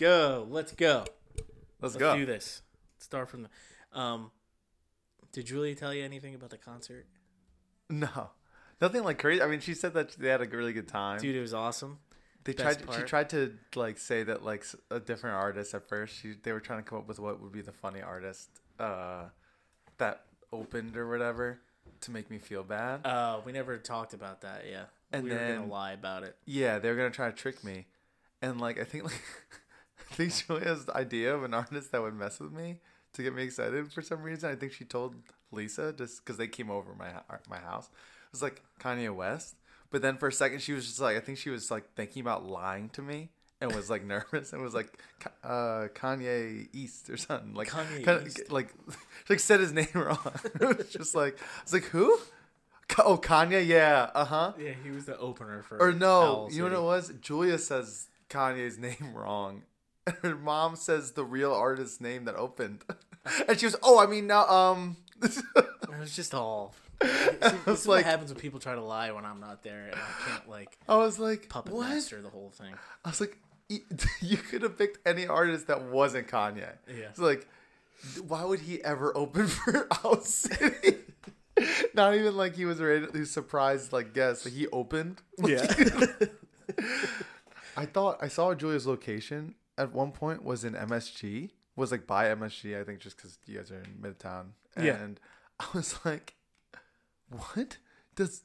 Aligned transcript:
go. 0.00 0.46
Let's 0.50 0.72
go. 0.72 1.04
Let's 1.80 1.94
Let's 1.94 1.96
go. 1.96 2.16
do 2.16 2.26
this. 2.26 2.62
Start 2.98 3.28
from 3.30 3.42
the. 3.44 3.98
Um, 3.98 4.30
did 5.32 5.46
Julia 5.46 5.74
tell 5.74 5.94
you 5.94 6.04
anything 6.04 6.34
about 6.34 6.50
the 6.50 6.58
concert? 6.58 7.06
No, 7.88 8.30
nothing 8.80 9.02
like 9.04 9.18
crazy. 9.18 9.42
I 9.42 9.46
mean, 9.46 9.60
she 9.60 9.74
said 9.74 9.94
that 9.94 10.10
they 10.12 10.28
had 10.28 10.40
a 10.42 10.44
really 10.46 10.72
good 10.72 10.88
time. 10.88 11.20
Dude, 11.20 11.34
it 11.36 11.40
was 11.40 11.54
awesome. 11.54 11.98
they 12.44 12.52
best 12.52 12.80
tried. 12.84 12.96
She 12.96 13.02
tried 13.02 13.30
to 13.30 13.54
like 13.74 13.98
say 13.98 14.22
that 14.24 14.44
like 14.44 14.64
a 14.90 15.00
different 15.00 15.36
artist 15.36 15.74
at 15.74 15.88
first. 15.88 16.16
She 16.20 16.34
they 16.42 16.52
were 16.52 16.60
trying 16.60 16.82
to 16.82 16.88
come 16.88 16.98
up 16.98 17.08
with 17.08 17.18
what 17.18 17.40
would 17.40 17.52
be 17.52 17.62
the 17.62 17.72
funny 17.72 18.00
artist 18.02 18.48
uh, 18.78 19.24
that 19.98 20.24
opened 20.52 20.96
or 20.96 21.08
whatever 21.08 21.60
to 22.02 22.10
make 22.10 22.30
me 22.30 22.38
feel 22.38 22.62
bad. 22.62 23.04
Uh, 23.06 23.40
we 23.44 23.52
never 23.52 23.76
talked 23.78 24.14
about 24.14 24.42
that. 24.42 24.64
Yeah, 24.70 24.84
And 25.12 25.24
we 25.24 25.30
were 25.30 25.36
gonna 25.36 25.66
lie 25.66 25.92
about 25.92 26.22
it. 26.24 26.36
yeah, 26.44 26.78
they 26.78 26.90
were 26.90 26.96
gonna 26.96 27.10
try 27.10 27.28
to 27.30 27.36
trick 27.36 27.64
me, 27.64 27.86
and 28.42 28.60
like 28.60 28.78
I 28.78 28.84
think 28.84 29.04
like 29.04 29.20
think 30.14 30.34
Julia's 30.46 30.88
idea 30.90 31.34
of 31.34 31.44
an 31.44 31.54
artist 31.54 31.92
that 31.92 32.02
would 32.02 32.14
mess 32.14 32.40
with 32.40 32.52
me 32.52 32.78
to 33.12 33.22
get 33.22 33.34
me 33.34 33.42
excited 33.42 33.92
for 33.92 34.02
some 34.02 34.22
reason. 34.22 34.50
I 34.50 34.54
think 34.56 34.72
she 34.72 34.84
told 34.84 35.14
Lisa 35.52 35.92
just 35.92 36.24
because 36.24 36.36
they 36.36 36.48
came 36.48 36.70
over 36.70 36.94
my 36.94 37.08
my 37.48 37.58
house. 37.58 37.86
It 37.86 38.32
was 38.32 38.42
like 38.42 38.62
Kanye 38.80 39.14
West, 39.14 39.56
but 39.90 40.02
then 40.02 40.16
for 40.16 40.28
a 40.28 40.32
second 40.32 40.60
she 40.62 40.72
was 40.72 40.86
just 40.86 41.00
like 41.00 41.16
I 41.16 41.20
think 41.20 41.38
she 41.38 41.50
was 41.50 41.70
like 41.70 41.94
thinking 41.94 42.20
about 42.22 42.44
lying 42.46 42.88
to 42.90 43.02
me. 43.02 43.30
And 43.62 43.74
was 43.74 43.90
like 43.90 44.02
nervous 44.16 44.54
and 44.54 44.62
was 44.62 44.72
like 44.72 44.88
uh, 45.44 45.88
Kanye 45.94 46.68
East 46.72 47.10
or 47.10 47.18
something 47.18 47.52
like 47.52 47.68
Kanye 47.68 48.04
kinda- 48.04 48.24
East. 48.26 48.50
like 48.50 48.68
she, 48.88 48.96
like 49.28 49.38
said 49.38 49.60
his 49.60 49.72
name 49.72 49.86
wrong. 49.94 50.18
it 50.60 50.78
was 50.78 50.88
just 50.90 51.14
like 51.14 51.38
I 51.38 51.62
was 51.64 51.72
like 51.74 51.84
who? 51.84 52.18
Oh 52.98 53.18
Kanye, 53.18 53.66
yeah, 53.66 54.10
uh 54.14 54.24
huh. 54.24 54.52
Yeah, 54.58 54.72
he 54.82 54.90
was 54.90 55.04
the 55.04 55.16
opener 55.18 55.62
for. 55.62 55.76
Or 55.80 55.92
no, 55.92 56.48
you 56.50 56.58
know 56.58 56.64
what 56.64 56.72
it 56.72 56.82
was? 56.82 57.12
Julia 57.20 57.58
says 57.58 58.08
Kanye's 58.30 58.78
name 58.78 59.12
wrong. 59.14 59.62
And 60.06 60.16
her 60.22 60.36
mom 60.36 60.76
says 60.76 61.12
the 61.12 61.24
real 61.24 61.52
artist's 61.52 62.00
name 62.00 62.24
that 62.24 62.36
opened. 62.36 62.84
And 63.46 63.60
she 63.60 63.66
was, 63.66 63.76
oh, 63.82 63.98
I 63.98 64.06
mean 64.06 64.26
now, 64.26 64.48
um, 64.48 64.96
It 65.22 66.00
was 66.00 66.16
just 66.16 66.34
all. 66.34 66.74
This 67.00 67.80
is 67.80 67.86
like, 67.86 67.98
what 67.98 68.04
happens 68.04 68.32
when 68.32 68.40
people 68.40 68.60
try 68.60 68.74
to 68.74 68.80
lie 68.80 69.10
when 69.12 69.26
I'm 69.26 69.40
not 69.40 69.62
there 69.62 69.88
and 69.92 69.94
I 69.94 70.28
can't 70.30 70.48
like 70.48 70.78
I 70.88 70.96
was 70.96 71.18
like, 71.18 71.50
puppet 71.50 71.74
what? 71.74 71.90
master 71.90 72.22
the 72.22 72.30
whole 72.30 72.50
thing. 72.50 72.72
I 73.04 73.10
was 73.10 73.20
like, 73.20 73.36
you 73.68 74.36
could 74.38 74.62
have 74.62 74.78
picked 74.78 75.06
any 75.06 75.26
artist 75.26 75.66
that 75.66 75.82
wasn't 75.82 76.28
Kanye. 76.28 76.72
Yeah. 76.88 76.94
It's 77.10 77.18
like, 77.18 77.46
why 78.26 78.42
would 78.42 78.60
he 78.60 78.82
ever 78.82 79.14
open 79.14 79.46
for 79.46 79.86
Owl 80.02 80.22
City? 80.22 80.96
Not 81.94 82.14
even 82.14 82.36
like 82.38 82.56
he 82.56 82.64
was 82.64 82.80
ready, 82.80 83.06
was 83.06 83.30
surprised, 83.30 83.92
like 83.92 84.14
guest. 84.14 84.46
Like 84.46 84.54
he 84.54 84.66
opened. 84.68 85.20
Yeah. 85.44 85.66
I 87.76 87.84
thought 87.84 88.18
I 88.22 88.28
saw 88.28 88.54
Julia's 88.54 88.86
location 88.86 89.54
at 89.80 89.92
one 89.92 90.12
point 90.12 90.44
was 90.44 90.64
in 90.64 90.74
MSG. 90.74 91.50
Was 91.76 91.90
like 91.92 92.06
by 92.06 92.26
MSG, 92.26 92.78
I 92.80 92.84
think, 92.84 93.00
just 93.00 93.16
because 93.16 93.38
you 93.46 93.56
guys 93.58 93.70
are 93.70 93.78
in 93.80 93.94
Midtown. 94.02 94.46
Yeah. 94.76 94.96
And 94.96 95.18
I 95.58 95.66
was 95.72 95.98
like, 96.04 96.34
"What 97.28 97.78
does 98.16 98.42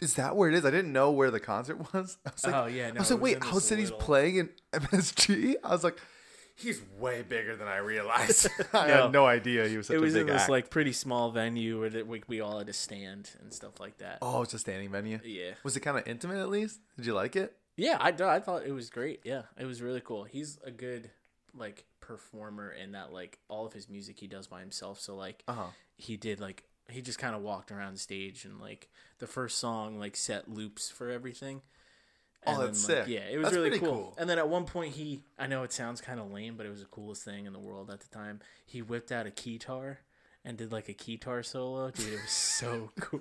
is 0.00 0.14
that 0.14 0.36
where 0.36 0.48
it 0.48 0.54
is?" 0.54 0.64
I 0.64 0.70
didn't 0.70 0.92
know 0.92 1.10
where 1.10 1.30
the 1.30 1.40
concert 1.40 1.92
was. 1.94 2.18
I 2.26 2.30
was 2.30 2.44
like, 2.44 2.54
Oh, 2.54 2.66
yeah, 2.66 2.90
I 2.94 2.98
was 2.98 3.10
like, 3.10 3.20
"Wait, 3.20 3.38
Owl 3.42 3.60
City's 3.60 3.90
little- 3.90 4.04
playing 4.04 4.36
in 4.36 4.50
MSG?" 4.72 5.54
I 5.62 5.70
was 5.70 5.84
like, 5.84 5.98
"He's 6.56 6.80
way 6.98 7.22
bigger 7.22 7.56
than 7.56 7.68
I 7.68 7.76
realized." 7.78 8.48
I 8.72 8.88
No. 8.88 9.02
had 9.02 9.12
no 9.12 9.26
idea 9.26 9.68
he 9.68 9.76
was 9.76 9.86
such 9.88 9.96
it 9.96 10.00
was 10.00 10.14
a 10.14 10.20
in 10.22 10.26
this 10.26 10.42
act. 10.42 10.50
like 10.50 10.70
pretty 10.70 10.92
small 10.92 11.30
venue 11.30 11.78
where 11.80 12.04
we, 12.04 12.22
we 12.26 12.40
all 12.40 12.58
had 12.58 12.66
to 12.66 12.72
stand 12.72 13.30
and 13.40 13.52
stuff 13.52 13.78
like 13.78 13.98
that. 13.98 14.18
oh, 14.22 14.42
it's 14.42 14.54
a 14.54 14.58
standing 14.58 14.90
venue. 14.90 15.20
Yeah. 15.24 15.52
Was 15.62 15.76
it 15.76 15.80
kind 15.80 15.98
of 15.98 16.06
intimate 16.08 16.38
at 16.40 16.48
least? 16.48 16.80
Did 16.96 17.06
you 17.06 17.14
like 17.14 17.36
it? 17.36 17.54
Yeah, 17.76 17.98
I, 18.00 18.08
I 18.08 18.40
thought 18.40 18.64
it 18.66 18.72
was 18.72 18.90
great. 18.90 19.20
Yeah, 19.24 19.42
it 19.58 19.66
was 19.66 19.82
really 19.82 20.00
cool. 20.00 20.24
He's 20.24 20.58
a 20.64 20.70
good 20.70 21.10
like 21.54 21.84
performer 22.00 22.70
in 22.70 22.92
that 22.92 23.12
like 23.12 23.38
all 23.48 23.66
of 23.66 23.72
his 23.72 23.88
music 23.88 24.18
he 24.18 24.26
does 24.26 24.46
by 24.46 24.60
himself. 24.60 25.00
So 25.00 25.14
like 25.16 25.42
Uh 25.48 25.52
huh. 25.52 25.66
he 25.96 26.16
did 26.16 26.40
like 26.40 26.64
he 26.88 27.02
just 27.02 27.18
kind 27.18 27.34
of 27.34 27.42
walked 27.42 27.72
around 27.72 27.94
the 27.94 27.98
stage 27.98 28.44
and 28.44 28.60
like 28.60 28.88
the 29.18 29.26
first 29.26 29.58
song 29.58 29.98
like 29.98 30.16
set 30.16 30.48
loops 30.50 30.90
for 30.90 31.10
everything. 31.10 31.62
Oh, 32.46 32.60
that's 32.64 32.88
like, 32.88 32.98
sick. 32.98 33.08
Yeah, 33.08 33.28
it 33.28 33.38
was 33.38 33.46
That's 33.46 33.56
really 33.56 33.78
cool. 33.80 33.88
cool. 33.88 34.14
And 34.18 34.30
then 34.30 34.38
at 34.38 34.48
one 34.48 34.66
point 34.66 34.94
he 34.94 35.22
I 35.38 35.46
know 35.48 35.64
it 35.64 35.72
sounds 35.72 36.00
kind 36.00 36.20
of 36.20 36.30
lame, 36.30 36.56
but 36.56 36.64
it 36.64 36.70
was 36.70 36.80
the 36.80 36.86
coolest 36.86 37.24
thing 37.24 37.44
in 37.46 37.52
the 37.52 37.58
world 37.58 37.90
at 37.90 38.00
the 38.00 38.08
time. 38.08 38.40
He 38.64 38.82
whipped 38.82 39.10
out 39.10 39.26
a 39.26 39.30
keytar 39.30 39.96
and 40.46 40.56
did 40.56 40.70
like 40.72 40.88
a 40.88 40.94
keytar 40.94 41.44
solo. 41.44 41.90
Dude, 41.90 42.14
it 42.14 42.22
was 42.22 42.30
so 42.30 42.90
cool. 43.00 43.20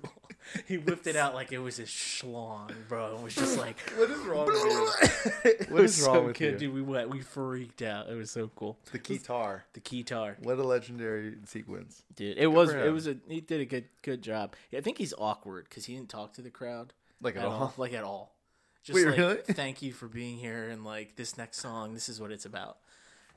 He 0.67 0.77
whipped 0.77 1.07
it 1.07 1.15
out 1.15 1.33
like 1.33 1.51
it 1.51 1.57
was 1.57 1.77
his 1.77 1.89
schlong, 1.89 2.71
bro. 2.87 3.15
It 3.17 3.21
was 3.23 3.33
just 3.35 3.57
like 3.57 3.79
What 3.97 4.09
is 4.11 4.19
wrong 4.19 4.45
with 4.45 4.55
you? 4.63 5.31
it 5.51 5.71
What 5.71 5.81
was 5.81 5.97
is 5.99 6.05
wrong 6.05 6.15
so 6.17 6.25
with 6.27 6.37
good, 6.37 6.53
you? 6.53 6.57
dude. 6.67 6.73
We 6.75 6.81
went, 6.83 7.09
we 7.09 7.21
freaked 7.21 7.81
out. 7.81 8.07
It 8.09 8.13
was 8.15 8.29
so 8.31 8.51
cool. 8.55 8.77
The 8.91 8.99
guitar. 8.99 9.65
The 9.73 9.79
keytar, 9.81 10.35
What 10.43 10.59
a 10.59 10.63
legendary 10.63 11.35
sequence. 11.45 12.03
dude. 12.15 12.37
It 12.37 12.47
was, 12.47 12.71
it 12.71 12.93
was 12.93 13.07
a. 13.07 13.17
He 13.27 13.41
did 13.41 13.59
a 13.59 13.65
good, 13.65 13.85
good 14.03 14.21
job. 14.21 14.53
Yeah, 14.71 14.79
I 14.79 14.81
think 14.83 14.99
he's 14.99 15.13
awkward 15.17 15.65
because 15.67 15.85
he 15.85 15.95
didn't 15.95 16.09
talk 16.09 16.33
to 16.33 16.41
the 16.43 16.51
crowd 16.51 16.93
Like 17.21 17.35
at 17.35 17.41
at 17.41 17.47
all, 17.47 17.53
all. 17.53 17.73
like 17.77 17.93
at 17.93 18.03
all. 18.03 18.35
Just 18.83 18.95
Wait, 18.95 19.07
like, 19.07 19.17
really? 19.17 19.37
thank 19.49 19.81
you 19.81 19.93
for 19.93 20.07
being 20.07 20.37
here, 20.37 20.69
and 20.69 20.85
like 20.85 21.15
this 21.15 21.39
next 21.39 21.57
song, 21.59 21.95
this 21.95 22.07
is 22.07 22.21
what 22.21 22.29
it's 22.31 22.45
about, 22.45 22.77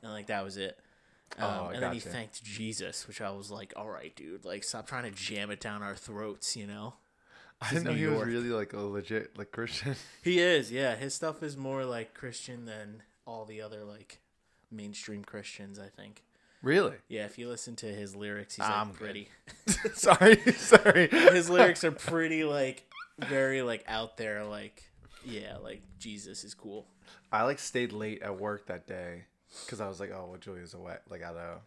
and 0.02 0.12
like 0.12 0.26
that 0.26 0.44
was 0.44 0.58
it. 0.58 0.78
Um, 1.38 1.44
Oh, 1.44 1.68
and 1.68 1.82
then 1.82 1.92
he 1.92 2.00
thanked 2.00 2.42
Jesus, 2.42 3.06
which 3.06 3.20
I 3.20 3.30
was 3.30 3.50
like, 3.50 3.72
"All 3.76 3.88
right, 3.88 4.14
dude, 4.16 4.44
like 4.44 4.64
stop 4.64 4.86
trying 4.86 5.04
to 5.04 5.10
jam 5.10 5.50
it 5.50 5.60
down 5.60 5.82
our 5.82 5.94
throats," 5.94 6.56
you 6.56 6.66
know. 6.66 6.94
I 7.60 7.70
didn't 7.70 7.84
know 7.84 7.92
New 7.92 7.98
he 7.98 8.06
was 8.16 8.26
really 8.26 8.50
like 8.50 8.72
a 8.72 8.80
legit 8.80 9.36
like 9.36 9.50
Christian. 9.50 9.96
He 10.22 10.38
is, 10.38 10.70
yeah. 10.70 10.94
His 10.96 11.14
stuff 11.14 11.42
is 11.42 11.56
more 11.56 11.84
like 11.84 12.14
Christian 12.14 12.66
than 12.66 13.02
all 13.26 13.44
the 13.44 13.60
other 13.62 13.84
like 13.84 14.20
mainstream 14.70 15.24
Christians, 15.24 15.78
I 15.78 15.88
think. 15.88 16.22
really? 16.62 16.94
Yeah, 17.08 17.24
if 17.24 17.36
you 17.38 17.48
listen 17.48 17.74
to 17.76 17.86
his 17.86 18.14
lyrics, 18.14 18.56
he's 18.56 18.64
I'm 18.64 18.88
like 18.88 18.96
pretty. 18.96 19.28
sorry, 19.94 20.36
sorry. 20.56 21.08
his 21.08 21.50
lyrics 21.50 21.82
are 21.84 21.92
pretty 21.92 22.44
like 22.44 22.84
very 23.18 23.62
like 23.62 23.84
out 23.88 24.16
there. 24.16 24.44
Like 24.44 24.84
yeah, 25.24 25.56
like 25.56 25.82
Jesus 25.98 26.44
is 26.44 26.54
cool. 26.54 26.86
I 27.32 27.42
like 27.42 27.58
stayed 27.58 27.92
late 27.92 28.22
at 28.22 28.38
work 28.38 28.66
that 28.66 28.86
day 28.86 29.24
because 29.64 29.80
I 29.80 29.88
was 29.88 30.00
like, 30.00 30.10
oh, 30.12 30.26
well, 30.30 30.38
Julia's 30.38 30.74
away, 30.74 30.96
like 31.08 31.22
at 31.22 31.34
a 31.34 31.58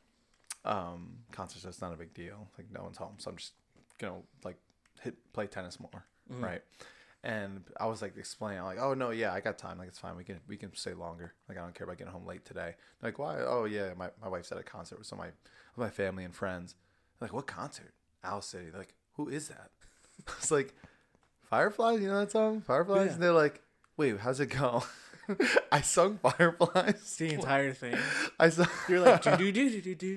um 0.64 1.18
concert, 1.32 1.60
so 1.62 1.70
it's 1.70 1.82
not 1.82 1.94
a 1.94 1.98
big 1.98 2.14
deal. 2.14 2.48
Like 2.58 2.68
no 2.72 2.84
one's 2.84 2.98
home, 2.98 3.16
so 3.18 3.32
I'm 3.32 3.38
just 3.38 3.54
gonna 4.00 4.22
like 4.44 4.58
hit 5.02 5.16
play 5.34 5.48
tennis 5.48 5.80
more, 5.80 6.06
right? 6.30 6.62
And 7.24 7.64
I 7.80 7.86
was 7.86 8.02
like 8.02 8.18
explaining, 8.18 8.64
like, 8.64 8.80
oh 8.80 8.94
no, 8.96 9.12
yeah, 9.12 9.32
I 9.32 9.42
got 9.42 9.58
time. 9.60 9.78
Like 9.78 9.88
it's 9.88 10.00
fine. 10.00 10.16
We 10.18 10.24
can 10.24 10.40
we 10.48 10.58
can 10.58 10.74
stay 10.76 10.94
longer. 10.94 11.34
Like 11.48 11.58
I 11.58 11.62
don't 11.62 11.76
care 11.76 11.86
about 11.86 11.98
getting 11.98 12.14
home 12.14 12.26
late 12.26 12.46
today. 12.46 12.76
They're 13.00 13.10
like 13.10 13.20
why? 13.20 13.38
Oh 13.40 13.66
yeah, 13.66 13.94
my 13.98 14.10
my 14.22 14.28
wife's 14.28 14.52
at 14.52 14.58
a 14.58 14.64
concert 14.64 14.98
with 14.98 15.08
some 15.08 15.20
of 15.20 15.26
my 15.26 15.32
with 15.76 15.86
my 15.86 15.90
family 15.90 16.24
and 16.24 16.34
friends. 16.34 16.76
They're 17.20 17.28
like 17.28 17.34
what 17.34 17.48
concert? 17.48 17.94
Owl 18.24 18.42
City. 18.42 18.70
They're 18.70 18.80
like 18.80 18.94
who 19.14 19.30
is 19.30 19.48
that? 19.50 19.72
I 20.28 20.32
was 20.40 20.52
like 20.52 20.74
Fireflies. 21.44 22.02
You 22.02 22.08
know 22.08 22.20
that 22.20 22.32
song, 22.32 22.62
Fireflies. 22.62 23.08
Yeah. 23.08 23.14
And 23.14 23.24
they're 23.24 23.34
like, 23.34 23.62
wait, 23.98 24.20
how's 24.20 24.40
it 24.40 24.48
go? 24.48 24.84
I 25.72 25.82
sung 25.82 26.18
Fireflies. 26.20 27.16
The 27.18 27.34
entire 27.34 27.74
thing. 27.74 27.96
I 28.40 28.50
sung. 28.50 28.68
You're 28.90 29.00
like 29.00 29.22
do 29.24 29.52
do 29.52 29.52
do 29.52 29.82
do 29.82 29.96
do 29.96 30.14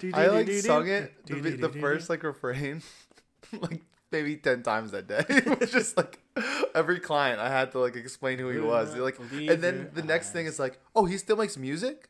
do 0.00 0.10
I 0.14 0.26
like 0.28 0.50
sung 0.52 0.88
it 0.88 1.12
the, 1.26 1.40
the 1.40 1.68
first 1.68 2.08
like 2.10 2.22
refrain 2.22 2.82
like 3.60 3.82
maybe 4.12 4.36
10 4.36 4.62
times 4.62 4.92
that 4.92 5.06
day 5.08 5.24
it 5.28 5.60
was 5.60 5.70
just 5.72 5.96
like 5.96 6.20
every 6.74 7.00
client 7.00 7.40
i 7.40 7.48
had 7.48 7.72
to 7.72 7.78
like 7.80 7.96
explain 7.96 8.38
who 8.38 8.48
he 8.50 8.60
was 8.60 8.94
like 8.96 9.18
and 9.32 9.60
then 9.62 9.90
the 9.94 10.02
next 10.02 10.30
thing 10.30 10.46
is 10.46 10.58
like 10.60 10.78
oh 10.94 11.04
he 11.06 11.18
still 11.18 11.36
makes 11.36 11.56
music 11.56 12.08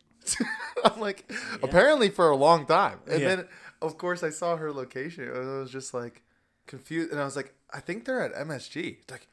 i'm 0.85 1.00
like 1.00 1.31
apparently 1.62 2.11
for 2.11 2.29
a 2.29 2.37
long 2.37 2.67
time 2.67 2.99
and 3.09 3.20
Yeah. 3.23 3.29
then 3.37 3.49
of 3.81 3.97
course 3.97 4.23
i 4.23 4.29
saw 4.31 4.56
her 4.56 4.73
location 4.73 5.25
and 5.25 5.37
i 5.50 5.59
was 5.59 5.70
just 5.70 5.94
like 5.94 6.23
confused 6.67 7.11
and 7.12 7.20
i 7.20 7.25
was 7.25 7.35
like 7.35 7.55
i 7.73 7.81
think 7.81 8.05
they're 8.05 8.23
at 8.23 8.35
msg 8.47 8.99
like 9.11 9.26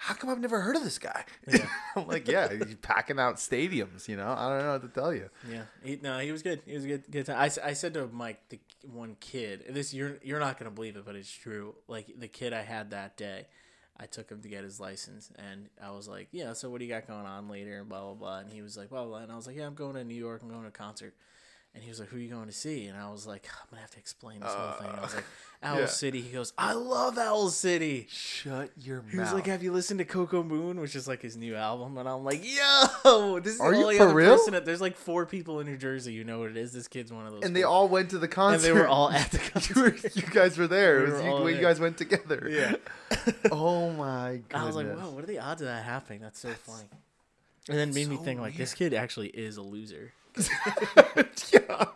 how 0.00 0.14
come 0.14 0.30
I've 0.30 0.40
never 0.40 0.60
heard 0.60 0.76
of 0.76 0.84
this 0.84 0.98
guy? 0.98 1.24
I'm 1.96 2.06
like, 2.06 2.28
yeah, 2.28 2.48
he's 2.52 2.76
packing 2.76 3.18
out 3.18 3.36
stadiums, 3.36 4.06
you 4.06 4.16
know? 4.16 4.32
I 4.36 4.48
don't 4.48 4.64
know 4.64 4.72
what 4.72 4.82
to 4.82 4.88
tell 4.88 5.12
you. 5.12 5.28
Yeah, 5.50 5.62
he, 5.82 5.98
no, 6.00 6.20
he 6.20 6.30
was 6.30 6.42
good. 6.42 6.62
He 6.64 6.74
was 6.74 6.84
a 6.84 6.88
good. 6.88 7.10
Good 7.10 7.26
time. 7.26 7.36
I, 7.36 7.50
I 7.68 7.72
said 7.72 7.94
to 7.94 8.06
Mike, 8.06 8.48
the 8.48 8.60
one 8.90 9.16
kid. 9.18 9.64
This 9.68 9.92
you're 9.92 10.18
you're 10.22 10.38
not 10.38 10.56
gonna 10.56 10.70
believe 10.70 10.96
it, 10.96 11.04
but 11.04 11.16
it's 11.16 11.30
true. 11.30 11.74
Like 11.88 12.06
the 12.16 12.28
kid 12.28 12.52
I 12.52 12.62
had 12.62 12.90
that 12.92 13.16
day, 13.16 13.48
I 13.96 14.06
took 14.06 14.30
him 14.30 14.40
to 14.42 14.48
get 14.48 14.62
his 14.62 14.78
license, 14.78 15.32
and 15.36 15.68
I 15.82 15.90
was 15.90 16.06
like, 16.06 16.28
"Yeah, 16.30 16.52
so 16.52 16.70
what 16.70 16.78
do 16.78 16.84
you 16.84 16.92
got 16.92 17.08
going 17.08 17.26
on 17.26 17.48
later?" 17.48 17.80
And 17.80 17.88
blah 17.88 18.02
blah 18.02 18.14
blah. 18.14 18.38
And 18.38 18.50
he 18.50 18.62
was 18.62 18.76
like, 18.76 18.90
"Blah 18.90 19.02
blah." 19.02 19.08
blah. 19.08 19.18
And 19.24 19.32
I 19.32 19.36
was 19.36 19.48
like, 19.48 19.56
"Yeah, 19.56 19.66
I'm 19.66 19.74
going 19.74 19.94
to 19.94 20.04
New 20.04 20.14
York. 20.14 20.42
I'm 20.42 20.48
going 20.48 20.62
to 20.62 20.68
a 20.68 20.70
concert." 20.70 21.14
And 21.74 21.82
he 21.84 21.90
was 21.90 22.00
like, 22.00 22.08
"Who 22.08 22.16
are 22.16 22.20
you 22.20 22.30
going 22.30 22.46
to 22.46 22.52
see?" 22.52 22.86
And 22.86 22.98
I 22.98 23.08
was 23.10 23.26
like, 23.26 23.46
"I'm 23.48 23.66
gonna 23.70 23.82
have 23.82 23.90
to 23.92 23.98
explain 23.98 24.40
this 24.40 24.52
whole 24.52 24.72
thing." 24.72 24.88
I 24.88 25.00
was 25.00 25.14
like, 25.14 25.24
uh, 25.62 25.66
"Owl 25.66 25.80
yeah. 25.80 25.86
City." 25.86 26.20
He 26.22 26.30
goes, 26.30 26.52
"I 26.58 26.72
love 26.72 27.16
Owl 27.18 27.50
City." 27.50 28.06
Shut 28.10 28.70
your 28.80 29.02
mouth. 29.02 29.12
He 29.12 29.18
was 29.18 29.32
like, 29.32 29.46
"Have 29.46 29.62
you 29.62 29.70
listened 29.72 29.98
to 29.98 30.04
Coco 30.04 30.42
Moon, 30.42 30.80
which 30.80 30.96
is 30.96 31.06
like 31.06 31.22
his 31.22 31.36
new 31.36 31.54
album?" 31.54 31.96
And 31.98 32.08
I'm 32.08 32.24
like, 32.24 32.40
"Yo, 32.42 33.38
this 33.38 33.54
is 33.54 33.60
Are 33.60 33.70
the 33.70 33.76
you 33.78 33.82
only 33.84 34.00
other 34.00 34.12
real? 34.14 34.34
person." 34.36 34.54
That, 34.54 34.64
there's 34.64 34.80
like 34.80 34.96
four 34.96 35.24
people 35.24 35.60
in 35.60 35.66
New 35.68 35.76
Jersey. 35.76 36.12
You 36.14 36.24
know 36.24 36.40
what 36.40 36.50
it 36.50 36.56
is? 36.56 36.72
This 36.72 36.88
kid's 36.88 37.12
one 37.12 37.26
of 37.26 37.32
those. 37.34 37.42
and 37.44 37.54
they 37.54 37.62
all 37.62 37.86
went 37.86 38.10
to 38.10 38.18
the 38.18 38.24
and 38.24 38.32
concert. 38.32 38.62
they 38.66 38.72
were 38.72 38.88
all 38.88 39.10
at 39.10 39.30
the 39.30 39.38
you, 39.74 39.82
were, 39.82 39.90
concert. 39.90 40.16
you 40.16 40.22
guys 40.22 40.58
were 40.58 40.66
there. 40.66 40.98
We 41.00 41.04
It 41.04 41.12
was 41.12 41.22
were 41.22 41.50
you, 41.50 41.56
you 41.56 41.62
guys 41.62 41.78
went 41.78 41.96
together. 41.98 42.48
yeah. 42.50 42.74
Oh 43.52 43.90
my 43.90 44.40
goodness. 44.48 44.54
I 44.54 44.64
was 44.66 44.74
like, 44.74 44.90
"Whoa, 44.96 45.10
what 45.10 45.22
are 45.22 45.26
the 45.28 45.38
odds 45.38 45.60
of 45.62 45.68
that 45.68 45.84
happening?" 45.84 46.20
That's 46.22 46.40
so 46.40 46.48
funny. 46.50 46.88
And 47.68 47.76
then 47.78 47.92
made 47.92 48.08
me 48.08 48.16
so 48.16 48.22
think 48.22 48.40
like 48.40 48.56
this 48.56 48.72
kid 48.74 48.94
actually 48.94 49.28
is 49.28 49.58
a 49.58 49.62
loser. 49.62 50.12
yeah. 51.52 51.86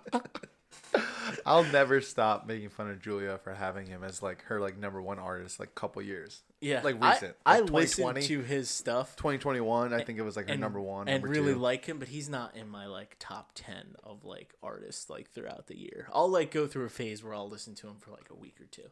I'll 1.44 1.64
never 1.64 2.00
stop 2.00 2.46
making 2.46 2.68
fun 2.68 2.90
of 2.90 3.00
Julia 3.00 3.38
for 3.42 3.52
having 3.52 3.86
him 3.86 4.04
as 4.04 4.22
like 4.22 4.42
her 4.44 4.60
like 4.60 4.78
number 4.78 5.02
one 5.02 5.18
artist 5.18 5.58
like 5.58 5.74
couple 5.74 6.00
years. 6.02 6.42
Yeah, 6.60 6.82
Like 6.82 7.02
recent, 7.02 7.34
I, 7.44 7.60
like 7.60 7.70
listened 7.70 8.22
to 8.22 8.40
his 8.40 8.70
stuff 8.70 9.16
2021, 9.16 9.92
I 9.92 10.04
think 10.04 10.18
it 10.18 10.22
was 10.22 10.36
like 10.36 10.48
her 10.48 10.56
number 10.56 10.80
one, 10.80 11.08
and 11.08 11.22
number 11.22 11.28
really 11.36 11.54
two. 11.54 11.58
like 11.58 11.84
him, 11.84 11.98
but 11.98 12.08
he's 12.08 12.28
not 12.28 12.56
in 12.56 12.68
my 12.68 12.86
like 12.86 13.16
top 13.18 13.50
ten 13.54 13.96
of 14.04 14.24
like 14.24 14.54
artists 14.62 15.10
like 15.10 15.30
throughout 15.30 15.66
the 15.66 15.76
year. 15.76 16.08
I'll 16.12 16.28
like 16.30 16.52
go 16.52 16.66
through 16.66 16.84
a 16.84 16.90
phase 16.90 17.24
where 17.24 17.34
I'll 17.34 17.48
listen 17.48 17.74
to 17.76 17.88
him 17.88 17.96
for 17.98 18.12
like 18.12 18.28
a 18.30 18.36
week 18.36 18.60
or 18.60 18.66
two, 18.66 18.88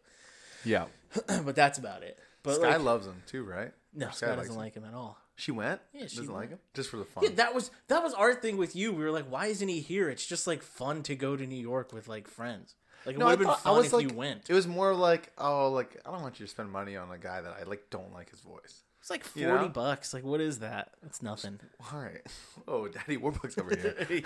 yeah, 0.64 0.86
but 1.44 1.54
that's 1.54 1.78
about 1.78 2.02
it. 2.02 2.18
But 2.42 2.56
Sky 2.56 2.76
like, 2.76 2.82
loves 2.82 3.06
him 3.06 3.22
too, 3.26 3.44
right? 3.44 3.72
no, 3.94 4.08
Or 4.08 4.12
Sky 4.12 4.34
doesn't 4.34 4.52
him. 4.52 4.58
like 4.58 4.74
him 4.74 4.84
at 4.84 4.94
all. 4.94 5.18
She 5.40 5.50
went. 5.52 5.80
Yeah, 5.94 6.06
she 6.06 6.18
doesn't 6.18 6.34
like 6.34 6.50
him 6.50 6.58
just 6.74 6.90
for 6.90 6.98
the 6.98 7.04
fun. 7.04 7.24
Yeah, 7.24 7.30
that 7.36 7.54
was 7.54 7.70
that 7.88 8.02
was 8.02 8.12
our 8.14 8.34
thing 8.34 8.56
with 8.58 8.76
you. 8.76 8.92
We 8.92 9.02
were 9.02 9.10
like, 9.10 9.24
why 9.30 9.46
isn't 9.46 9.66
he 9.68 9.80
here? 9.80 10.08
It's 10.10 10.26
just 10.26 10.46
like 10.46 10.62
fun 10.62 11.02
to 11.04 11.16
go 11.16 11.34
to 11.36 11.46
New 11.46 11.60
York 11.60 11.92
with 11.92 12.08
like 12.08 12.28
friends. 12.28 12.74
Like 13.06 13.14
it 13.14 13.18
No, 13.18 13.24
would 13.26 13.30
have 13.30 13.38
been 13.38 13.48
thought- 13.48 13.60
I 13.64 13.70
was 13.70 13.86
if 13.86 13.92
like- 13.94 14.10
you 14.10 14.14
went. 14.14 14.50
It 14.50 14.52
was 14.54 14.66
more 14.66 14.94
like, 14.94 15.32
oh, 15.38 15.70
like 15.70 15.96
I 16.04 16.10
don't 16.12 16.20
want 16.22 16.38
you 16.38 16.44
to 16.46 16.50
spend 16.50 16.70
money 16.70 16.96
on 16.96 17.10
a 17.10 17.16
guy 17.18 17.40
that 17.40 17.56
I 17.58 17.62
like 17.64 17.84
don't 17.90 18.12
like 18.12 18.28
his 18.30 18.40
voice. 18.40 18.82
It's 19.00 19.08
like 19.08 19.24
forty 19.24 19.40
you 19.40 19.46
know? 19.48 19.68
bucks. 19.68 20.12
Like 20.12 20.24
what 20.24 20.42
is 20.42 20.58
that? 20.58 20.90
It's 21.06 21.22
nothing. 21.22 21.58
All 21.92 22.00
right. 22.00 22.20
Oh, 22.68 22.86
Daddy 22.88 23.16
Warbucks 23.16 23.58
over 23.58 23.74
here. 23.74 24.22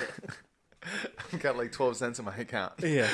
I've 1.33 1.39
got 1.41 1.57
like 1.57 1.71
12 1.71 1.97
cents 1.97 2.19
in 2.19 2.25
my 2.25 2.37
account. 2.37 2.73
yeah. 2.83 3.09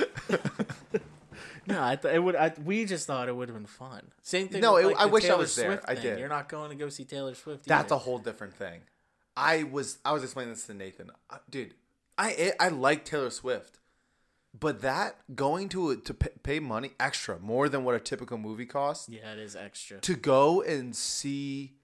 No, 1.70 1.82
I 1.82 1.96
th- 1.96 2.14
it 2.14 2.18
would. 2.18 2.36
I, 2.36 2.52
we 2.64 2.84
just 2.84 3.06
thought 3.06 3.28
it 3.28 3.36
would 3.36 3.48
have 3.48 3.56
been 3.56 3.66
fun. 3.66 4.02
Same 4.22 4.48
thing. 4.48 4.60
No, 4.60 4.74
with, 4.74 4.86
it- 4.92 4.96
I 4.98 5.06
wish 5.06 5.24
I 5.24 5.28
Taylor 5.28 5.38
was 5.38 5.54
there. 5.56 5.66
Swift 5.72 5.84
I 5.88 5.94
did. 5.94 6.18
You're 6.18 6.28
not 6.28 6.48
going 6.48 6.70
to 6.70 6.76
go 6.76 6.88
see 6.88 7.04
Taylor 7.04 7.34
Swift. 7.34 7.66
That's 7.66 7.92
either. 7.92 7.94
a 7.96 7.98
whole 7.98 8.18
different 8.18 8.54
thing. 8.54 8.80
I 9.36 9.62
was 9.64 9.98
I 10.04 10.12
was 10.12 10.22
explaining 10.24 10.52
this 10.54 10.66
to 10.66 10.74
Nathan, 10.74 11.10
Uh, 11.30 11.38
dude. 11.48 11.74
I 12.18 12.52
I 12.60 12.68
like 12.68 13.04
Taylor 13.04 13.30
Swift, 13.30 13.78
but 14.58 14.82
that 14.82 15.16
going 15.34 15.68
to 15.70 15.96
to 15.96 16.14
pay, 16.14 16.30
pay 16.42 16.60
money 16.60 16.90
extra 17.00 17.38
more 17.38 17.68
than 17.68 17.84
what 17.84 17.94
a 17.94 18.00
typical 18.00 18.36
movie 18.38 18.66
costs 18.66 19.08
Yeah, 19.08 19.32
it 19.32 19.38
is 19.38 19.54
extra. 19.56 19.98
to 20.00 20.14
go 20.14 20.60
and 20.62 20.94
see 20.94 21.74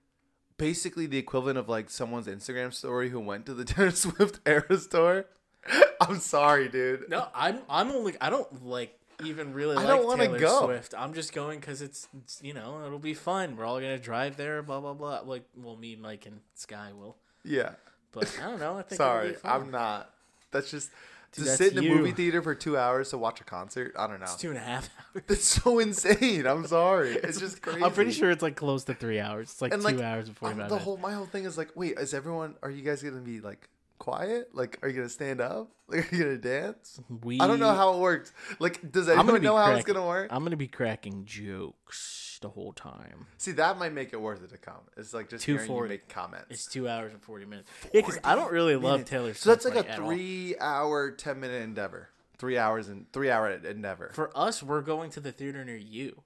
basically 0.59 1.06
the 1.06 1.19
equivalent 1.19 1.59
of 1.59 1.69
like 1.69 1.88
someone's 1.91 2.27
Instagram 2.27 2.73
story 2.75 3.11
who 3.11 3.21
went 3.21 3.47
to 3.47 3.55
the 3.55 3.65
Taylor 3.73 3.91
Swift 3.93 4.41
era 4.44 4.77
store. 4.79 5.27
I'm 6.00 6.19
sorry, 6.19 6.69
dude. 6.69 7.09
No, 7.09 7.27
I'm. 7.35 7.61
I'm 7.69 7.91
only. 7.91 8.15
I 8.21 8.29
don't 8.31 8.67
like 8.67 8.99
even 9.24 9.52
really 9.52 9.76
I 9.76 9.80
like 9.80 9.88
don't 9.88 10.06
wanna 10.06 10.26
Taylor 10.26 10.38
go. 10.38 10.64
Swift. 10.66 10.94
I'm 10.96 11.14
just 11.14 11.32
going 11.32 11.60
because 11.60 11.82
it's, 11.82 12.08
it's 12.18 12.40
you 12.42 12.54
know 12.54 12.82
it'll 12.84 12.98
be 12.98 13.14
fun. 13.14 13.56
We're 13.56 13.64
all 13.64 13.80
gonna 13.80 13.98
drive 13.98 14.36
there. 14.36 14.62
Blah 14.62 14.80
blah 14.80 14.94
blah. 14.94 15.20
Like 15.20 15.44
well, 15.56 15.76
me, 15.76 15.96
Mike, 15.96 16.26
and 16.26 16.40
Sky 16.54 16.90
will. 16.98 17.16
Yeah. 17.44 17.72
But 18.12 18.38
I 18.42 18.48
don't 18.50 18.60
know. 18.60 18.78
I 18.78 18.82
think 18.82 18.96
Sorry. 18.96 19.36
I'm 19.44 19.70
not. 19.70 20.10
That's 20.50 20.70
just 20.70 20.90
to 21.32 21.44
that's 21.44 21.58
sit 21.58 21.72
in 21.76 21.78
a 21.78 21.82
movie 21.82 22.12
theater 22.12 22.40
for 22.40 22.54
two 22.54 22.78
hours 22.78 23.10
to 23.10 23.18
watch 23.18 23.40
a 23.40 23.44
concert. 23.44 23.94
I 23.98 24.06
don't 24.06 24.20
know. 24.20 24.24
It's 24.24 24.36
two 24.36 24.48
and 24.48 24.56
a 24.56 24.62
half 24.62 24.88
hours. 25.14 25.24
That's 25.26 25.44
so 25.44 25.78
insane. 25.78 26.46
I'm 26.46 26.66
sorry. 26.66 27.10
It's, 27.10 27.38
just 27.38 27.60
crazy. 27.60 27.82
I'm 27.82 27.92
pretty 27.92 28.12
sure 28.12 28.30
it's 28.30 28.42
like 28.42 28.56
close 28.56 28.84
to 28.84 28.94
three 28.94 29.20
hours. 29.20 29.50
It's 29.50 29.62
like 29.62 29.72
And 29.72 29.82
two 29.82 29.88
like 29.88 30.00
hours 30.00 30.28
before. 30.28 30.54
the 30.54 30.78
whole 30.78 30.96
my 30.96 31.12
whole 31.12 31.26
thing 31.26 31.44
is 31.44 31.58
like, 31.58 31.70
wait, 31.74 31.98
is 31.98 32.14
everyone? 32.14 32.54
Are 32.62 32.70
you 32.70 32.82
guys 32.82 33.02
gonna 33.02 33.20
be 33.20 33.40
like 33.40 33.68
quiet? 33.98 34.48
Like, 34.54 34.78
are 34.82 34.88
you 34.88 34.94
gonna 34.94 35.08
stand 35.08 35.40
up? 35.40 35.70
Like, 35.88 36.12
are 36.12 36.16
you 36.16 36.25
gonna 36.25 36.37
dance? 36.38 37.00
we. 37.22 37.38
I 37.40 37.46
don't 37.46 37.60
know 37.60 37.72
how 37.72 37.94
it 37.94 38.00
works. 38.00 38.32
Like, 38.58 38.90
does 38.90 39.08
anyone 39.08 39.40
know 39.40 39.56
how 39.56 39.70
it's 39.72 39.84
gonna 39.84 40.04
work? 40.04 40.26
I'm 40.32 40.43
gonna 40.43 40.56
be 40.56 40.66
cracking 40.66 41.25
jokes 41.26 42.40
the 42.43 42.48
whole 42.48 42.72
time. 42.72 43.26
See, 43.38 43.52
that 43.52 43.78
might 43.78 43.93
make 43.93 44.12
it 44.12 44.20
worth 44.20 44.43
it 44.43 44.50
to 44.50 44.58
come. 44.58 44.81
It's 44.96 45.14
like 45.14 45.28
just 45.28 45.44
hearing 45.44 45.60
you 45.60 45.66
240. 45.69 45.88
make 45.88 46.08
comments. 46.08 46.46
It's 46.50 46.66
two 46.66 46.88
hours 46.88 47.12
and 47.12 47.22
forty 47.22 47.44
minutes. 47.44 47.70
Yeah, 47.93 48.00
because 48.00 48.19
I 48.25 48.34
don't 48.34 48.50
really 48.50 48.75
love 48.75 48.94
minutes. 48.94 49.10
Taylor 49.10 49.34
Swift. 49.34 49.40
so 49.43 49.50
that's 49.50 49.64
like 49.64 49.76
a 49.88 49.94
three-hour, 49.94 51.12
ten-minute 51.12 51.62
endeavor. 51.62 52.10
Three 52.38 52.58
hours 52.58 52.88
and 52.88 53.06
three-hour 53.12 53.50
endeavor. 53.50 54.10
For 54.12 54.37
us, 54.37 54.62
we're 54.62 54.82
going 54.82 55.10
to 55.12 55.20
the 55.20 55.32
theater 55.32 55.64
near 55.64 55.76
you. 55.76 56.22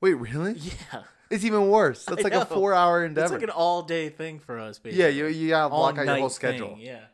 Wait, 0.00 0.14
really? 0.14 0.54
Yeah, 0.92 1.02
It's 1.30 1.44
even 1.44 1.68
worse. 1.68 2.04
That's 2.04 2.20
I 2.24 2.28
like 2.28 2.32
a 2.34 2.44
four-hour 2.46 3.04
endeavor. 3.04 3.24
it's 3.24 3.32
like 3.32 3.42
an 3.42 3.50
all 3.50 3.82
day 3.82 4.08
thing 4.08 4.38
for 4.38 4.58
us. 4.58 4.78
Basically. 4.78 5.02
yeah, 5.02 5.08
you 5.08 5.26
you 5.26 5.48
gotta 5.50 5.70
block 5.70 5.98
out 5.98 6.06
your 6.06 6.16
whole 6.16 6.28
thing, 6.28 6.34
schedule. 6.34 6.76
Yeah, 6.78 7.04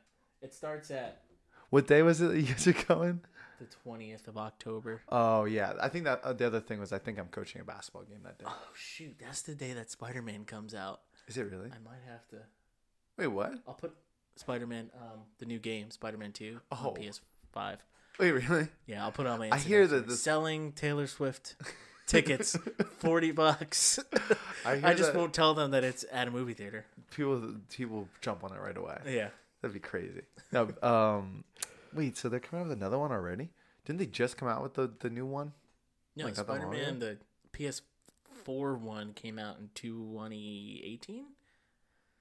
it 0.42 0.52
starts 0.54 0.90
at 0.90 1.22
What 1.70 1.86
day 1.86 2.02
was 2.02 2.20
it 2.20 2.28
that 2.28 2.36
you 2.40 2.46
guys 2.46 2.66
are 2.66 2.72
going? 2.94 3.20
the 3.60 3.66
twentieth 3.84 4.26
of 4.28 4.36
October. 4.36 5.00
Oh 5.08 5.44
yeah, 5.44 5.74
I 5.80 5.88
think 5.88 6.04
that 6.04 6.20
uh, 6.24 6.32
the 6.32 6.46
other 6.46 6.60
thing 6.60 6.80
was 6.80 6.92
I 6.92 6.98
think 6.98 7.18
I'm 7.18 7.28
coaching 7.28 7.60
a 7.60 7.64
basketball 7.64 8.02
game 8.02 8.18
that 8.24 8.38
day. 8.38 8.44
Oh 8.48 8.68
shoot, 8.74 9.14
that's 9.18 9.42
the 9.42 9.54
day 9.54 9.72
that 9.74 9.90
Spider 9.90 10.20
Man 10.20 10.44
comes 10.44 10.74
out. 10.74 11.00
Is 11.28 11.36
it 11.38 11.44
really? 11.44 11.70
I 11.70 11.78
might 11.84 12.02
have 12.10 12.26
to. 12.30 12.36
Wait, 13.16 13.28
what? 13.28 13.54
I'll 13.68 13.74
put 13.74 13.94
Spider 14.36 14.66
Man, 14.66 14.90
um, 15.00 15.20
the 15.38 15.46
new 15.46 15.58
game, 15.60 15.90
Spider 15.92 16.18
Man 16.18 16.32
Two, 16.32 16.58
Oh. 16.72 16.88
on 16.88 16.94
PS 16.96 17.20
Five. 17.52 17.78
Wait, 18.18 18.32
really? 18.32 18.68
Yeah, 18.86 19.04
I'll 19.04 19.12
put 19.12 19.26
it 19.26 19.30
on 19.30 19.38
my. 19.38 19.48
I 19.52 19.58
hear 19.58 19.86
that 19.86 20.08
this- 20.08 20.20
selling 20.22 20.72
Taylor 20.72 21.06
Swift 21.06 21.54
tickets, 22.06 22.56
forty 22.98 23.32
bucks. 23.32 23.98
I 24.64 24.80
I 24.90 24.94
just 24.94 25.14
won't 25.14 25.32
tell 25.34 25.54
them 25.54 25.70
that 25.72 25.84
it's 25.84 26.04
at 26.12 26.28
a 26.28 26.30
movie 26.30 26.54
theater. 26.54 26.84
people 27.10 27.54
people 27.70 28.08
jump 28.20 28.44
on 28.44 28.52
it 28.52 28.60
right 28.60 28.76
away. 28.76 28.98
Yeah. 29.06 29.28
That'd 29.60 29.74
be 29.74 29.80
crazy. 29.80 30.22
No, 30.50 30.68
um, 30.82 31.44
wait. 31.94 32.16
So 32.16 32.28
they're 32.28 32.40
coming 32.40 32.64
out 32.64 32.68
with 32.68 32.78
another 32.78 32.98
one 32.98 33.12
already? 33.12 33.50
Didn't 33.84 33.98
they 34.00 34.06
just 34.06 34.36
come 34.36 34.48
out 34.48 34.62
with 34.62 34.74
the 34.74 34.90
the 35.00 35.10
new 35.10 35.26
one? 35.26 35.52
No, 36.16 36.26
Like, 36.26 36.36
Spider 36.36 36.66
Man. 36.66 36.98
the 36.98 37.18
PS4 37.52 38.78
one 38.78 39.12
came 39.14 39.38
out 39.38 39.58
in 39.58 39.70
2018. 39.74 41.24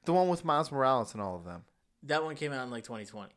The 0.06 0.14
one 0.14 0.30
with 0.30 0.46
Miles 0.46 0.72
Morales 0.72 1.14
and 1.14 1.22
all 1.22 1.36
of 1.36 1.44
them. 1.46 1.64
That 2.04 2.24
one 2.24 2.36
came 2.36 2.52
out 2.54 2.64
in 2.64 2.72
like 2.72 2.84
2020. 2.84 3.32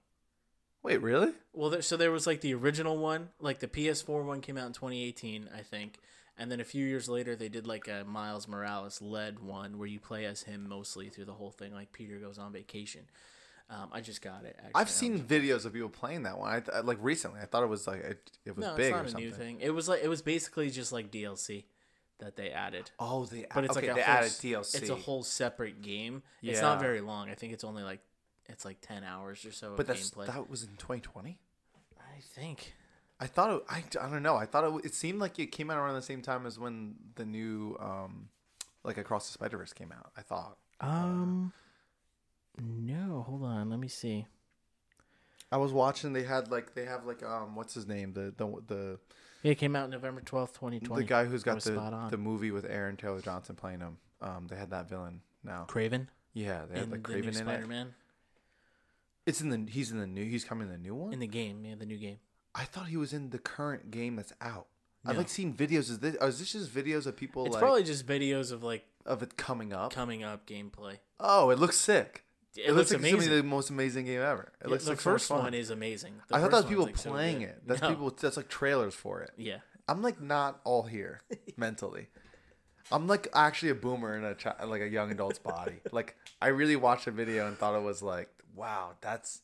Wait, 0.83 1.01
really? 1.03 1.33
Well, 1.53 1.71
there, 1.71 1.83
so 1.83 1.97
there 1.97 2.11
was 2.11 2.27
like 2.27 2.41
the 2.41 2.55
original 2.55 2.97
one, 2.99 3.31
like 3.41 3.59
the 3.61 3.67
PS4 3.69 4.25
one 4.25 4.41
came 4.41 4.57
out 4.59 4.67
in 4.67 4.73
2018, 4.73 5.49
I 5.55 5.61
think. 5.63 5.99
And 6.37 6.51
then 6.51 6.59
a 6.61 6.65
few 6.65 6.85
years 6.85 7.09
later, 7.09 7.37
they 7.37 7.49
did 7.49 7.67
like 7.67 7.87
a 7.89 8.05
Miles 8.05 8.49
Morales 8.49 9.01
led 9.01 9.39
one 9.39 9.79
where 9.79 9.87
you 9.87 10.01
play 10.01 10.25
as 10.25 10.43
him 10.43 10.67
mostly 10.69 11.09
through 11.09 11.27
the 11.27 11.33
whole 11.35 11.51
thing, 11.53 11.73
like 11.73 11.93
Peter 11.93 12.19
goes 12.19 12.39
on 12.39 12.53
vacation. 12.53 13.03
Um, 13.71 13.89
I 13.93 14.01
just 14.01 14.21
got 14.21 14.45
it. 14.45 14.57
Actually. 14.59 14.73
I've 14.75 14.91
seen 14.91 15.21
videos 15.23 15.65
of 15.65 15.73
people 15.73 15.89
playing 15.89 16.25
that 16.25 16.37
one. 16.39 16.53
I 16.55 16.61
th- 16.61 16.85
like 16.85 16.99
recently. 17.01 17.41
I 17.41 17.47
thought 17.47 17.63
it 17.63 17.69
was 17.69 17.87
like 17.87 18.01
it, 18.01 18.31
it 18.45 18.57
was 18.57 18.67
No, 18.67 18.75
big 18.75 18.87
it's 18.87 18.93
not 18.95 19.01
or 19.03 19.05
a 19.07 19.11
something. 19.11 19.25
new 19.27 19.33
thing. 19.33 19.61
It 19.61 19.71
was 19.71 19.89
like 19.89 20.03
it 20.03 20.09
was 20.09 20.23
basically 20.23 20.71
just 20.71 20.93
like 20.93 21.11
DLC 21.11 21.65
that 22.19 22.37
they 22.37 22.51
added. 22.51 22.91
Oh, 22.99 23.25
they 23.25 23.47
But 23.55 23.65
it's 23.65 23.77
okay, 23.77 23.87
like 23.89 23.97
a 23.97 24.01
they 24.01 24.03
whole, 24.05 24.15
added 24.17 24.31
DLC. 24.33 24.75
It's 24.83 24.91
a 24.91 24.95
whole 24.97 25.23
separate 25.23 25.81
game. 25.83 26.23
Yeah. 26.43 26.53
It's 26.53 26.61
not 26.61 26.79
very 26.81 27.01
long. 27.01 27.31
I 27.31 27.35
think 27.35 27.53
it's 27.55 27.65
only 27.65 27.83
like 27.85 28.01
it's 28.47 28.65
like 28.67 28.79
ten 28.83 29.03
hours 29.05 29.47
or 29.47 29.53
so 29.53 29.71
but 29.77 29.83
of 29.83 29.87
that's 29.87 30.11
gameplay. 30.11 30.27
that 30.27 30.51
was 30.51 30.63
in 30.65 30.71
2020. 30.77 31.39
I 31.99 32.21
think. 32.21 32.75
I 33.25 33.27
thought 33.27 33.51
it, 33.57 33.63
I, 33.71 33.83
I 34.07 34.11
don't 34.11 34.23
know. 34.23 34.37
I 34.37 34.45
thought 34.45 34.65
it, 34.65 34.85
it 34.85 34.95
seemed 34.95 35.19
like 35.19 35.39
it 35.39 35.47
came 35.47 35.71
out 35.71 35.79
around 35.79 35.95
the 35.95 36.03
same 36.03 36.21
time 36.21 36.45
as 36.45 36.59
when 36.59 36.97
the 37.15 37.25
new 37.25 37.75
um 37.81 38.29
like 38.85 38.99
Across 38.99 39.29
the 39.29 39.33
Spider 39.33 39.57
Verse 39.57 39.73
came 39.73 39.93
out. 39.93 40.13
I 40.15 40.21
thought. 40.21 40.59
Um. 40.79 41.53
No, 42.61 43.25
hold 43.27 43.43
on. 43.43 43.71
Let 43.71 43.81
me 43.81 43.89
see. 43.89 44.27
I 45.51 45.57
was 45.57 45.73
watching. 45.73 46.13
They 46.13 46.25
had 46.25 46.51
like 46.51 46.75
they 46.75 46.85
have 46.85 47.07
like 47.07 47.23
um 47.23 47.57
what's 47.57 47.73
his 47.73 47.87
name 47.87 48.13
the 48.13 48.35
the 48.37 48.47
the 48.67 48.99
Yeah, 49.43 49.53
it 49.53 49.59
came 49.59 49.75
out 49.75 49.89
November 49.89 50.21
twelfth, 50.21 50.59
twenty 50.59 50.79
twenty. 50.79 51.03
the 51.05 51.09
guy 51.09 51.25
who's 51.25 51.43
got 51.43 51.55
the 51.63 51.73
spot 51.73 51.95
on. 51.95 52.11
the 52.11 52.19
movie 52.19 52.51
with 52.51 52.67
Aaron 52.69 52.97
Taylor 52.99 53.23
Johnson 53.23 53.55
playing 53.57 53.81
him. 53.81 53.97
Um, 54.21 54.49
they 54.51 54.57
had 54.57 54.71
that 54.71 54.91
villain 54.91 55.23
now. 55.43 55.65
Kraven 55.67 56.09
Yeah, 56.35 56.67
they 56.71 56.75
had 56.79 56.85
in 56.85 56.91
like 56.91 57.03
Kraven 57.03 57.23
in 57.23 57.29
it. 57.29 57.35
Spider-Man 57.37 57.95
It's 59.25 59.41
in 59.41 59.49
the 59.49 59.71
he's 59.71 59.91
in 59.91 59.99
the 59.99 60.07
new 60.07 60.25
he's 60.25 60.45
coming 60.45 60.67
in 60.67 60.73
the 60.73 60.79
new 60.79 60.95
one. 60.95 61.15
in 61.15 61.21
the 61.21 61.27
game. 61.27 61.65
Yeah, 61.65 61.77
the 61.79 61.87
new 61.87 61.97
game. 61.97 62.19
I 62.55 62.65
thought 62.65 62.87
he 62.87 62.97
was 62.97 63.13
in 63.13 63.31
the 63.31 63.39
current 63.39 63.91
game 63.91 64.17
that's 64.17 64.33
out. 64.41 64.67
I've 65.07 65.19
like 65.19 65.29
seen 65.29 65.53
videos. 65.53 65.91
Is 65.91 65.99
this, 65.99 66.15
is 66.15 66.39
this 66.39 66.53
just 66.53 66.71
videos 66.75 67.05
of 67.07 67.15
people 67.17 67.45
It's 67.45 67.55
like 67.55 67.61
probably 67.63 67.83
just 67.83 68.07
videos 68.07 68.53
of 68.53 68.63
like 68.63 68.85
of 69.05 69.23
it 69.23 69.37
coming 69.37 69.73
up? 69.73 69.93
coming 69.93 70.23
up 70.25 70.47
gameplay. 70.47 70.99
Oh, 71.21 71.51
it 71.51 71.59
looks 71.59 71.77
sick. 71.77 72.25
It, 72.57 72.69
looks, 72.73 72.77
like 72.77 72.83
it's 72.83 72.93
gonna 72.93 73.09
amazing. 73.15 73.31
be 73.31 73.37
the 73.37 73.43
most 73.43 73.69
amazing 73.71 74.05
game 74.07 74.21
ever. 74.23 74.53
It 74.61 74.67
Yeah, 74.67 74.71
looks 74.71 74.85
the 74.85 74.91
like 74.91 75.01
so 75.01 75.11
first 75.11 75.29
fun. 75.29 75.41
one 75.43 75.55
is 75.55 75.71
amazing. 75.71 76.15
The 76.29 76.37
I 76.37 76.41
thought 76.41 76.53
that 76.53 76.57
was 76.59 76.65
people 76.67 76.85
like, 76.85 76.95
playing 76.97 77.41
good. 77.41 77.49
it. 77.49 77.63
That's 77.67 77.83
No. 77.83 77.89
people. 77.91 78.11
That's 78.19 78.37
like 78.37 78.49
trailers 78.49 78.95
for 78.95 79.21
it. 79.23 79.33
Yeah. 79.37 79.59
I'm 79.89 80.01
like 80.01 80.21
not 80.23 80.61
all 80.65 80.85
here 80.85 81.21
mentally. 81.59 82.09
I'm 82.93 83.07
like 83.07 83.29
actually 83.35 83.71
a 83.71 83.75
boomer 83.75 84.17
in 84.17 84.25
a 84.25 84.35
chi- 84.35 84.65
like 84.65 84.83
a 84.83 84.89
young 84.89 85.11
adult's 85.11 85.39
body. 85.39 85.81
Like 85.93 86.17
I 86.41 86.49
really 86.49 86.77
watched 86.77 87.07
a 87.07 87.11
video 87.11 87.47
and 87.47 87.59
thought 87.59 87.77
it 87.77 87.83
was 87.83 88.03
like, 88.03 88.29
wow, 88.55 88.93
that's 89.01 89.41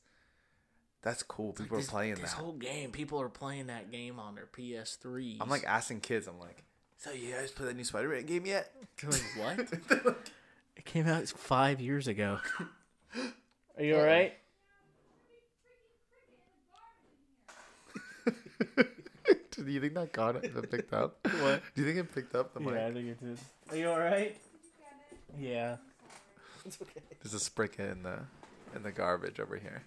that's 1.02 1.22
cool. 1.22 1.52
People 1.52 1.78
this, 1.78 1.88
are 1.88 1.90
playing 1.90 2.14
this 2.16 2.32
that. 2.32 2.40
whole 2.40 2.52
game. 2.52 2.90
People 2.90 3.20
are 3.20 3.28
playing 3.28 3.68
that 3.68 3.90
game 3.90 4.18
on 4.18 4.34
their 4.34 4.46
PS3. 4.46 5.38
I'm 5.40 5.48
like 5.48 5.64
asking 5.64 6.00
kids. 6.00 6.26
I'm 6.26 6.38
like, 6.38 6.62
so 6.98 7.10
you 7.12 7.32
guys 7.32 7.50
play 7.50 7.66
that 7.66 7.76
new 7.76 7.84
Spider-Man 7.84 8.26
game 8.26 8.44
yet? 8.44 8.70
They're 9.00 9.10
like, 9.10 9.24
what? 9.38 9.60
it 10.76 10.84
came 10.84 11.06
out 11.06 11.26
five 11.28 11.80
years 11.80 12.06
ago. 12.06 12.38
Are 13.78 13.82
you 13.82 13.96
all 13.96 14.04
right? 14.04 14.34
Do 19.50 19.70
you 19.70 19.80
think 19.80 19.94
that 19.94 20.12
got 20.12 20.36
it? 20.36 20.54
That 20.54 20.70
picked 20.70 20.92
up? 20.92 21.18
What? 21.22 21.62
Do 21.74 21.82
you 21.82 21.86
think 21.86 21.98
it 21.98 22.14
picked 22.14 22.34
up 22.34 22.52
the 22.52 22.60
mic? 22.60 22.74
Yeah, 22.74 22.86
I 22.86 22.92
think 22.92 23.08
it 23.08 23.20
did. 23.20 23.38
Are 23.70 23.76
you 23.76 23.88
all 23.90 23.98
right? 23.98 24.36
Yeah. 25.38 25.76
It's 26.66 26.78
okay. 26.80 27.00
There's 27.22 27.34
a 27.34 27.38
spricket 27.38 27.92
in 27.92 28.02
the 28.02 28.18
in 28.74 28.82
the 28.82 28.92
garbage 28.92 29.40
over 29.40 29.56
here. 29.56 29.82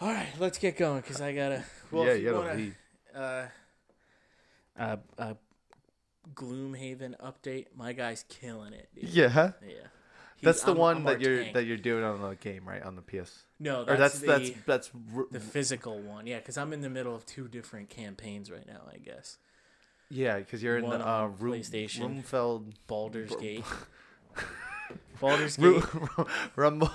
All 0.00 0.08
right, 0.08 0.28
let's 0.38 0.58
get 0.58 0.76
going 0.76 1.00
because 1.00 1.20
I 1.20 1.32
gotta. 1.32 1.64
Well, 1.90 2.04
yeah, 2.04 2.10
if 2.12 2.22
you 2.22 2.30
gotta 2.30 2.38
wanna, 2.38 2.54
leave. 2.54 2.76
Uh, 3.14 3.44
uh, 4.78 4.96
uh, 5.18 5.34
Gloomhaven 6.34 7.14
update. 7.20 7.66
My 7.74 7.92
guy's 7.92 8.24
killing 8.28 8.72
it. 8.72 8.88
Dude. 8.94 9.08
Yeah. 9.10 9.52
Yeah. 9.66 9.74
That's 10.42 10.62
the 10.62 10.72
I'm- 10.72 10.76
one 10.78 10.96
I'm 10.98 11.04
that 11.04 11.20
you're 11.22 11.42
tank. 11.44 11.54
that 11.54 11.64
you're 11.64 11.78
doing 11.78 12.04
on 12.04 12.20
the 12.20 12.34
game, 12.36 12.68
right? 12.68 12.82
On 12.82 12.94
the 12.94 13.00
PS. 13.02 13.44
No, 13.58 13.82
or 13.84 13.96
that's 13.96 14.18
that's 14.18 14.20
the, 14.20 14.26
that's 14.26 14.50
that's 14.66 14.90
r- 15.16 15.26
the 15.30 15.40
physical 15.40 15.98
one. 15.98 16.26
Yeah, 16.26 16.38
because 16.38 16.58
I'm 16.58 16.74
in 16.74 16.82
the 16.82 16.90
middle 16.90 17.14
of 17.14 17.24
two 17.24 17.48
different 17.48 17.88
campaigns 17.88 18.50
right 18.50 18.66
now. 18.66 18.82
I 18.92 18.98
guess 18.98 19.38
yeah, 20.10 20.36
because 20.38 20.62
you're 20.62 20.76
in 20.76 20.88
the 20.90 21.08
uh, 21.08 21.30
Ru- 21.38 21.52
PlayStation. 21.54 22.22
Rumfeld 22.22 22.74
Baldur's 22.86 23.34
Gate. 23.36 23.64
Baldur's 25.20 25.56
Gate. 25.56 25.82
Rumble. 26.56 26.90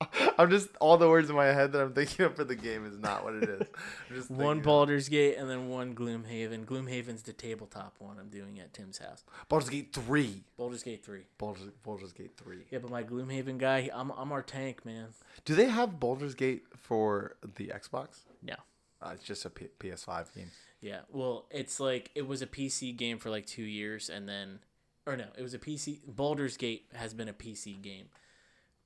I'm 0.38 0.50
just 0.50 0.68
all 0.78 0.98
the 0.98 1.08
words 1.08 1.30
in 1.30 1.36
my 1.36 1.46
head 1.46 1.72
that 1.72 1.80
I'm 1.80 1.92
thinking 1.94 2.26
of 2.26 2.36
for 2.36 2.44
the 2.44 2.54
game 2.54 2.84
is 2.84 2.98
not 2.98 3.24
what 3.24 3.34
it 3.34 3.48
is. 3.48 3.68
Just 4.14 4.30
One 4.30 4.60
Baldur's 4.60 5.08
Gate 5.08 5.36
and 5.38 5.48
then 5.48 5.68
one 5.68 5.94
Gloomhaven. 5.94 6.66
Gloomhaven's 6.66 7.22
the 7.22 7.32
tabletop 7.32 7.96
one 7.98 8.18
I'm 8.18 8.28
doing 8.28 8.60
at 8.60 8.74
Tim's 8.74 8.98
house. 8.98 9.24
Baldur's 9.48 9.70
Gate 9.70 9.94
three. 9.94 10.44
Baldur's 10.58 10.82
Gate 10.82 11.04
three. 11.04 11.22
Baldur's, 11.38 11.70
Baldur's 11.82 12.12
Gate 12.12 12.32
three. 12.36 12.66
Yeah, 12.70 12.80
but 12.80 12.90
my 12.90 13.02
Gloomhaven 13.02 13.56
guy, 13.58 13.88
I'm 13.92 14.10
I'm 14.10 14.32
our 14.32 14.42
tank, 14.42 14.84
man. 14.84 15.08
Do 15.46 15.54
they 15.54 15.66
have 15.66 15.98
Baldur's 15.98 16.34
Gate 16.34 16.64
for 16.76 17.36
the 17.42 17.68
Xbox? 17.68 18.20
No. 18.42 18.54
Uh, 19.00 19.10
it's 19.14 19.24
just 19.24 19.44
a 19.44 19.50
P- 19.50 19.68
PS5 19.80 20.34
game. 20.34 20.50
Yeah, 20.80 21.00
well, 21.10 21.46
it's 21.50 21.80
like 21.80 22.10
it 22.14 22.26
was 22.26 22.42
a 22.42 22.46
PC 22.46 22.94
game 22.96 23.18
for 23.18 23.30
like 23.30 23.46
two 23.46 23.62
years, 23.62 24.10
and 24.10 24.28
then, 24.28 24.60
or 25.06 25.16
no, 25.16 25.26
it 25.38 25.42
was 25.42 25.54
a 25.54 25.58
PC. 25.58 26.00
Baldur's 26.06 26.56
Gate 26.56 26.86
has 26.94 27.14
been 27.14 27.28
a 27.28 27.32
PC 27.32 27.80
game. 27.80 28.06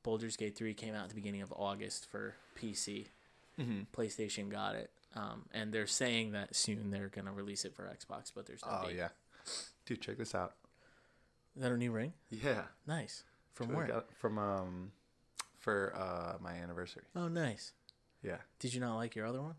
Baldur's 0.03 0.37
Gate 0.37 0.57
three 0.57 0.75
came 0.75 0.95
out 0.95 1.05
at 1.05 1.09
the 1.11 1.15
beginning 1.15 1.43
of 1.43 1.53
August 1.57 2.07
for 2.11 2.35
PC. 2.59 3.07
Mm-hmm. 3.61 3.81
PlayStation 3.95 4.49
got 4.49 4.75
it, 4.75 4.91
um, 5.15 5.43
and 5.53 5.73
they're 5.73 5.87
saying 5.87 6.33
that 6.33 6.55
soon 6.57 6.91
they're 6.91 7.09
gonna 7.09 7.33
release 7.33 7.65
it 7.65 7.75
for 7.75 7.83
Xbox, 7.85 8.33
but 8.35 8.47
there's 8.47 8.65
no 8.65 8.81
Oh 8.83 8.87
date. 8.89 8.97
yeah, 8.97 9.09
dude, 9.85 10.01
check 10.01 10.17
this 10.17 10.35
out. 10.35 10.55
Is 11.57 11.63
that 11.63 11.73
a 11.73 11.77
new 11.77 11.91
ring? 11.93 12.13
Yeah, 12.31 12.63
Nice. 12.87 13.25
From 13.53 13.75
where? 13.75 13.87
got 13.87 13.97
it 13.99 14.07
from 14.17 14.39
um 14.39 14.93
for 15.59 15.93
uh 15.95 16.39
my 16.43 16.53
anniversary. 16.53 17.03
Oh, 17.15 17.29
nice. 17.29 17.73
Yeah, 18.23 18.37
Did 18.61 18.73
you 18.73 18.81
not 18.81 18.97
like 18.97 19.15
your 19.17 19.27
other 19.27 19.43
one? 19.43 19.57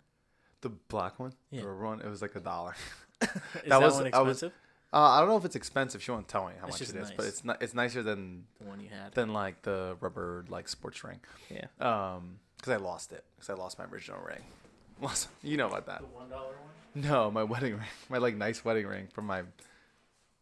the 0.62 0.70
black 0.70 1.20
one. 1.20 1.34
Yeah. 1.52 1.62
The 1.62 1.74
one. 1.74 2.02
It 2.02 2.08
was 2.08 2.22
like 2.22 2.36
a 2.36 2.40
dollar. 2.40 2.76
Is 3.22 3.28
That 3.30 3.66
that, 3.70 3.82
was- 3.82 3.94
one 3.96 4.10
I 4.14 4.22
was- 4.22 4.38
expensive? 4.38 4.54
Uh, 4.94 4.98
I 5.00 5.20
don't 5.20 5.30
know 5.30 5.38
if 5.38 5.46
it's 5.46 5.56
expensive. 5.56 6.04
She 6.04 6.12
won't 6.12 6.28
tell 6.28 6.48
me 6.48 6.54
how 6.60 6.68
It's 6.68 6.74
much 6.76 6.80
just 6.80 6.96
it 6.96 7.02
is, 7.02 7.12
but 7.16 7.26
it's 7.26 7.46
not. 7.46 7.62
It's 7.62 7.74
nicer 7.74 8.04
than 8.04 8.44
the 8.60 8.68
one 8.68 8.80
you 8.82 8.90
had. 8.90 9.14
than 9.14 9.32
like 9.34 9.62
the 9.62 9.96
rubber 10.02 10.44
like 10.50 10.68
sports 10.68 11.04
ring. 11.04 11.20
yeah. 11.50 11.66
Um, 11.80 12.40
because 12.58 12.74
I 12.74 12.78
lost 12.78 13.12
it. 13.12 13.24
Because 13.36 13.50
I 13.50 13.54
lost 13.54 13.80
my 13.80 13.86
original 13.86 14.20
ring. 14.22 14.42
Lost. 15.02 15.30
You 15.42 15.58
know 15.58 15.68
about 15.68 15.88
that? 15.88 16.02
The 16.02 16.06
one 16.08 16.30
dollar 16.30 16.50
one. 16.94 17.04
No, 17.10 17.32
my 17.32 17.44
wedding 17.44 17.74
ring. 17.74 17.88
My 18.10 18.18
like 18.20 18.36
nice 18.36 18.64
wedding 18.64 18.86
ring 18.86 19.08
from 19.12 19.26
my 19.26 19.42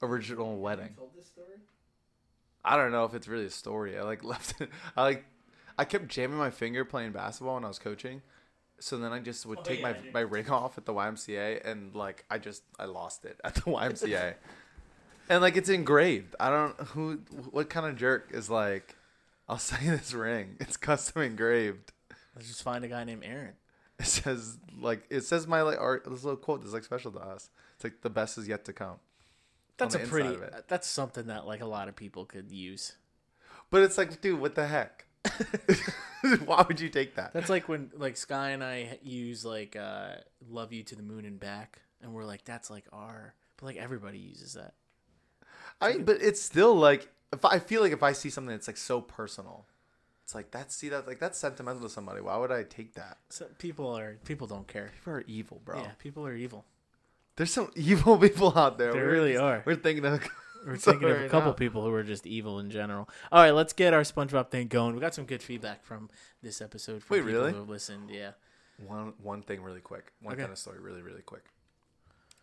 original 0.02 0.58
wedding. 0.58 0.96
told 0.98 1.12
this 1.18 1.28
story. 1.28 1.48
I 2.66 2.76
don't 2.76 2.92
know 2.92 3.06
if 3.06 3.14
it's 3.14 3.28
really 3.28 3.46
a 3.46 3.50
story. 3.52 3.98
I 3.98 4.02
like 4.02 4.24
left 4.34 4.60
it. 4.60 4.70
I 4.98 5.04
like 5.04 5.26
I 5.78 5.86
kept 5.86 6.08
jamming 6.10 6.38
my 6.38 6.50
finger 6.50 6.84
playing 6.84 7.12
basketball 7.14 7.56
when 7.56 7.64
I 7.64 7.70
was 7.70 7.80
coaching. 7.80 8.22
So 8.80 8.98
then 8.98 9.12
I 9.12 9.20
just 9.20 9.46
would 9.46 9.60
Oh, 9.60 9.64
take 9.64 9.80
yeah, 9.82 9.94
my 9.94 10.12
my 10.14 10.20
ring 10.22 10.50
off 10.52 10.78
at 10.78 10.86
the 10.86 10.94
YMCA 10.94 11.66
and 11.70 11.94
like 11.96 12.26
I 12.30 12.38
just 12.38 12.64
I 12.80 12.86
lost 12.86 13.26
it 13.26 13.40
at 13.44 13.56
the 13.56 13.62
YMCA. 13.62 14.36
and 15.30 15.42
like 15.42 15.56
it's 15.58 15.70
engraved. 15.70 16.36
I 16.40 16.50
don't 16.50 16.80
who 16.90 17.20
what 17.52 17.70
kind 17.70 17.86
of 17.86 17.96
jerk 17.96 18.30
is 18.34 18.50
like 18.50 18.96
I'll 19.48 19.58
sell 19.70 19.82
you 19.82 19.92
this 19.92 20.14
ring. 20.14 20.56
It's 20.60 20.78
custom 20.78 21.22
engraved. 21.24 21.92
Let's 22.36 22.48
just 22.48 22.64
find 22.64 22.84
a 22.86 22.88
guy 22.88 23.04
named 23.04 23.24
Aaron. 23.26 23.54
It 24.00 24.06
says 24.06 24.58
like 24.80 25.04
it 25.10 25.22
says 25.22 25.46
my 25.48 25.62
like 25.62 25.80
art 25.80 26.06
this 26.10 26.24
little 26.24 26.38
quote 26.38 26.62
that's 26.62 26.74
like 26.74 26.84
special 26.86 27.12
to 27.12 27.20
us. 27.20 27.50
It's 27.76 27.84
like 27.84 28.02
the 28.02 28.10
best 28.10 28.38
is 28.38 28.48
yet 28.48 28.66
to 28.66 28.74
come. 28.74 28.96
That's 29.78 29.96
a 29.96 30.00
pretty. 30.00 30.38
That's 30.68 30.88
something 30.88 31.28
that 31.28 31.48
like 31.48 31.62
a 31.62 31.66
lot 31.66 31.88
of 31.88 31.96
people 31.96 32.26
could 32.26 32.52
use. 32.52 32.98
But 33.72 33.84
it's 33.84 33.98
like, 33.98 34.20
dude, 34.20 34.40
what 34.40 34.56
the 34.56 34.68
heck? 34.68 35.06
Why 36.46 36.66
would 36.68 36.80
you 36.80 36.90
take 36.90 37.16
that? 37.16 37.34
That's 37.34 37.50
like 37.50 37.70
when 37.70 37.92
like 37.96 38.18
Sky 38.18 38.50
and 38.50 38.64
I 38.64 39.00
use 39.04 39.46
like 39.46 39.76
uh 39.76 40.16
"Love 40.50 40.74
You 40.74 40.84
to 40.84 40.96
the 40.96 41.04
Moon 41.04 41.26
and 41.26 41.40
Back," 41.40 41.82
and 42.02 42.14
we're 42.14 42.26
like, 42.26 42.44
that's 42.46 42.70
like 42.70 42.86
our. 42.92 43.34
But 43.58 43.66
like 43.68 43.78
everybody 43.78 44.18
uses 44.18 44.54
that. 44.54 44.74
I 45.82 45.94
mean, 45.94 46.04
but 46.06 46.22
it's 46.22 46.42
still 46.42 46.76
like 46.76 47.10
if 47.32 47.46
I 47.46 47.60
feel 47.60 47.82
like 47.82 47.94
if 47.94 48.04
I 48.04 48.12
see 48.12 48.30
something 48.30 48.54
that's 48.54 48.68
like 48.68 48.78
so 48.78 49.02
personal, 49.02 49.66
it's 50.24 50.36
like 50.36 50.52
that's 50.52 50.76
see 50.76 50.90
that 50.90 51.08
like 51.08 51.20
that's 51.20 51.38
sentimental 51.38 51.84
to 51.84 51.90
somebody. 51.90 52.22
Why 52.22 52.38
would 52.38 52.52
I 52.52 52.64
take 52.64 52.96
that? 52.96 53.18
So 53.30 53.46
people 53.58 53.88
are 53.98 54.18
people 54.26 54.48
don't 54.48 54.68
care. 54.68 54.92
People 54.96 55.14
are 55.14 55.24
evil, 55.28 55.62
bro. 55.64 55.80
Yeah, 55.82 55.92
people 56.00 56.26
are 56.26 56.36
evil. 56.36 56.66
There's 57.36 57.52
some 57.54 57.72
evil 57.76 58.18
people 58.18 58.58
out 58.58 58.78
there. 58.78 58.92
There 58.92 59.06
We're 59.06 59.12
really 59.12 59.34
just- 59.34 59.44
are. 59.44 59.64
We're 59.66 59.76
thinking 59.76 60.06
of. 60.06 60.22
We're 60.66 60.78
thinking 60.78 61.10
of 61.10 61.22
a 61.22 61.30
couple 61.30 61.52
now. 61.52 61.54
people 61.54 61.84
who 61.84 61.94
are 61.94 62.04
just 62.04 62.28
evil 62.28 62.60
in 62.60 62.70
general. 62.70 63.10
All 63.32 63.42
right, 63.42 63.52
let's 63.52 63.74
get 63.74 63.94
our 63.94 64.02
SpongeBob 64.02 64.50
thing 64.52 64.68
going. 64.68 64.94
We 64.96 65.02
got 65.02 65.14
some 65.14 65.26
good 65.26 65.42
feedback 65.42 65.84
from 65.84 66.10
this 66.42 66.62
episode 66.62 67.04
from 67.04 67.16
Wait, 67.16 67.26
people 67.26 67.40
really? 67.42 67.52
who 67.54 67.60
have 67.60 67.70
listened. 67.70 68.10
Yeah. 68.10 68.32
One 68.86 69.14
one 69.22 69.42
thing 69.42 69.62
really 69.62 69.82
quick. 69.82 70.12
One 70.22 70.34
Okay. 70.34 70.42
kind 70.44 70.52
of 70.52 70.58
story 70.58 70.80
really 70.80 71.02
really 71.02 71.22
quick. 71.22 71.44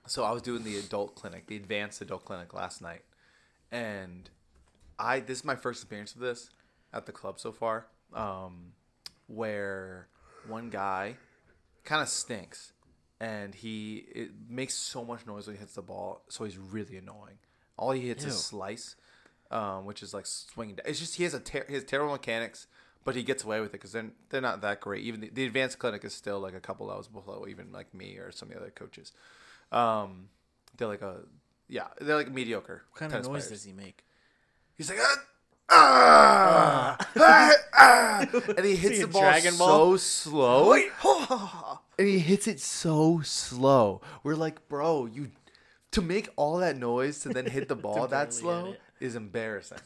So 0.06 0.22
I 0.24 0.30
was 0.32 0.42
doing 0.42 0.62
the 0.64 0.78
adult 0.78 1.14
clinic, 1.14 1.46
the 1.46 1.56
advanced 1.56 2.00
adult 2.00 2.24
clinic 2.24 2.54
last 2.54 2.80
night, 2.80 3.02
and 3.72 4.28
I 4.98 5.20
this 5.20 5.38
is 5.38 5.44
my 5.44 5.56
first 5.56 5.82
experience 5.82 6.14
of 6.14 6.20
this 6.20 6.50
at 6.92 7.06
the 7.06 7.12
club 7.12 7.38
so 7.40 7.52
far, 7.52 7.86
um, 8.14 8.72
where 9.26 10.08
one 10.46 10.70
guy 10.70 11.16
kind 11.84 12.02
of 12.02 12.08
stinks, 12.08 12.72
and 13.20 13.54
he 13.54 14.04
it 14.14 14.30
makes 14.48 14.74
so 14.74 15.04
much 15.04 15.26
noise 15.26 15.46
when 15.46 15.56
he 15.56 15.60
hits 15.60 15.74
the 15.74 15.82
ball, 15.82 16.22
so 16.28 16.44
he's 16.44 16.58
really 16.58 16.96
annoying. 16.96 17.38
All 17.78 17.92
he 17.92 18.08
hits 18.08 18.24
Ew. 18.24 18.30
is 18.30 18.42
slice, 18.42 18.96
um, 19.50 19.84
which 19.84 20.02
is 20.02 20.14
like 20.14 20.26
swinging. 20.26 20.76
Down. 20.76 20.86
It's 20.86 20.98
just 20.98 21.16
he 21.16 21.24
has 21.24 21.34
a 21.34 21.40
ter- 21.40 21.66
has 21.68 21.84
terrible 21.84 22.12
mechanics, 22.12 22.66
but 23.04 23.14
he 23.14 23.22
gets 23.22 23.44
away 23.44 23.60
with 23.60 23.70
it 23.70 23.72
because 23.72 23.92
they're 23.92 24.10
they're 24.30 24.40
not 24.40 24.60
that 24.62 24.80
great. 24.80 25.04
Even 25.04 25.20
the, 25.20 25.30
the 25.30 25.44
advanced 25.44 25.78
clinic 25.78 26.04
is 26.04 26.14
still 26.14 26.40
like 26.40 26.54
a 26.54 26.60
couple 26.60 26.86
levels 26.86 27.08
below 27.08 27.46
even 27.48 27.72
like 27.72 27.92
me 27.94 28.16
or 28.16 28.32
some 28.32 28.48
of 28.48 28.54
the 28.54 28.60
other 28.60 28.70
coaches. 28.70 29.12
Um, 29.72 30.28
they're 30.76 30.88
like 30.88 31.02
a 31.02 31.20
yeah, 31.68 31.86
they're 32.00 32.16
like 32.16 32.32
mediocre. 32.32 32.84
What 32.92 32.98
kind 32.98 33.12
of 33.12 33.24
noise 33.24 33.46
players. 33.46 33.48
does 33.48 33.64
he 33.64 33.72
make? 33.72 34.04
He's 34.76 34.90
like, 34.90 34.98
ah, 35.00 35.24
ah, 35.70 36.96
ah, 37.16 37.52
ah," 37.74 38.26
and 38.56 38.66
he 38.66 38.76
hits 38.76 39.00
the 39.00 39.06
ball 39.06 39.22
Dragon 39.22 39.52
so 39.52 39.66
Ball? 39.66 39.98
slow, 39.98 40.72
and 41.98 42.06
he 42.08 42.18
hits 42.18 42.46
it 42.46 42.60
so 42.60 43.20
slow. 43.24 44.00
We're 44.22 44.34
like, 44.34 44.68
bro, 44.68 45.06
you 45.06 45.30
to 45.96 46.02
make 46.02 46.28
all 46.36 46.58
that 46.58 46.76
noise 46.76 47.20
to 47.20 47.30
then 47.30 47.46
hit 47.46 47.68
the 47.68 47.74
ball 47.86 48.06
that 48.06 48.34
slow 48.34 48.74
is 49.00 49.16
embarrassing. 49.16 49.78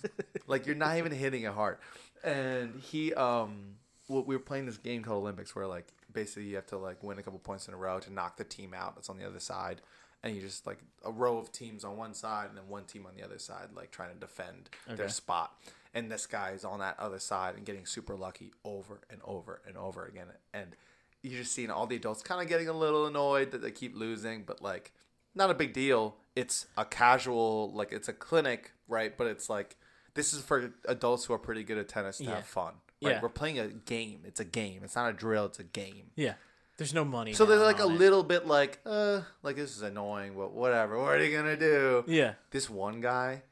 like 0.48 0.66
you're 0.66 0.74
not 0.74 0.98
even 0.98 1.12
hitting 1.12 1.44
it 1.44 1.52
hard. 1.52 1.78
And 2.24 2.80
he, 2.80 3.14
um, 3.14 3.76
well, 4.08 4.24
we 4.24 4.34
were 4.34 4.42
playing 4.42 4.66
this 4.66 4.76
game 4.76 5.04
called 5.04 5.22
Olympics, 5.22 5.54
where 5.54 5.68
like 5.68 5.86
basically 6.12 6.46
you 6.46 6.56
have 6.56 6.66
to 6.66 6.78
like 6.78 7.04
win 7.04 7.20
a 7.20 7.22
couple 7.22 7.38
points 7.38 7.68
in 7.68 7.74
a 7.74 7.76
row 7.76 8.00
to 8.00 8.12
knock 8.12 8.36
the 8.36 8.42
team 8.42 8.74
out 8.74 8.96
that's 8.96 9.08
on 9.08 9.18
the 9.18 9.24
other 9.24 9.38
side. 9.38 9.82
And 10.24 10.34
you 10.34 10.42
just 10.42 10.66
like 10.66 10.78
a 11.04 11.12
row 11.12 11.38
of 11.38 11.52
teams 11.52 11.84
on 11.84 11.96
one 11.96 12.12
side 12.12 12.48
and 12.48 12.58
then 12.58 12.66
one 12.66 12.86
team 12.86 13.06
on 13.06 13.12
the 13.16 13.24
other 13.24 13.38
side, 13.38 13.68
like 13.76 13.92
trying 13.92 14.12
to 14.12 14.18
defend 14.18 14.68
their 14.88 15.08
spot. 15.08 15.54
And 15.94 16.10
this 16.10 16.26
guy 16.26 16.50
is 16.50 16.64
on 16.64 16.80
that 16.80 16.98
other 16.98 17.20
side 17.20 17.54
and 17.54 17.64
getting 17.64 17.86
super 17.86 18.16
lucky 18.16 18.50
over 18.64 19.00
and 19.10 19.20
over 19.24 19.62
and 19.64 19.76
over 19.76 20.06
again. 20.06 20.26
And 20.52 20.74
you're 21.22 21.40
just 21.40 21.52
seeing 21.52 21.70
all 21.70 21.86
the 21.86 21.96
adults 21.96 22.22
kind 22.22 22.42
of 22.42 22.48
getting 22.48 22.66
a 22.66 22.72
little 22.72 23.06
annoyed 23.06 23.52
that 23.52 23.62
they 23.62 23.70
keep 23.70 23.96
losing, 23.96 24.42
but 24.42 24.60
like 24.60 24.92
not 25.34 25.50
a 25.50 25.54
big 25.54 25.72
deal. 25.72 26.16
It's 26.37 26.66
a 26.76 26.84
casual, 26.84 27.72
like 27.72 27.92
it's 27.92 28.08
a 28.08 28.12
clinic, 28.12 28.72
right? 28.88 29.16
But 29.16 29.26
it's 29.26 29.49
like 29.50 29.76
this 30.14 30.32
is 30.32 30.42
for 30.42 30.72
adults 30.87 31.25
who 31.25 31.34
are 31.34 31.38
pretty 31.38 31.64
good 31.64 31.78
at 31.78 31.88
tennis 31.88 32.18
to 32.18 32.25
Yeah. 32.25 32.37
have 32.37 32.46
fun. 32.46 32.75
Right? 33.02 33.12
Yeah. 33.12 33.20
We're 33.22 33.28
playing 33.30 33.58
a 33.58 33.68
game. 33.68 34.20
It's 34.25 34.40
a 34.40 34.44
game. 34.44 34.82
It's 34.84 34.94
not 34.96 35.08
a 35.08 35.12
drill. 35.12 35.46
It's 35.46 35.58
a 35.58 35.64
game. 35.64 36.10
Yeah. 36.16 36.34
There's 36.76 36.94
no 36.94 37.04
money. 37.04 37.32
So 37.34 37.44
they're 37.44 37.58
like 37.58 37.78
a 37.80 37.84
it. 37.84 37.88
little 37.88 38.22
bit 38.22 38.46
like, 38.46 38.78
uh, 38.87 39.20
like 39.42 39.56
this 39.56 39.76
is 39.76 39.82
annoying, 39.82 40.34
but 40.37 40.52
whatever. 40.52 40.99
What 40.99 41.14
are 41.16 41.25
you 41.25 41.37
gonna 41.37 41.56
do? 41.56 42.04
Yeah. 42.06 42.34
This 42.50 42.70
one 42.70 43.00
guy 43.00 43.42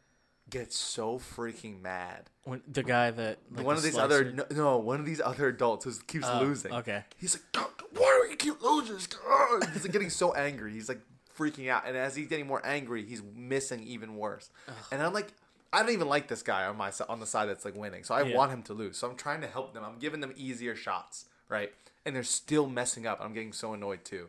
gets 0.50 0.78
so 0.78 1.18
freaking 1.18 1.82
mad. 1.82 2.30
When, 2.44 2.62
the 2.66 2.82
guy 2.82 3.10
that 3.10 3.38
like, 3.50 3.66
one 3.66 3.74
the 3.74 3.78
of 3.80 3.82
these 3.84 3.92
slicer- 3.94 4.04
other 4.04 4.32
no, 4.32 4.44
no, 4.50 4.78
one 4.78 4.98
of 5.00 5.04
these 5.06 5.20
other 5.20 5.48
adults 5.48 5.84
who 5.84 5.92
keeps 6.06 6.24
Oh, 6.26 6.40
losing. 6.40 6.72
Okay. 6.72 7.04
He's 7.18 7.34
like, 7.54 7.66
why 7.92 8.20
do 8.22 8.30
we 8.30 8.36
keep 8.36 8.62
losing? 8.62 8.96
He's 8.96 9.82
like 9.84 9.92
getting 9.92 10.08
so 10.10 10.32
angry. 10.34 10.72
He's 10.72 10.88
like 10.88 11.00
freaking 11.38 11.68
out, 11.70 11.84
and 11.86 11.96
as 11.96 12.16
he's 12.16 12.26
getting 12.28 12.46
more 12.46 12.60
angry, 12.64 13.04
he's 13.04 13.22
missing 13.34 13.82
even 13.84 14.16
worse. 14.16 14.50
And 14.90 15.02
I'm 15.02 15.12
like, 15.12 15.28
I 15.72 15.80
don't 15.82 15.92
even 15.92 16.08
like 16.08 16.28
this 16.28 16.42
guy 16.42 16.64
on 16.66 16.76
my 16.76 16.90
on 17.08 17.20
the 17.20 17.26
side 17.26 17.46
that's 17.48 17.64
like 17.64 17.76
winning. 17.76 18.02
So 18.04 18.14
I 18.14 18.22
Yeah. 18.22 18.36
want 18.36 18.50
him 18.52 18.62
to 18.64 18.72
lose. 18.74 18.96
So 18.96 19.08
I'm 19.08 19.16
trying 19.16 19.40
to 19.42 19.46
help 19.46 19.74
them. 19.74 19.84
I'm 19.84 19.98
giving 19.98 20.20
them 20.20 20.32
easier 20.36 20.74
shots, 20.74 21.26
right? 21.48 21.72
And 22.06 22.16
they're 22.16 22.22
still 22.22 22.66
messing 22.66 23.06
up. 23.06 23.18
I'm 23.20 23.34
getting 23.34 23.52
so 23.52 23.74
annoyed 23.74 24.04
too. 24.04 24.28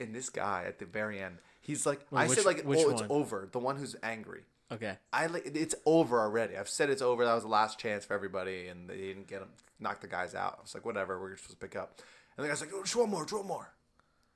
And 0.00 0.14
this 0.14 0.30
guy 0.30 0.64
at 0.66 0.78
the 0.78 0.84
very 0.84 1.20
end, 1.20 1.38
he's 1.60 1.86
like, 1.86 2.00
Wait, 2.10 2.20
I 2.22 2.26
which- 2.28 2.38
said 2.38 2.44
like, 2.46 2.64
oh, 2.66 2.90
it's 2.90 3.02
over. 3.08 3.48
The 3.50 3.58
one 3.58 3.76
who's 3.76 3.96
angry. 4.02 4.42
Okay. 4.70 4.98
I 5.12 5.26
like 5.26 5.46
it's 5.46 5.74
over 5.86 6.20
already. 6.20 6.56
I've 6.56 6.68
said 6.68 6.90
it's 6.90 7.02
over. 7.02 7.24
That 7.24 7.34
was 7.34 7.42
the 7.44 7.48
last 7.48 7.78
chance 7.78 8.04
for 8.04 8.12
everybody, 8.14 8.66
and 8.68 8.88
they 8.90 8.96
didn't 8.98 9.26
get 9.26 9.40
them, 9.40 9.48
knock 9.80 10.00
the 10.00 10.08
guys 10.08 10.34
out. 10.34 10.56
I 10.58 10.62
was 10.62 10.74
like, 10.74 10.84
whatever, 10.84 11.18
we're 11.20 11.36
supposed 11.36 11.58
to 11.58 11.66
pick 11.66 11.74
up. 11.76 12.00
And 12.36 12.44
the 12.44 12.48
guy's 12.50 12.60
like, 12.60 12.70
oh, 12.74 12.82
just 12.82 12.94
one 12.94 13.08
more, 13.10 13.22
just 13.22 13.32
one 13.34 13.46
more. 13.46 13.70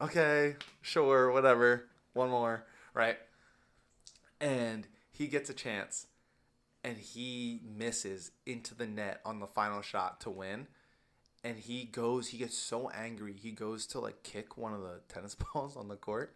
Okay, 0.03 0.57
sure, 0.81 1.31
whatever, 1.31 1.85
one 2.13 2.29
more, 2.29 2.65
right? 2.93 3.19
And 4.41 4.89
he 5.13 5.29
gets 5.29 5.49
a 5.49 5.55
chance, 5.55 6.09
and 6.83 6.97
he 6.97 7.61
misses 7.65 8.33
into 8.45 8.75
the 8.75 8.87
net 8.87 9.21
on 9.25 9.39
the 9.39 9.47
final 9.47 9.81
shot 9.81 10.21
to 10.23 10.31
win. 10.31 10.67
And 11.45 11.59
he 11.59 11.85
goes, 11.85 12.29
he 12.29 12.39
gets 12.39 12.57
so 12.59 12.89
angry, 12.91 13.33
he 13.33 13.53
goes 13.53 13.87
to 13.89 14.01
like 14.01 14.23
kick 14.25 14.57
one 14.59 14.75
of 14.75 14.81
the 14.81 15.01
tennis 15.09 15.37
balls 15.37 15.77
on 15.77 15.87
the 15.89 15.97
court. 15.97 16.35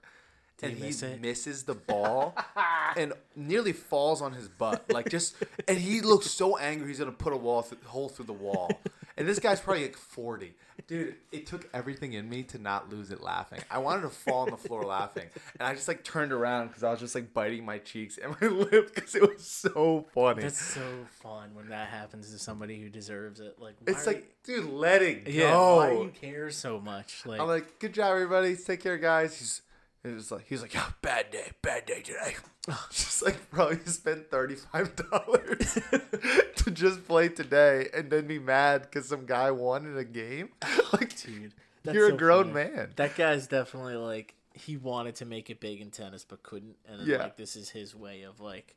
Did 0.59 0.71
and 0.71 0.79
he 0.79 0.85
miss 0.87 1.03
it? 1.03 1.21
misses 1.21 1.65
the 1.65 1.75
ball 1.75 2.35
and 2.97 3.13
nearly 3.35 3.73
falls 3.73 4.23
on 4.23 4.33
his 4.33 4.49
butt. 4.49 4.85
Like 4.91 5.09
just, 5.11 5.35
and 5.69 5.77
he 5.77 6.01
looks 6.01 6.31
so 6.31 6.57
angry 6.57 6.89
he's 6.89 6.99
gonna 7.01 7.13
put 7.13 7.33
a 7.33 7.37
wall 7.37 7.63
th- 7.63 7.83
hole 7.85 8.09
through 8.09 8.27
the 8.27 8.33
wall. 8.33 8.71
And 9.17 9.27
this 9.27 9.39
guy's 9.39 9.61
probably 9.61 9.83
like 9.83 9.97
forty, 9.97 10.55
dude. 10.87 11.15
It 11.33 11.47
took 11.47 11.69
everything 11.73 12.13
in 12.13 12.29
me 12.29 12.43
to 12.45 12.59
not 12.59 12.91
lose 12.91 13.11
it 13.11 13.23
laughing. 13.23 13.61
I 13.71 13.79
wanted 13.79 14.03
to 14.03 14.11
fall 14.11 14.41
on 14.41 14.51
the 14.51 14.59
floor 14.59 14.83
laughing, 14.85 15.27
and 15.59 15.67
I 15.67 15.75
just 15.75 15.89
like 15.89 16.05
turned 16.05 16.33
around 16.33 16.69
because 16.69 16.83
I 16.83 16.91
was 16.91 17.01
just 17.01 17.15
like 17.15 17.33
biting 17.33 17.65
my 17.65 17.79
cheeks 17.79 18.19
and 18.19 18.37
my 18.41 18.47
lip 18.49 18.95
because 18.95 19.15
it 19.15 19.23
was 19.23 19.47
so 19.47 20.07
funny. 20.13 20.43
That's 20.43 20.61
so 20.61 21.07
fun 21.23 21.55
when 21.55 21.69
that 21.71 21.89
happens 21.89 22.31
to 22.33 22.39
somebody 22.39 22.81
who 22.81 22.91
deserves 22.91 23.41
it. 23.41 23.57
Like 23.59 23.77
why 23.85 23.93
it's 23.93 24.07
like, 24.07 24.29
dude, 24.45 24.71
let 24.71 25.01
it 25.03 25.25
go. 25.25 25.31
you, 25.31 25.41
yeah, 25.41 25.57
why 25.57 25.91
do 25.91 26.03
you 26.03 26.13
care 26.21 26.51
so 26.51 26.79
much? 26.79 27.25
Like, 27.25 27.41
I'm 27.41 27.49
like, 27.49 27.79
good 27.79 27.95
job, 27.95 28.13
everybody. 28.13 28.55
Take 28.57 28.83
care, 28.83 28.99
guys. 28.99 29.39
He's, 29.39 29.63
it 30.09 30.15
was 30.15 30.31
like, 30.31 30.47
he's 30.49 30.63
like, 30.63 30.75
yeah, 30.75 30.87
bad 31.03 31.31
day, 31.31 31.51
bad 31.63 31.87
day 31.87 32.01
today. 32.03 32.37
just 32.91 33.23
like, 33.23 33.51
bro, 33.51 33.71
you 33.71 33.81
spent 33.87 34.31
thirty 34.31 34.57
five 34.57 34.95
dollars 34.97 35.75
to 36.57 36.71
just 36.71 37.07
play 37.07 37.29
today, 37.29 37.89
and 37.95 38.11
then 38.11 38.27
be 38.27 38.39
mad 38.39 38.83
because 38.83 39.09
some 39.09 39.25
guy 39.27 39.51
won 39.51 39.87
in 39.87 39.97
a 39.97 40.05
game. 40.05 40.51
Like, 40.93 41.17
dude, 41.21 41.53
you're 41.85 42.09
so 42.11 42.15
a 42.15 42.19
grown 42.19 42.53
funny. 42.53 42.71
man. 42.71 42.91
That 42.97 43.17
guy's 43.17 43.47
definitely 43.49 43.97
like 43.97 44.35
he 44.55 44.77
wanted 44.77 45.17
to 45.17 45.27
make 45.27 45.51
it 45.51 45.61
big 45.61 45.81
in 45.81 45.91
tennis 45.91 46.25
but 46.25 46.43
couldn't, 46.43 46.77
and 46.89 47.01
then 47.01 47.07
Yeah. 47.09 47.19
like 47.19 47.37
this 47.37 47.57
is 47.57 47.69
his 47.71 47.95
way 47.95 48.23
of 48.23 48.41
like. 48.41 48.77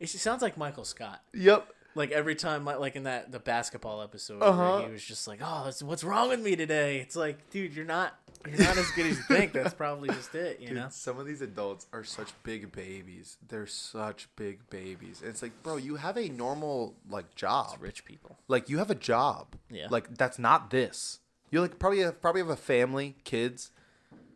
It 0.00 0.08
sounds 0.08 0.40
like 0.42 0.56
Michael 0.56 0.84
Scott. 0.84 1.20
Yep. 1.34 1.68
Like 1.94 2.12
every 2.12 2.36
time, 2.36 2.64
like 2.64 2.94
in 2.96 3.02
that 3.04 3.32
the 3.32 3.40
basketball 3.40 4.00
episode, 4.02 4.42
Uh-huh. 4.42 4.76
where 4.78 4.86
he 4.86 4.92
was 4.92 5.04
just 5.04 5.26
like, 5.26 5.40
"Oh, 5.42 5.70
what's 5.82 6.04
wrong 6.04 6.28
with 6.28 6.40
me 6.40 6.54
today?" 6.54 7.00
It's 7.00 7.16
like, 7.16 7.50
dude, 7.50 7.74
you're 7.74 7.84
not 7.84 8.16
you're 8.48 8.58
not 8.58 8.76
as 8.78 8.90
good 8.92 9.06
as 9.06 9.16
you 9.18 9.22
think. 9.24 9.52
That's 9.52 9.74
probably 9.74 10.08
just 10.10 10.34
it, 10.34 10.60
you 10.60 10.68
Dude, 10.68 10.76
know. 10.76 10.86
some 10.90 11.18
of 11.18 11.26
these 11.26 11.42
adults 11.42 11.86
are 11.92 12.04
such 12.04 12.32
big 12.44 12.70
babies. 12.72 13.38
They're 13.48 13.66
such 13.66 14.28
big 14.36 14.70
babies. 14.70 15.20
It's 15.24 15.42
like, 15.42 15.62
bro, 15.64 15.76
you 15.76 15.96
have 15.96 16.16
a 16.16 16.28
normal 16.28 16.94
like 17.08 17.34
job. 17.34 17.76
Rich 17.80 18.04
people. 18.04 18.38
Like 18.46 18.68
you 18.68 18.78
have 18.78 18.90
a 18.90 18.94
job. 18.94 19.56
Yeah. 19.68 19.88
Like 19.90 20.16
that's 20.16 20.38
not 20.38 20.70
this. 20.70 21.18
You're 21.50 21.62
like 21.62 21.80
probably 21.80 21.98
have, 22.00 22.20
probably 22.22 22.40
have 22.40 22.50
a 22.50 22.56
family, 22.56 23.16
kids. 23.24 23.72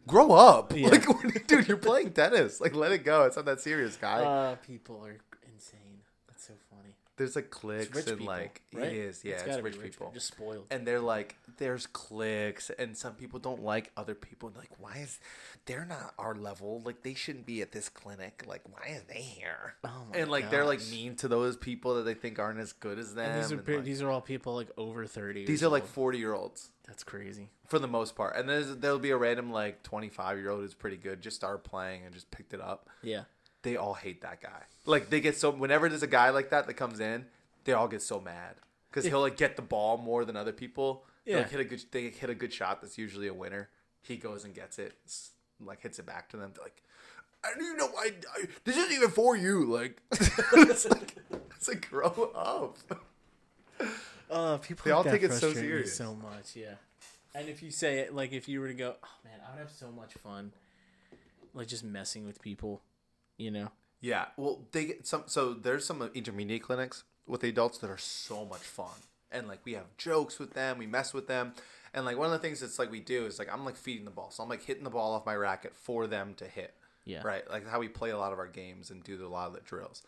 Grow 0.08 0.32
up. 0.32 0.76
Yeah. 0.76 0.88
Like, 0.90 1.08
what 1.08 1.24
are 1.24 1.28
you- 1.28 1.40
dude, 1.46 1.68
you're 1.68 1.76
playing 1.78 2.10
tennis. 2.12 2.60
Like, 2.60 2.74
let 2.74 2.90
it 2.92 3.04
go. 3.04 3.22
It's 3.24 3.36
not 3.36 3.44
that 3.46 3.60
serious, 3.60 3.96
guy. 3.96 4.22
Uh, 4.24 4.56
people 4.56 5.00
are 5.06 5.16
insane. 5.50 6.02
That's 6.28 6.46
so 6.46 6.52
funny. 6.68 6.96
There's 7.16 7.36
like 7.36 7.50
cliques 7.50 7.86
It's 7.86 7.94
rich 7.96 8.06
and 8.08 8.18
people, 8.18 8.34
like 8.34 8.62
right? 8.72 8.86
it 8.86 8.92
is. 8.92 9.24
Yeah, 9.24 9.34
it's, 9.34 9.44
gotta 9.44 9.62
be 9.62 9.70
rich 9.70 9.80
people. 9.80 10.10
Just 10.12 10.28
spoiled. 10.28 10.66
and 10.70 10.84
they're 10.86 11.00
like, 11.00 11.36
there's 11.58 11.86
cliques, 11.86 12.70
and 12.70 12.96
some 12.96 13.14
people 13.14 13.38
don't 13.38 13.62
like 13.62 13.92
other 13.96 14.14
people. 14.14 14.52
Like, 14.56 14.70
why 14.78 14.96
is 14.98 15.20
they're 15.66 15.84
not 15.84 16.14
our 16.18 16.34
level? 16.34 16.82
Like, 16.84 17.02
they 17.02 17.14
shouldn't 17.14 17.46
be 17.46 17.62
at 17.62 17.70
this 17.70 17.88
clinic. 17.88 18.44
Like, 18.48 18.62
why 18.68 18.94
is 18.96 19.02
they 19.04 19.20
here? 19.22 19.74
Oh 19.84 20.06
my 20.12 20.18
and 20.18 20.30
like, 20.30 20.50
they're 20.50 20.64
like 20.64 20.80
mean 20.90 21.14
to 21.16 21.28
those 21.28 21.56
people 21.56 21.94
that 21.96 22.02
they 22.02 22.14
think 22.14 22.38
aren't 22.38 22.58
as 22.58 22.72
good 22.72 22.98
as 22.98 23.14
them. 23.14 23.30
And 23.30 23.42
these 23.42 23.52
are 23.52 23.58
and, 23.58 23.68
like- 23.68 23.84
these 23.84 24.02
are 24.02 24.10
all 24.10 24.20
people 24.20 24.54
like 24.56 24.70
over 24.76 25.06
thirty. 25.06 25.40
these 25.40 25.60
years 25.60 25.62
are 25.62 25.68
like 25.68 25.86
forty 25.86 26.18
year 26.18 26.34
olds. 26.34 26.70
that's 26.86 27.04
crazy. 27.04 27.48
for 27.68 27.78
the 27.78 27.86
most 27.88 28.16
part. 28.16 28.36
And 28.36 28.48
there's 28.48 28.76
there'll 28.76 28.98
be 28.98 29.10
a 29.10 29.16
random 29.16 29.50
like 29.52 29.82
25 29.84 30.38
year 30.38 30.50
old 30.50 30.60
who's 30.62 30.74
pretty 30.74 30.96
good, 30.96 31.20
just 31.22 31.36
started 31.36 31.64
playing 31.64 32.04
and 32.04 32.12
just 32.12 32.30
picked 32.30 32.52
it 32.54 32.60
up. 32.60 32.90
Yeah. 33.02 33.22
They 33.64 33.76
all 33.76 33.94
hate 33.94 34.20
that 34.22 34.40
guy. 34.40 34.62
Like 34.86 35.10
they 35.10 35.20
get 35.20 35.36
so 35.36 35.50
whenever 35.50 35.88
there's 35.88 36.02
a 36.04 36.06
guy 36.06 36.30
like 36.30 36.50
that 36.50 36.66
that 36.68 36.74
comes 36.74 37.00
in, 37.00 37.26
they 37.64 37.72
all 37.72 37.88
get 37.88 38.02
so 38.02 38.20
mad 38.20 38.54
because 38.90 39.04
he'll 39.04 39.20
like 39.20 39.36
get 39.36 39.56
the 39.56 39.62
ball 39.62 39.96
more 39.96 40.24
than 40.24 40.36
other 40.36 40.52
people. 40.52 41.04
Yeah. 41.24 41.38
like, 41.38 41.50
hit 41.50 41.60
a 41.60 41.64
good 41.64 41.82
they 41.90 42.10
hit 42.10 42.30
a 42.30 42.34
good 42.34 42.52
shot 42.52 42.80
that's 42.82 42.98
usually 42.98 43.26
a 43.26 43.34
winner. 43.34 43.70
He 44.02 44.16
goes 44.16 44.44
and 44.44 44.54
gets 44.54 44.78
it, 44.78 44.94
like 45.58 45.80
hits 45.80 45.98
it 45.98 46.04
back 46.06 46.28
to 46.30 46.36
them. 46.36 46.52
They're 46.54 46.64
like, 46.64 46.82
I 47.42 47.48
don't 47.54 47.64
even 47.64 47.76
know 47.78 47.88
why. 47.88 48.10
I, 48.36 48.44
this 48.64 48.76
isn't 48.76 48.92
even 48.92 49.10
for 49.10 49.34
you. 49.36 49.64
Like, 49.64 50.00
it's 50.12 50.88
like, 50.88 51.16
it's 51.56 51.68
like 51.68 51.88
grow 51.90 52.30
up. 52.34 52.76
Uh, 54.30 54.58
people 54.58 54.84
They 54.84 54.90
like 54.92 55.06
all 55.06 55.10
take 55.10 55.22
it 55.22 55.32
so 55.32 55.52
serious. 55.52 55.96
so 55.96 56.14
much. 56.14 56.54
Yeah. 56.54 56.74
And 57.34 57.48
if 57.48 57.62
you 57.62 57.70
say 57.70 58.00
it 58.00 58.14
like 58.14 58.32
if 58.32 58.48
you 58.48 58.60
were 58.60 58.68
to 58.68 58.74
go, 58.74 58.94
oh 59.02 59.08
man, 59.24 59.40
I 59.46 59.52
would 59.52 59.60
have 59.60 59.70
so 59.70 59.90
much 59.90 60.12
fun, 60.14 60.52
like 61.54 61.66
just 61.68 61.84
messing 61.84 62.26
with 62.26 62.40
people, 62.42 62.82
you 63.36 63.50
know. 63.50 63.70
Yeah, 64.00 64.26
well, 64.36 64.66
they 64.72 64.84
get 64.86 65.06
some. 65.06 65.24
So 65.26 65.54
there's 65.54 65.86
some 65.86 66.02
intermediate 66.14 66.62
clinics 66.62 67.04
with 67.26 67.40
the 67.40 67.48
adults 67.48 67.78
that 67.78 67.90
are 67.90 67.98
so 67.98 68.44
much 68.44 68.60
fun, 68.60 68.92
and 69.32 69.48
like 69.48 69.60
we 69.64 69.72
have 69.74 69.96
jokes 69.96 70.38
with 70.38 70.52
them, 70.54 70.78
we 70.78 70.86
mess 70.86 71.14
with 71.14 71.26
them, 71.26 71.54
and 71.94 72.04
like 72.04 72.18
one 72.18 72.26
of 72.26 72.32
the 72.32 72.38
things 72.38 72.60
that's 72.60 72.78
like 72.78 72.90
we 72.90 73.00
do 73.00 73.26
is 73.26 73.38
like 73.38 73.52
I'm 73.52 73.64
like 73.64 73.76
feeding 73.76 74.04
the 74.04 74.10
ball, 74.10 74.30
so 74.30 74.42
I'm 74.42 74.48
like 74.48 74.64
hitting 74.64 74.84
the 74.84 74.90
ball 74.90 75.14
off 75.14 75.24
my 75.24 75.34
racket 75.36 75.74
for 75.74 76.06
them 76.06 76.34
to 76.34 76.44
hit. 76.46 76.74
Yeah. 77.06 77.22
Right, 77.22 77.48
like 77.50 77.68
how 77.68 77.80
we 77.80 77.88
play 77.88 78.10
a 78.10 78.18
lot 78.18 78.32
of 78.32 78.38
our 78.38 78.48
games 78.48 78.90
and 78.90 79.04
do 79.04 79.26
a 79.26 79.28
lot 79.28 79.48
of 79.48 79.52
the 79.52 79.60
drills. 79.60 80.02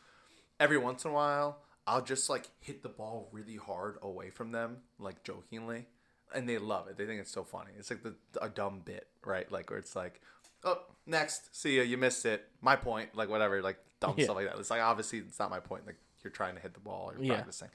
Every 0.59 0.79
once 0.79 1.05
in 1.05 1.11
a 1.11 1.15
while, 1.15 1.59
I'll 1.87 2.03
just 2.03 2.31
like 2.31 2.49
hit 2.61 2.83
the 2.83 2.89
ball 2.89 3.29
really 3.33 3.57
hard 3.57 3.99
away 4.03 4.31
from 4.31 4.53
them, 4.53 4.79
like 4.99 5.23
jokingly, 5.23 5.87
and 6.35 6.49
they 6.49 6.59
love 6.59 6.89
it. 6.89 6.97
They 6.97 7.07
think 7.07 7.21
it's 7.21 7.31
so 7.31 7.45
funny. 7.45 7.73
It's 7.79 7.91
like 7.91 8.03
the 8.03 8.15
a 8.41 8.49
dumb 8.49 8.81
bit, 8.85 9.09
right? 9.25 9.51
Like 9.53 9.71
where 9.71 9.79
it's 9.79 9.95
like, 9.95 10.21
oh, 10.65 10.79
next, 11.07 11.55
see 11.55 11.77
you, 11.77 11.83
you 11.83 11.97
missed 11.97 12.25
it. 12.27 12.49
My 12.61 12.77
point, 12.77 13.15
like 13.15 13.29
whatever, 13.29 13.63
like 13.63 13.79
dumb 14.01 14.15
Yeah. 14.17 14.25
stuff 14.25 14.37
like 14.37 14.47
that. 14.51 14.59
It's 14.59 14.71
like 14.71 14.83
obviously 14.83 15.19
it's 15.21 15.39
not 15.39 15.51
my 15.51 15.61
point. 15.61 15.87
Like 15.87 15.97
you're 16.25 16.31
trying 16.33 16.55
to 16.57 16.61
hit 16.61 16.75
the 16.75 16.81
ball, 16.81 17.13
you're 17.15 17.25
Yeah. 17.25 17.35
practicing. 17.35 17.69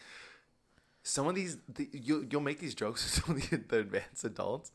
Some 1.04 1.28
of 1.28 1.36
these, 1.36 1.58
the, 1.74 1.90
you 1.92 2.28
you'll 2.30 2.42
make 2.42 2.60
these 2.60 2.76
jokes 2.76 3.04
with 3.26 3.26
some 3.26 3.36
of 3.38 3.50
the, 3.50 3.58
the 3.76 3.80
advanced 3.80 4.24
adults, 4.24 4.72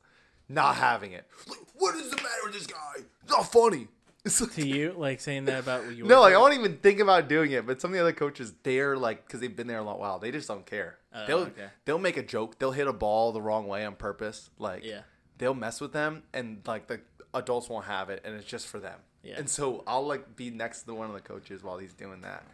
not 0.49 0.77
having 0.77 1.13
it. 1.13 1.27
Like, 1.49 1.59
what 1.75 1.95
is 1.95 2.11
the 2.11 2.17
matter 2.17 2.29
with 2.45 2.55
this 2.55 2.67
guy? 2.67 2.93
It's 3.23 3.31
not 3.31 3.51
funny. 3.53 3.89
It's 4.25 4.41
like, 4.41 4.55
To 4.55 4.67
you, 4.67 4.93
like 4.97 5.21
saying 5.21 5.45
that 5.45 5.61
about 5.61 5.85
what 5.87 5.95
you. 5.95 6.05
no, 6.05 6.21
like 6.21 6.35
I 6.35 6.39
won't 6.39 6.55
even 6.55 6.79
think 6.79 6.99
about 6.99 7.29
doing 7.29 7.53
it. 7.53 7.65
But 7.65 7.81
some 7.81 7.91
of 7.91 7.95
the 7.95 8.01
other 8.01 8.13
coaches, 8.13 8.53
they're 8.65 8.97
like, 8.97 9.25
because 9.25 9.39
they've 9.41 9.55
been 9.55 9.69
there 9.69 9.79
a 9.79 9.85
long 9.85 10.01
while, 10.01 10.19
they 10.19 10.33
just 10.33 10.49
don't 10.49 10.67
care. 10.67 10.99
Oh, 11.15 11.27
they'll 11.27 11.39
okay. 11.39 11.69
they'll 11.85 11.99
make 12.01 12.17
a 12.17 12.23
joke. 12.25 12.59
They'll 12.59 12.73
hit 12.73 12.89
a 12.89 12.93
ball 12.93 13.31
the 13.31 13.41
wrong 13.41 13.69
way 13.69 13.85
on 13.85 13.95
purpose. 13.95 14.51
Like, 14.59 14.85
Yeah. 14.85 15.03
they'll 15.39 15.55
mess 15.55 15.81
with 15.81 15.93
them, 15.93 16.25
and 16.35 16.61
like 16.67 16.89
the 16.89 17.01
adults 17.37 17.69
won't 17.69 17.87
have 17.87 18.11
it, 18.11 18.23
and 18.25 18.35
it's 18.35 18.47
just 18.47 18.67
for 18.67 18.79
them. 18.79 18.99
Yeah. 19.23 19.35
And 19.39 19.49
so 19.49 19.83
I'll 19.87 20.07
like 20.07 20.37
be 20.37 20.51
next 20.51 20.83
to 20.83 20.95
one 20.95 21.07
of 21.09 21.15
the 21.15 21.21
coaches 21.21 21.63
while 21.63 21.79
he's 21.79 21.93
doing 21.95 22.21
that, 22.23 22.45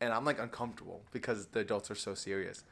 and 0.00 0.12
I'm 0.12 0.24
like 0.24 0.38
uncomfortable 0.40 1.02
because 1.12 1.46
the 1.46 1.60
adults 1.60 1.90
are 1.90 1.94
so 1.96 2.14
serious. 2.14 2.64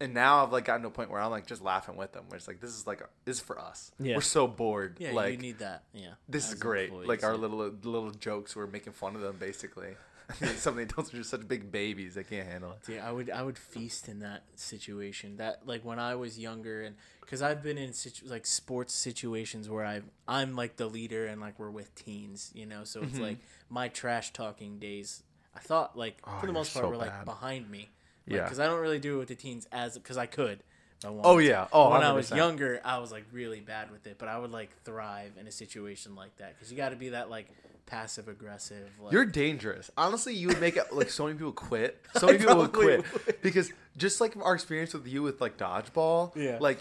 And 0.00 0.12
now 0.12 0.42
I've 0.44 0.52
like 0.52 0.64
gotten 0.64 0.82
to 0.82 0.88
a 0.88 0.90
point 0.90 1.08
where 1.10 1.20
I'm 1.20 1.30
like 1.30 1.46
just 1.46 1.62
laughing 1.62 1.96
with 1.96 2.12
them. 2.12 2.24
Where 2.28 2.36
it's 2.36 2.48
like 2.48 2.60
this 2.60 2.70
is 2.70 2.86
like 2.86 3.00
this 3.24 3.36
is 3.36 3.42
for 3.42 3.58
us. 3.58 3.92
Yeah. 4.00 4.16
We're 4.16 4.22
so 4.22 4.46
bored. 4.46 4.96
Yeah, 4.98 5.12
like 5.12 5.32
you 5.32 5.38
need 5.38 5.60
that. 5.60 5.84
Yeah. 5.92 6.14
this 6.28 6.48
is 6.48 6.54
great. 6.54 6.88
employees, 6.88 7.08
Like 7.08 7.24
our 7.24 7.34
yeah. 7.34 7.38
little 7.38 7.58
little 7.82 8.10
jokes, 8.10 8.56
we're 8.56 8.66
making 8.66 8.92
fun 8.92 9.14
of 9.14 9.22
them 9.22 9.36
basically. 9.38 9.96
Some 10.56 10.72
of 10.72 10.76
the 10.76 10.82
adults 10.84 11.12
are 11.12 11.18
just 11.18 11.30
such 11.30 11.46
big 11.46 11.70
babies; 11.70 12.14
they 12.14 12.24
can't 12.24 12.46
handle 12.48 12.72
it. 12.72 12.92
Yeah, 12.92 13.06
I 13.08 13.12
would 13.12 13.30
I 13.30 13.42
would 13.42 13.58
feast 13.58 14.08
in 14.08 14.20
that 14.20 14.44
situation. 14.54 15.36
That 15.36 15.60
like 15.66 15.84
when 15.84 15.98
I 15.98 16.14
was 16.14 16.38
younger, 16.38 16.82
and 16.82 16.96
because 17.20 17.42
I've 17.42 17.62
been 17.62 17.76
in 17.78 17.92
situ- 17.92 18.26
like 18.26 18.46
sports 18.46 18.94
situations 18.94 19.68
where 19.68 19.84
I 19.84 20.00
I'm 20.26 20.56
like 20.56 20.76
the 20.76 20.86
leader, 20.86 21.26
and 21.26 21.40
like 21.40 21.58
we're 21.58 21.70
with 21.70 21.94
teens, 21.94 22.50
you 22.54 22.64
know. 22.66 22.84
So 22.84 23.00
Mm-hmm. 23.00 23.08
it's 23.10 23.18
like 23.18 23.38
my 23.68 23.88
trash 23.88 24.32
talking 24.32 24.78
days. 24.78 25.22
I 25.54 25.60
thought 25.60 25.96
like 25.96 26.16
Oh, 26.26 26.38
for 26.40 26.46
the 26.46 26.52
most 26.52 26.72
part 26.72 26.84
so 26.86 26.88
were 26.90 26.96
like 26.96 27.10
bad. 27.10 27.24
behind 27.26 27.70
me. 27.70 27.90
Yeah. 28.26 28.44
Because 28.44 28.58
I 28.58 28.66
don't 28.66 28.80
really 28.80 28.98
do 28.98 29.16
it 29.16 29.18
with 29.18 29.28
the 29.28 29.34
teens 29.34 29.68
as 29.72 29.94
because 29.98 30.16
I 30.16 30.26
could. 30.26 30.62
I 31.04 31.08
Oh, 31.22 31.36
yeah. 31.36 31.68
Oh, 31.70 31.90
when 31.90 32.02
I 32.02 32.12
was 32.12 32.30
younger, 32.30 32.80
I 32.82 32.96
was 32.98 33.12
like 33.12 33.26
really 33.30 33.60
bad 33.60 33.90
with 33.90 34.06
it, 34.06 34.16
but 34.18 34.28
I 34.28 34.38
would 34.38 34.50
like 34.52 34.70
thrive 34.84 35.32
in 35.38 35.46
a 35.46 35.50
situation 35.52 36.14
like 36.14 36.34
that 36.38 36.54
because 36.54 36.70
you 36.70 36.78
got 36.78 36.88
to 36.90 36.96
be 36.96 37.10
that 37.10 37.28
like 37.28 37.50
passive 37.86 38.28
aggressive. 38.28 38.90
Like, 39.00 39.12
You're 39.12 39.24
dangerous. 39.24 39.90
Honestly, 39.96 40.34
you 40.34 40.48
would 40.48 40.60
make 40.60 40.76
it 40.76 40.92
like 40.92 41.10
so 41.10 41.24
many 41.26 41.36
people 41.36 41.52
quit. 41.52 42.00
So 42.18 42.26
many 42.26 42.38
people 42.38 42.56
would 42.56 42.72
quit 42.72 43.42
because 43.42 43.72
just 43.96 44.20
like 44.20 44.36
our 44.36 44.54
experience 44.54 44.94
with 44.94 45.06
you 45.06 45.22
with 45.22 45.40
like 45.40 45.56
dodgeball. 45.56 46.34
Yeah. 46.36 46.58
Like 46.60 46.78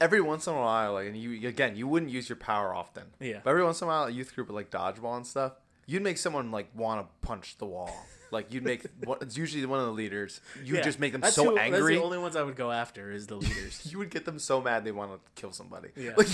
every 0.00 0.20
once 0.20 0.46
in 0.46 0.54
a 0.54 0.56
while, 0.56 0.94
like 0.94 1.06
and 1.06 1.16
you 1.16 1.48
again, 1.48 1.76
you 1.76 1.86
wouldn't 1.86 2.10
use 2.10 2.28
your 2.28 2.36
power 2.36 2.74
often. 2.74 3.04
Yeah. 3.20 3.40
But 3.42 3.50
every 3.50 3.64
once 3.64 3.80
in 3.80 3.86
a 3.86 3.88
while, 3.88 4.04
a 4.04 4.10
youth 4.10 4.34
group 4.34 4.48
with 4.48 4.56
like 4.56 4.70
dodgeball 4.70 5.16
and 5.16 5.26
stuff, 5.26 5.52
you'd 5.86 6.02
make 6.02 6.18
someone 6.18 6.50
like 6.50 6.68
want 6.74 7.00
to 7.00 7.26
punch 7.26 7.58
the 7.58 7.66
wall. 7.66 7.94
Like 8.30 8.52
you'd 8.52 8.64
make 8.64 8.84
one- 9.04 9.18
it's 9.20 9.36
usually 9.36 9.64
one 9.66 9.78
of 9.80 9.86
the 9.86 9.92
leaders. 9.92 10.40
You 10.64 10.76
Yeah. 10.76 10.82
just 10.82 10.98
make 10.98 11.12
them 11.12 11.20
That's 11.20 11.34
so 11.34 11.44
who- 11.50 11.54
That's 11.54 11.72
angry. 11.72 11.96
the 11.96 12.02
only 12.02 12.18
ones 12.18 12.36
I 12.36 12.42
would 12.42 12.56
go 12.56 12.70
after 12.72 13.10
is 13.10 13.26
the 13.26 13.36
leaders. 13.36 13.86
you 13.90 13.98
would 13.98 14.10
get 14.10 14.24
them 14.24 14.38
so 14.38 14.60
mad 14.60 14.84
they 14.84 14.92
want 14.92 15.12
to 15.12 15.40
kill 15.40 15.52
somebody. 15.52 15.88
Yeah. 15.96 16.12
Like 16.16 16.28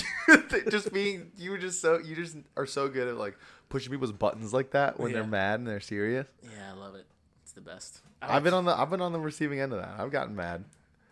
just 0.69 0.91
being 0.93 1.31
you 1.37 1.51
were 1.51 1.57
just 1.57 1.81
so 1.81 1.99
you 1.99 2.15
just 2.15 2.35
are 2.57 2.65
so 2.65 2.87
good 2.87 3.07
at 3.07 3.15
like 3.17 3.37
pushing 3.69 3.91
people's 3.91 4.11
buttons 4.11 4.53
like 4.53 4.71
that 4.71 4.99
when 4.99 5.11
Yeah. 5.11 5.19
they're 5.19 5.27
mad 5.27 5.59
and 5.59 5.67
they're 5.67 5.79
serious. 5.79 6.27
Yeah, 6.43 6.71
I 6.71 6.73
love 6.77 6.95
it. 6.95 7.05
It's 7.43 7.51
the 7.53 7.61
best. 7.61 8.01
I 8.21 8.35
I've 8.37 8.43
been 8.43 8.53
on 8.53 8.65
the 8.65 8.71
I've 8.77 8.89
been 8.89 9.01
on 9.01 9.13
the 9.13 9.19
receiving 9.19 9.59
end 9.59 9.73
of 9.73 9.79
that. 9.79 9.99
I've 9.99 10.11
gotten 10.11 10.35
mad. 10.35 10.63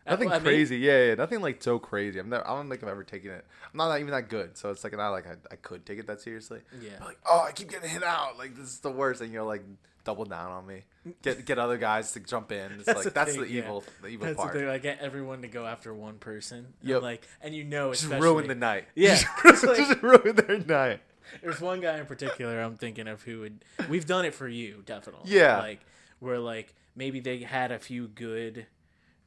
Nothing 0.08 0.30
I 0.32 0.36
mean- 0.36 0.42
crazy, 0.44 0.78
yeah, 0.78 1.06
yeah, 1.10 1.14
nothing 1.14 1.42
like 1.42 1.62
so 1.62 1.78
crazy. 1.78 2.18
I'm 2.20 2.28
never, 2.28 2.46
I 2.46 2.56
don't 2.56 2.68
think 2.70 2.82
I've 2.82 2.90
ever 2.90 3.04
taken 3.04 3.30
it. 3.32 3.46
I'm 3.72 3.78
not 3.78 3.96
even 4.00 4.10
that 4.12 4.30
good, 4.30 4.58
so 4.58 4.72
it's 4.72 4.84
like 4.84 4.98
not 4.98 5.12
like 5.12 5.28
I, 5.28 5.36
I 5.52 5.56
could 5.58 5.86
take 5.86 6.00
it 6.00 6.08
that 6.08 6.20
seriously. 6.22 6.62
Yeah. 6.82 6.90
But 6.98 7.08
like, 7.10 7.20
oh, 7.30 7.46
I 7.48 7.52
keep 7.52 7.70
getting 7.70 7.88
hit 7.88 8.02
out. 8.04 8.36
Like 8.38 8.56
this 8.56 8.66
is 8.70 8.80
the 8.80 8.90
worst, 8.90 9.22
and 9.22 9.32
you're 9.32 9.44
like 9.44 9.64
double 10.04 10.26
down 10.26 10.52
on 10.52 10.68
me. 10.68 10.84
Get 11.22 11.46
get 11.46 11.58
other 11.60 11.78
guys 11.78 12.12
to 12.14 12.20
jump 12.20 12.52
in. 12.52 12.72
It's 12.74 12.86
That's 12.86 12.98
like 12.98 13.04
the 13.06 13.10
that's 13.12 13.32
thing, 13.32 13.42
the 13.42 13.50
yeah. 13.50 13.64
evil, 13.64 13.84
the 14.02 14.08
evil 14.10 14.28
That's 14.28 14.38
part. 14.38 14.54
the 14.54 14.60
thing. 14.60 14.68
I 14.70 14.78
get 14.78 15.00
everyone 15.00 15.42
to 15.42 15.48
go 15.48 15.66
after 15.66 15.94
one 15.94 16.18
person. 16.20 16.74
and, 16.84 17.02
Like, 17.02 17.28
and 17.42 17.56
you 17.56 17.64
know, 17.64 17.92
Just 17.94 18.08
ruin 18.10 18.48
the 18.48 18.56
night. 18.56 18.86
Yeah, 18.96 19.16
just, 19.44 19.64
like- 19.64 19.78
just 19.78 20.02
ruin 20.04 20.36
their 20.36 20.60
night. 20.60 21.02
There's 21.42 21.62
one 21.62 21.80
guy 21.82 21.98
in 21.98 22.06
particular 22.06 22.62
I'm 22.62 22.76
thinking 22.76 23.08
of 23.08 23.24
who 23.24 23.42
would. 23.42 23.64
We've 23.90 24.06
done 24.06 24.26
it 24.26 24.36
for 24.36 24.48
you, 24.48 24.84
definitely. 24.86 25.32
Yeah. 25.34 25.60
Like 25.60 25.80
where 26.20 26.40
like 26.40 26.74
maybe 26.96 27.20
they 27.20 27.40
had 27.40 27.72
a 27.72 27.80
few 27.80 28.08
good, 28.08 28.66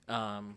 um, 0.09 0.57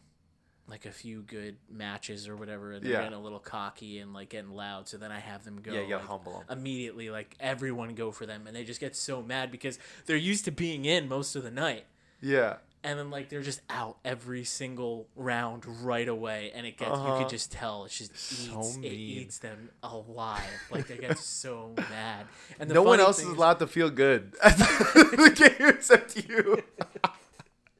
like 0.69 0.85
a 0.85 0.91
few 0.91 1.21
good 1.21 1.55
matches 1.69 2.27
or 2.27 2.35
whatever, 2.35 2.73
and 2.73 2.83
they're 2.83 2.91
Yeah. 2.91 3.01
getting 3.03 3.17
a 3.17 3.21
little 3.21 3.39
cocky 3.39 3.99
and 3.99 4.13
like 4.13 4.29
getting 4.29 4.51
loud. 4.51 4.87
So 4.87 4.97
then 4.97 5.11
I 5.11 5.19
have 5.19 5.45
them 5.45 5.61
go. 5.61 5.71
Yeah, 5.73 5.81
you 5.81 5.95
like, 5.95 6.05
humble 6.05 6.45
'em. 6.49 6.57
immediately. 6.59 7.09
Like 7.09 7.35
everyone 7.39 7.95
go 7.95 8.11
for 8.11 8.25
them, 8.25 8.47
and 8.47 8.55
they 8.55 8.63
just 8.63 8.79
get 8.81 8.95
so 8.95 9.21
mad 9.21 9.51
because 9.51 9.79
they're 10.05 10.17
used 10.17 10.45
to 10.45 10.51
being 10.51 10.85
in 10.85 11.07
most 11.07 11.35
of 11.35 11.43
the 11.43 11.51
night. 11.51 11.85
Yeah, 12.21 12.57
and 12.83 12.97
then 12.99 13.09
like 13.11 13.29
they're 13.29 13.41
just 13.43 13.61
out 13.69 13.97
every 14.03 14.43
single 14.43 15.07
round 15.15 15.65
right 15.83 16.07
away, 16.07 16.51
and 16.53 16.65
it 16.67 16.77
gets 16.77 16.91
you 16.91 17.05
Uh-huh. 17.05 17.17
could 17.19 17.29
just 17.29 17.51
tell 17.51 17.85
it 17.85 17.91
just 17.91 18.15
So 18.17 18.59
eats 18.59 18.77
it 18.83 18.91
eats 18.93 19.37
them 19.39 19.69
alive. 19.83 20.59
Like 20.69 20.87
they 20.87 20.97
get 20.97 21.17
so 21.39 21.73
mad, 21.89 22.25
and 22.59 22.69
no 22.69 22.83
one 22.83 22.99
else 22.99 23.19
is 23.19 23.25
allowed 23.25 23.59
to 23.59 23.67
feel 23.67 23.89
good 23.89 24.35
at 24.43 24.57
the 24.57 25.31
game 25.57 25.69
except 25.69 26.27
you. 26.27 26.63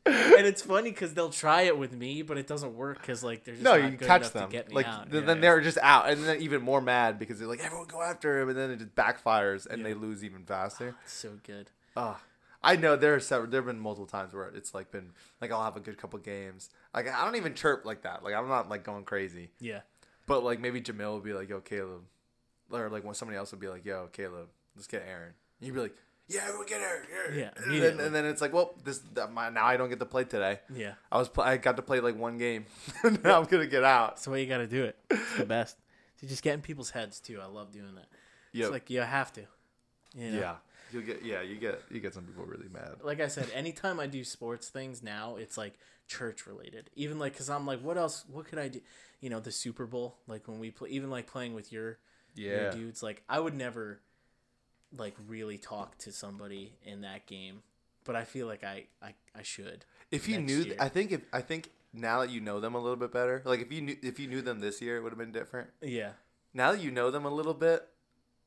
and 0.08 0.46
it's 0.46 0.62
funny 0.62 0.90
because 0.92 1.14
they'll 1.14 1.30
try 1.30 1.64
it 1.64 1.78
with 1.78 1.94
me, 1.94 2.22
but 2.22 2.38
it 2.38 2.48
doesn't 2.48 2.76
work 2.76 3.00
because 3.02 3.24
like 3.24 3.44
they're 3.44 3.54
just 3.56 3.64
No, 3.64 3.76
you 3.76 3.92
good 3.92 4.08
catch 4.08 4.30
them. 4.32 4.50
to 4.50 4.52
get 4.56 4.70
me 4.70 4.76
Like 4.76 4.88
out. 4.88 5.10
th- 5.12 5.22
Yeah, 5.22 5.28
then 5.28 5.38
yeah. 5.38 5.42
they're 5.42 5.62
just 5.62 5.78
out, 5.82 6.10
and 6.10 6.24
then 6.24 6.42
even 6.42 6.62
more 6.62 6.82
mad 6.82 7.20
because 7.20 7.40
they're 7.40 7.48
like, 7.48 7.64
everyone 7.64 7.88
go 7.88 8.02
after 8.02 8.40
him, 8.42 8.50
and 8.50 8.58
then 8.58 8.72
it 8.72 8.78
just 8.80 8.96
backfires, 8.96 9.66
and 9.66 9.86
they 9.86 9.94
lose 9.94 10.24
even 10.24 10.44
faster. 10.46 10.96
It's 11.04 11.14
so 11.14 11.40
good. 11.44 11.70
Ah, 11.96 12.20
I 12.64 12.76
know 12.76 12.96
there 12.96 13.14
are 13.16 13.20
several. 13.20 13.50
There 13.50 13.60
have 13.62 13.68
been 13.68 13.80
multiple 13.80 14.08
times 14.08 14.34
where 14.34 14.48
it's 14.50 14.74
like 14.74 14.92
been 14.92 15.12
like 15.42 15.52
I'll 15.52 15.64
have 15.64 15.78
a 15.78 15.80
good 15.80 15.98
couple 15.98 16.20
games. 16.20 16.70
Like 16.94 17.08
I 17.08 17.24
don't 17.24 17.36
even 17.36 17.54
chirp 17.54 17.86
like 17.86 18.02
that. 18.04 18.24
Like 18.24 18.34
I'm 18.34 18.48
not 18.48 18.68
like 18.70 18.84
going 18.84 19.04
crazy. 19.04 19.52
Yeah, 19.60 19.82
But 20.26 20.44
like 20.44 20.60
maybe 20.60 20.82
Jamil 20.82 21.12
will 21.12 21.20
be 21.20 21.34
like, 21.34 21.50
"Yo, 21.50 21.62
Caleb," 21.62 22.02
or 22.72 22.90
like 22.90 23.04
when 23.04 23.14
somebody 23.16 23.38
else 23.38 23.52
would 23.52 23.60
be 23.62 23.68
like, 23.68 23.86
"Yo, 23.86 24.10
Caleb, 24.12 24.48
let's 24.76 24.88
get 24.88 25.04
Aaron." 25.08 25.34
And 25.60 25.68
you'd 25.68 25.74
be 25.76 25.82
like, 25.82 25.96
"Yeah, 26.28 26.42
everyone 26.44 26.68
get 26.68 26.82
her. 26.82 27.06
Aaron." 27.14 27.40
Yeah, 27.40 27.50
and 27.58 27.82
then, 27.82 28.00
and 28.00 28.16
then 28.16 28.26
it's 28.26 28.42
like, 28.42 28.54
"Well, 28.54 28.74
this 28.84 29.02
my, 29.32 29.50
now 29.50 29.66
I 29.66 29.78
don't 29.78 29.90
get 29.90 30.00
to 30.00 30.06
play 30.06 30.24
today. 30.24 30.60
yeah. 30.74 30.94
I 31.12 31.18
was 31.18 31.30
I 31.38 31.58
got 31.58 31.76
to 31.78 31.82
play 31.82 32.00
like 32.00 32.18
one 32.18 32.38
game. 32.38 32.66
now 33.24 33.40
I'm 33.40 33.46
gonna 33.46 33.68
get 33.68 33.84
out." 33.84 34.12
That's 34.12 34.26
the 34.26 34.32
way 34.32 34.42
you 34.42 34.48
got 34.48 34.58
to 34.60 34.68
do 34.68 34.84
it. 34.86 34.98
It's 35.10 35.38
the 35.38 35.46
best. 35.46 35.78
You 36.22 36.28
just 36.28 36.44
get 36.44 36.54
in 36.56 36.62
people's 36.62 36.90
heads 36.92 37.20
too. 37.20 37.40
I 37.42 37.46
love 37.46 37.72
doing 37.72 37.96
that. 37.96 38.08
Yep. 38.54 38.64
It's 38.64 38.72
like 38.72 38.90
you 38.90 39.02
have 39.02 39.32
to. 39.34 39.42
You 40.16 40.32
know? 40.32 40.40
Yeah, 40.40 40.56
you 40.92 41.02
get 41.02 41.24
yeah 41.24 41.42
you 41.42 41.58
get 41.58 41.82
you 41.92 42.00
get 42.00 42.14
some 42.14 42.24
people 42.24 42.46
really 42.46 42.70
mad. 42.74 42.96
like 43.04 43.20
I 43.20 43.28
said, 43.28 43.50
anytime 43.54 44.00
I 44.00 44.08
do 44.08 44.24
sports 44.24 44.70
things 44.70 45.04
now, 45.04 45.36
it's 45.36 45.58
like 45.58 45.74
church 46.08 46.48
related. 46.48 46.90
Even 46.96 47.20
like, 47.20 47.38
cause 47.38 47.50
I'm 47.50 47.66
like, 47.68 47.82
what 47.82 47.98
else? 47.98 48.24
What 48.32 48.46
could 48.48 48.58
I 48.58 48.70
do? 48.70 48.80
You 49.20 49.30
know, 49.30 49.40
the 49.40 49.52
Super 49.52 49.86
Bowl. 49.86 50.18
Like 50.28 50.48
when 50.48 50.60
we 50.60 50.72
play, 50.72 50.90
even 50.90 51.10
like 51.12 51.28
playing 51.28 51.54
with 51.54 51.72
your, 51.72 52.00
your 52.36 52.64
Yeah, 52.64 52.72
dudes. 52.72 53.04
Like 53.04 53.22
I 53.30 53.40
would 53.40 53.54
never, 53.54 54.00
like 54.96 55.16
really 55.28 55.58
talk 55.58 55.98
to 56.00 56.12
somebody 56.12 56.74
in 56.84 57.02
that 57.02 57.26
game, 57.26 57.62
but 58.04 58.16
I 58.16 58.24
feel 58.24 58.48
like 58.48 58.64
I 58.64 58.86
I, 59.02 59.14
I 59.36 59.44
should. 59.44 59.86
if 60.12 60.28
you 60.28 60.40
knew, 60.40 60.64
year. 60.64 60.76
I 60.80 60.90
think 60.90 61.12
if 61.12 61.22
I 61.34 61.42
think 61.42 61.72
now 61.94 62.22
that 62.22 62.30
you 62.30 62.40
know 62.42 62.60
them 62.60 62.76
a 62.76 62.80
little 62.80 62.96
bit 62.96 63.12
better, 63.12 63.42
like 63.46 63.60
if 63.62 63.72
you 63.72 63.82
knew 63.82 63.98
if 64.02 64.20
you 64.20 64.28
knew 64.28 64.42
them 64.42 64.60
this 64.60 64.82
year, 64.82 64.98
it 64.98 65.02
would 65.04 65.12
have 65.12 65.20
been 65.20 65.32
different. 65.32 65.70
Yeah, 65.82 66.12
Now 66.54 66.72
that 66.72 66.82
you 66.82 66.92
know 66.92 67.12
them 67.12 67.26
a 67.26 67.30
little 67.30 67.54
bit, 67.54 67.88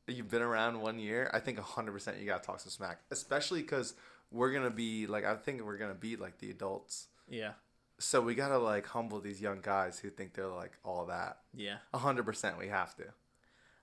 you've 0.06 0.30
been 0.30 0.42
around 0.42 0.80
one 0.80 0.98
year. 0.98 1.30
I 1.34 1.40
think 1.40 1.58
hundred 1.58 1.92
percent 1.92 2.18
you 2.18 2.26
gotta 2.26 2.42
talk 2.44 2.60
some 2.60 2.70
smack, 2.70 3.00
especially 3.10 3.60
because 3.62 3.94
we're 4.30 4.52
gonna 4.52 4.70
be 4.70 5.06
like 5.06 5.24
I 5.24 5.34
think 5.36 5.62
we're 5.62 5.78
gonna 5.78 5.94
be 5.94 6.16
like 6.16 6.38
the 6.38 6.50
adults. 6.50 7.08
yeah, 7.28 7.52
So 7.98 8.20
we 8.20 8.34
gotta 8.34 8.58
like 8.58 8.86
humble 8.86 9.20
these 9.20 9.40
young 9.40 9.60
guys 9.60 9.98
who 9.98 10.08
think 10.10 10.34
they're 10.34 10.46
like 10.46 10.78
all 10.84 11.06
that. 11.06 11.38
yeah. 11.54 11.78
hundred 11.92 12.24
percent, 12.24 12.56
we 12.58 12.68
have 12.68 12.94
to. 12.96 13.04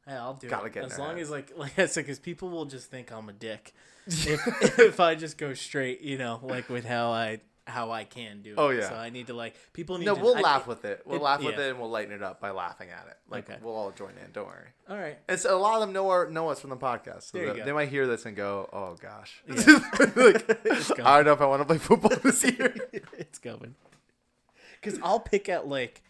Yeah, 0.08 0.22
I'll 0.22 0.34
do 0.36 0.48
Gotta 0.48 0.68
it 0.68 0.74
get 0.74 0.86
as 0.86 0.98
long 0.98 1.16
head. 1.16 1.20
as 1.20 1.30
like 1.30 1.52
like 1.58 1.78
I 1.78 1.86
said, 1.88 2.06
because 2.06 2.20
people 2.20 2.50
will 2.50 2.66
just 2.66 2.90
think 2.90 3.12
I'm 3.12 3.28
a 3.30 3.34
dick 3.34 3.74
if 4.08 4.80
if 4.80 5.00
I 5.00 5.16
just 5.16 5.38
go 5.38 5.54
straight, 5.54 6.02
you 6.02 6.18
know, 6.18 6.40
like 6.44 6.70
with 6.70 6.86
how 6.86 7.12
I 7.12 7.42
how 7.66 7.92
I 7.92 8.06
can 8.06 8.42
do 8.42 8.52
it. 8.52 8.56
Oh, 8.58 8.70
yeah. 8.70 8.88
So 8.88 8.96
I 8.96 9.10
need 9.10 9.28
to 9.28 9.34
like 9.34 9.56
people 9.74 9.98
need. 9.98 10.06
No, 10.06 10.16
to, 10.16 10.22
we'll 10.22 10.38
I- 10.38 10.40
laugh 10.40 10.66
with 10.68 10.86
it. 10.86 11.02
We'll 11.06 11.18
it- 11.18 11.22
laugh 11.24 11.44
with 11.44 11.56
yeah. 11.58 11.66
it 11.66 11.70
and 11.72 11.80
we'll 11.82 11.90
lighten 11.90 12.14
it 12.14 12.24
up 12.24 12.40
by 12.40 12.52
laughing 12.52 12.88
at 12.90 13.06
it. 13.10 13.18
Like 13.30 13.50
Okay. 13.50 13.60
we'll 13.62 13.76
all 13.76 13.92
join 13.92 14.12
in. 14.24 14.32
Don't 14.32 14.48
worry. 14.48 14.70
All 14.90 14.96
right. 14.98 15.18
And 15.28 15.38
so 15.38 15.58
a 15.58 15.60
lot 15.60 15.74
of 15.76 15.82
them 15.82 15.92
know 15.92 16.10
our 16.10 16.30
know 16.30 16.48
us 16.48 16.62
from 16.62 16.70
the 16.70 16.78
podcast. 16.78 17.24
So 17.24 17.38
There 17.38 17.48
you 17.48 17.52
they, 17.54 17.60
go. 17.60 17.66
they 17.66 17.72
might 17.74 17.90
hear 17.90 18.08
this 18.08 18.26
and 18.26 18.38
go, 18.38 18.70
"Oh 18.72 18.96
gosh, 19.02 19.44
Yeah. 19.46 19.56
like. 20.16 21.00
I 21.02 21.18
don't 21.18 21.26
know 21.26 21.34
if 21.34 21.42
I 21.42 21.46
want 21.48 21.60
to 21.62 21.66
play 21.66 21.78
football 21.78 22.16
this 22.24 22.46
year." 22.46 22.74
it's 23.18 23.40
coming. 23.40 23.76
Because 24.82 24.98
I'll 25.04 25.20
pick 25.20 25.50
at 25.50 25.68
like, 25.68 26.02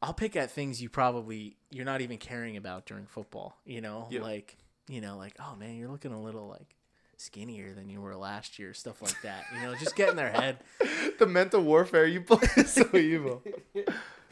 I'll 0.00 0.14
pick 0.14 0.36
at 0.36 0.50
things 0.50 0.80
you 0.80 0.88
probably 0.88 1.56
you're 1.70 1.84
not 1.84 2.00
even 2.00 2.18
caring 2.18 2.56
about 2.56 2.86
during 2.86 3.06
football. 3.06 3.56
You 3.64 3.80
know, 3.80 4.08
like 4.22 4.56
you 4.88 5.00
know, 5.00 5.16
like 5.16 5.34
oh 5.40 5.56
man, 5.56 5.76
you're 5.76 5.88
looking 5.90 6.12
a 6.12 6.20
little 6.22 6.46
like 6.48 6.74
skinnier 7.16 7.74
than 7.74 7.88
you 7.88 8.00
were 8.00 8.14
last 8.16 8.58
year, 8.58 8.72
stuff 8.74 9.02
like 9.02 9.20
that. 9.22 9.44
You 9.54 9.62
know, 9.62 9.74
just 9.74 9.96
get 9.96 10.08
in 10.10 10.16
their 10.16 10.30
head. 10.30 10.58
the 11.18 11.26
mental 11.26 11.60
warfare 11.62 12.06
you 12.06 12.20
play 12.20 12.46
is 12.56 12.72
so 12.72 12.88
evil. 12.96 13.42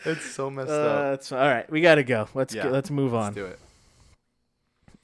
It's 0.05 0.25
so 0.31 0.51
messed 0.51 0.71
Uh, 0.71 1.17
up. 1.19 1.33
all 1.33 1.39
right. 1.49 1.69
We 1.71 1.81
gotta 1.81 2.05
go. 2.05 2.29
Let's 2.35 2.55
Yeah. 2.55 2.65
get, 2.65 2.73
let's 2.73 2.91
move 2.91 3.13
on. 3.15 3.25
Let's 3.25 3.35
do 3.37 3.47
it. 3.47 3.59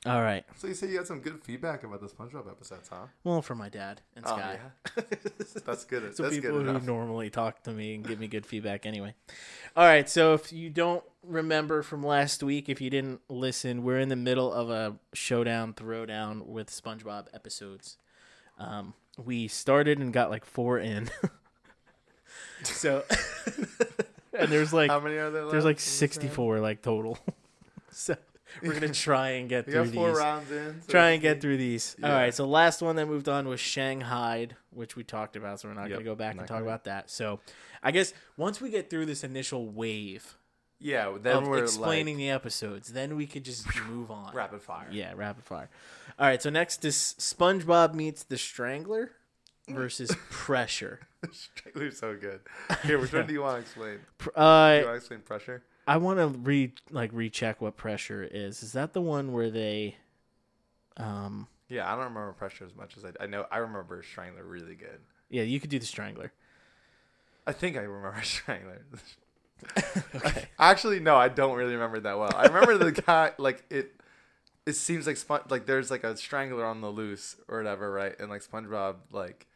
All 0.04 0.20
right. 0.20 0.44
So 0.56 0.66
you 0.66 0.74
say 0.74 0.88
you 0.88 0.96
had 0.96 1.06
some 1.06 1.20
good 1.20 1.40
feedback 1.44 1.84
about 1.84 2.00
the 2.00 2.08
SpongeBob 2.08 2.50
episodes, 2.50 2.88
huh? 2.88 3.06
Well, 3.22 3.40
for 3.40 3.54
my 3.54 3.68
dad 3.68 4.00
and 4.16 4.24
Oh, 4.26 4.36
Sky. 4.36 4.58
yeah. 4.96 5.02
That's 5.64 5.84
good. 5.84 6.16
So 6.16 6.24
That's 6.24 6.34
people 6.34 6.60
good 6.60 6.66
who 6.80 6.86
normally 6.86 7.30
talk 7.30 7.62
to 7.64 7.70
me 7.70 7.94
and 7.94 8.04
give 8.06 8.18
me 8.18 8.26
good 8.26 8.44
feedback 8.44 8.84
anyway. 8.84 9.14
All 9.76 9.84
right, 9.84 10.08
so 10.08 10.34
if 10.34 10.52
you 10.52 10.70
don't 10.70 11.04
remember 11.22 11.82
from 11.82 12.02
last 12.04 12.42
week, 12.42 12.68
if 12.68 12.80
you 12.80 12.90
didn't 12.90 13.20
listen, 13.28 13.84
we're 13.84 14.00
in 14.00 14.08
the 14.08 14.16
middle 14.16 14.52
of 14.52 14.70
a 14.70 14.96
showdown 15.12 15.72
throwdown 15.72 16.46
with 16.46 16.68
SpongeBob 16.68 17.26
episodes. 17.32 17.96
Um, 18.58 18.94
we 19.24 19.46
started 19.46 19.98
and 20.00 20.12
got 20.12 20.30
like 20.30 20.44
four 20.44 20.80
in. 20.80 21.10
so 22.64 23.04
and 24.36 24.50
there's 24.50 24.72
like 24.72 24.90
How 24.90 24.98
many 25.00 25.16
are 25.16 25.30
there? 25.30 25.46
there's 25.46 25.64
like 25.64 25.78
64 25.80 26.58
like 26.60 26.82
total. 26.82 27.18
so 27.90 28.16
we're 28.62 28.70
going 28.78 28.80
to 28.92 29.00
try 29.00 29.30
and 29.30 29.48
get 29.48 29.64
through 29.66 29.84
got 29.86 29.94
four 29.94 30.08
these 30.08 30.18
rounds 30.18 30.50
in. 30.50 30.82
so 30.82 30.88
try 30.90 31.10
and 31.10 31.22
get 31.22 31.40
through 31.40 31.56
these. 31.56 31.96
All 32.02 32.08
Yeah. 32.10 32.16
right, 32.16 32.34
so 32.34 32.46
last 32.46 32.82
one 32.82 32.96
that 32.96 33.06
moved 33.06 33.28
on 33.28 33.46
was 33.48 33.60
Shanghai, 33.60 34.48
which 34.70 34.96
we 34.96 35.04
talked 35.04 35.36
about, 35.36 35.60
so 35.60 35.68
we're 35.68 35.74
not 35.74 35.82
Yep, 35.82 35.90
going 35.90 36.00
to 36.00 36.04
go 36.04 36.14
back 36.14 36.34
not 36.36 36.40
and 36.42 36.48
talk 36.48 36.56
gonna. 36.58 36.66
about 36.66 36.84
that. 36.84 37.10
So, 37.10 37.40
I 37.82 37.90
guess 37.92 38.12
once 38.36 38.60
we 38.60 38.70
get 38.70 38.90
through 38.90 39.06
this 39.06 39.22
initial 39.24 39.68
wave 39.68 40.36
Yeah, 40.78 41.16
then 41.20 41.36
of 41.38 41.48
we're 41.48 41.58
explaining 41.64 42.16
like 42.16 42.20
the 42.22 42.30
episodes, 42.30 42.92
then 42.92 43.16
we 43.16 43.26
could 43.26 43.44
just 43.44 43.66
move 43.88 44.10
on. 44.10 44.34
rapid 44.34 44.62
fire. 44.62 44.88
Yeah, 44.90 45.12
rapid 45.16 45.44
fire. 45.44 45.68
All 46.18 46.26
right, 46.26 46.42
so 46.42 46.50
next 46.50 46.84
is 46.84 47.14
SpongeBob 47.18 47.94
meets 47.94 48.22
the 48.24 48.36
Strangler 48.38 49.12
versus 49.68 50.14
Pressure. 50.30 51.00
Strangler's 51.30 51.98
so 51.98 52.16
good. 52.16 52.40
Here, 52.84 52.98
which 52.98 53.12
one 53.12 53.26
do 53.26 53.32
you 53.32 53.42
want 53.42 53.56
to 53.56 53.60
explain? 53.62 53.98
Pr- 54.18 54.30
Do 54.30 54.40
you 54.40 54.42
Uh, 54.42 54.72
want 54.84 54.86
to 54.86 54.94
explain 54.94 55.20
pressure? 55.20 55.62
I 55.92 55.98
want 55.98 56.18
to 56.20 56.28
re 56.28 56.72
like 56.90 57.10
recheck 57.12 57.60
what 57.60 57.76
Pressure 57.76 58.22
is. 58.22 58.62
Is 58.62 58.72
that 58.72 58.94
the 58.94 59.02
one 59.02 59.32
where 59.32 59.50
they, 59.50 59.96
um, 60.96 61.48
Yeah, 61.68 61.86
I 61.86 61.90
don't 61.96 62.04
remember 62.04 62.32
pressure 62.32 62.64
as 62.64 62.74
much 62.74 62.96
as 62.96 63.04
I, 63.04 63.10
I 63.24 63.26
know. 63.26 63.44
I 63.50 63.58
remember 63.58 64.02
Strangler 64.02 64.42
really 64.42 64.74
good. 64.74 65.00
yeah, 65.28 65.42
you 65.42 65.60
could 65.60 65.68
do 65.70 65.78
the 65.78 65.84
Strangler. 65.86 66.32
I 67.46 67.52
think 67.52 67.76
I 67.76 67.80
remember 67.80 68.22
Strangler. 68.24 68.86
Okay. 70.16 70.48
Actually, 70.58 70.98
no, 70.98 71.14
I 71.14 71.28
don't 71.28 71.56
really 71.56 71.74
remember 71.74 72.00
that 72.00 72.18
well. 72.18 72.32
I 72.34 72.46
remember 72.46 72.78
the 72.78 72.90
guy 72.90 73.30
like 73.38 73.64
it. 73.70 73.92
It 74.66 74.72
seems 74.74 75.06
like 75.06 75.16
Spon- 75.16 75.42
like 75.50 75.66
there's 75.66 75.88
like 75.88 76.02
a 76.02 76.16
strangler 76.16 76.64
on 76.64 76.80
the 76.80 76.88
loose 76.90 77.36
or 77.48 77.58
whatever, 77.58 77.92
right? 77.92 78.18
And 78.18 78.28
like 78.28 78.42
SpongeBob 78.42 78.96
like 79.12 79.46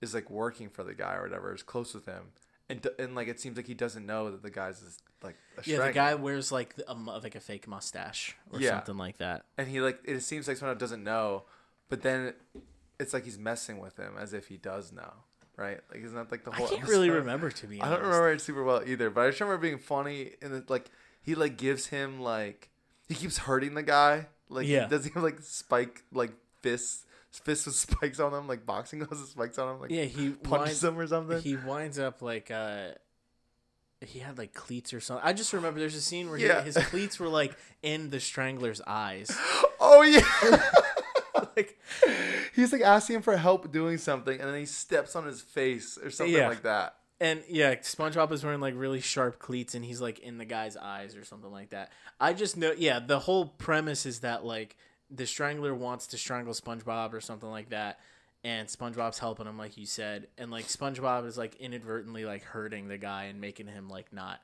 is 0.00 0.14
like 0.14 0.30
working 0.30 0.68
for 0.68 0.84
the 0.84 0.94
guy 0.94 1.14
or 1.16 1.22
whatever, 1.22 1.52
is 1.54 1.64
close 1.64 1.92
with 1.94 2.06
him, 2.06 2.26
and 2.70 2.86
and 2.98 3.14
like 3.14 3.28
it 3.28 3.40
seems 3.40 3.56
like 3.56 3.66
he 3.66 3.74
doesn't 3.74 4.04
know 4.06 4.30
that 4.30 4.42
the 4.42 4.50
guy's 4.50 4.80
is 4.82 4.98
like 5.22 5.36
a 5.56 5.62
Yeah, 5.68 5.86
the 5.86 5.92
guy 5.92 6.14
wears 6.14 6.52
like 6.52 6.74
a, 6.86 6.94
like 6.94 7.34
a 7.34 7.40
fake 7.40 7.66
mustache 7.66 8.36
or 8.52 8.60
Yeah. 8.60 8.70
something 8.70 8.96
like 8.96 9.18
that. 9.18 9.44
and 9.56 9.68
he 9.68 9.80
like 9.80 10.00
it 10.04 10.20
seems 10.20 10.46
like 10.48 10.56
SpongeBob 10.58 10.78
doesn't 10.78 11.02
know, 11.04 11.44
but 11.88 12.02
then 12.02 12.34
it's 13.00 13.12
like 13.12 13.24
he's 13.24 13.38
messing 13.38 13.78
with 13.78 13.96
him 13.96 14.14
as 14.18 14.32
if 14.32 14.48
he 14.48 14.56
does 14.56 14.92
know, 14.92 15.12
right? 15.56 15.80
Like 15.90 16.02
isn't 16.02 16.16
that 16.16 16.30
like 16.30 16.44
the 16.44 16.50
whole? 16.52 16.66
I 16.66 16.70
can't 16.70 16.88
really 16.88 17.10
remember 17.10 17.50
to 17.50 17.66
be 17.66 17.80
I 17.80 17.88
don't 17.90 18.02
remember 18.02 18.32
it 18.32 18.40
super 18.40 18.62
well 18.62 18.82
either, 18.86 19.08
but 19.10 19.22
I 19.22 19.28
just 19.28 19.40
remember 19.40 19.62
being 19.62 19.78
funny 19.78 20.32
and 20.42 20.52
it, 20.54 20.70
like 20.70 20.90
he 21.22 21.34
like 21.34 21.56
gives 21.56 21.86
him 21.86 22.20
like 22.20 22.70
he 23.08 23.14
keeps 23.14 23.38
hurting 23.38 23.74
the 23.74 23.82
guy. 23.82 24.26
Like 24.50 24.66
Yeah. 24.66 24.86
does 24.88 25.04
he 25.04 25.10
have 25.14 25.22
like 25.22 25.40
spike 25.40 26.04
like 26.12 26.32
fists 26.62 27.04
fist 27.32 27.66
with 27.66 27.74
spikes 27.76 28.20
on 28.20 28.32
them, 28.32 28.46
like 28.48 28.64
boxing 28.66 28.98
gloves 29.00 29.20
with 29.20 29.30
spikes 29.30 29.58
on 29.58 29.68
them, 29.68 29.80
like 29.80 29.90
Yeah, 29.90 30.04
he 30.04 30.30
punches 30.30 30.66
winds, 30.68 30.80
them 30.80 30.98
or 30.98 31.06
something. 31.06 31.40
he 31.42 31.56
winds 31.56 31.98
up 31.98 32.22
like 32.22 32.50
uh 32.50 32.88
he 34.00 34.20
had 34.20 34.38
like 34.38 34.54
cleats 34.54 34.94
or 34.94 35.00
something. 35.00 35.26
I 35.26 35.32
just 35.32 35.52
remember 35.52 35.80
there's 35.80 35.96
a 35.96 36.00
scene 36.00 36.28
where 36.30 36.38
he- 36.38 36.46
his 36.64 36.76
cleats 36.76 37.18
were 37.18 37.28
like 37.28 37.56
in 37.82 38.10
the 38.10 38.20
strangler's 38.20 38.80
eyes. 38.86 39.28
oh 39.80 40.02
yeah. 40.02 40.62
like 41.56 41.78
He's 42.54 42.72
like 42.72 42.82
asking 42.82 43.16
him 43.16 43.22
for 43.22 43.36
help 43.36 43.70
doing 43.72 43.98
something, 43.98 44.40
and 44.40 44.48
then 44.50 44.58
he 44.58 44.66
steps 44.66 45.14
on 45.16 45.26
his 45.26 45.40
face 45.40 45.98
or 46.02 46.10
something 46.10 46.34
Yeah. 46.34 46.48
like 46.48 46.62
that. 46.62 46.94
and 47.20 47.42
yeah, 47.48 47.74
SpongeBob 47.76 48.30
is 48.32 48.44
wearing 48.44 48.60
like 48.60 48.74
really 48.76 49.00
sharp 49.00 49.38
cleats 49.40 49.74
and 49.74 49.84
he's 49.84 50.00
like 50.00 50.20
in 50.20 50.38
the 50.38 50.44
guy's 50.44 50.76
eyes 50.76 51.16
or 51.16 51.24
something 51.24 51.50
like 51.50 51.70
that. 51.70 51.90
I 52.20 52.32
just 52.32 52.56
know 52.56 52.72
yeah, 52.76 53.00
the 53.00 53.18
whole 53.18 53.46
premise 53.46 54.06
is 54.06 54.20
that 54.20 54.44
like 54.44 54.76
the 55.10 55.26
strangler 55.26 55.74
wants 55.74 56.08
to 56.08 56.18
strangle 56.18 56.54
SpongeBob 56.54 57.12
or 57.12 57.20
something 57.20 57.50
like 57.50 57.70
that. 57.70 58.00
And 58.44 58.68
SpongeBob's 58.68 59.18
helping 59.18 59.46
him, 59.46 59.58
like 59.58 59.76
you 59.76 59.86
said, 59.86 60.28
and 60.38 60.50
like 60.50 60.66
SpongeBob 60.66 61.26
is 61.26 61.36
like 61.36 61.56
inadvertently 61.56 62.24
like 62.24 62.44
hurting 62.44 62.86
the 62.88 62.98
guy 62.98 63.24
and 63.24 63.40
making 63.40 63.66
him 63.66 63.88
like 63.88 64.12
not, 64.12 64.40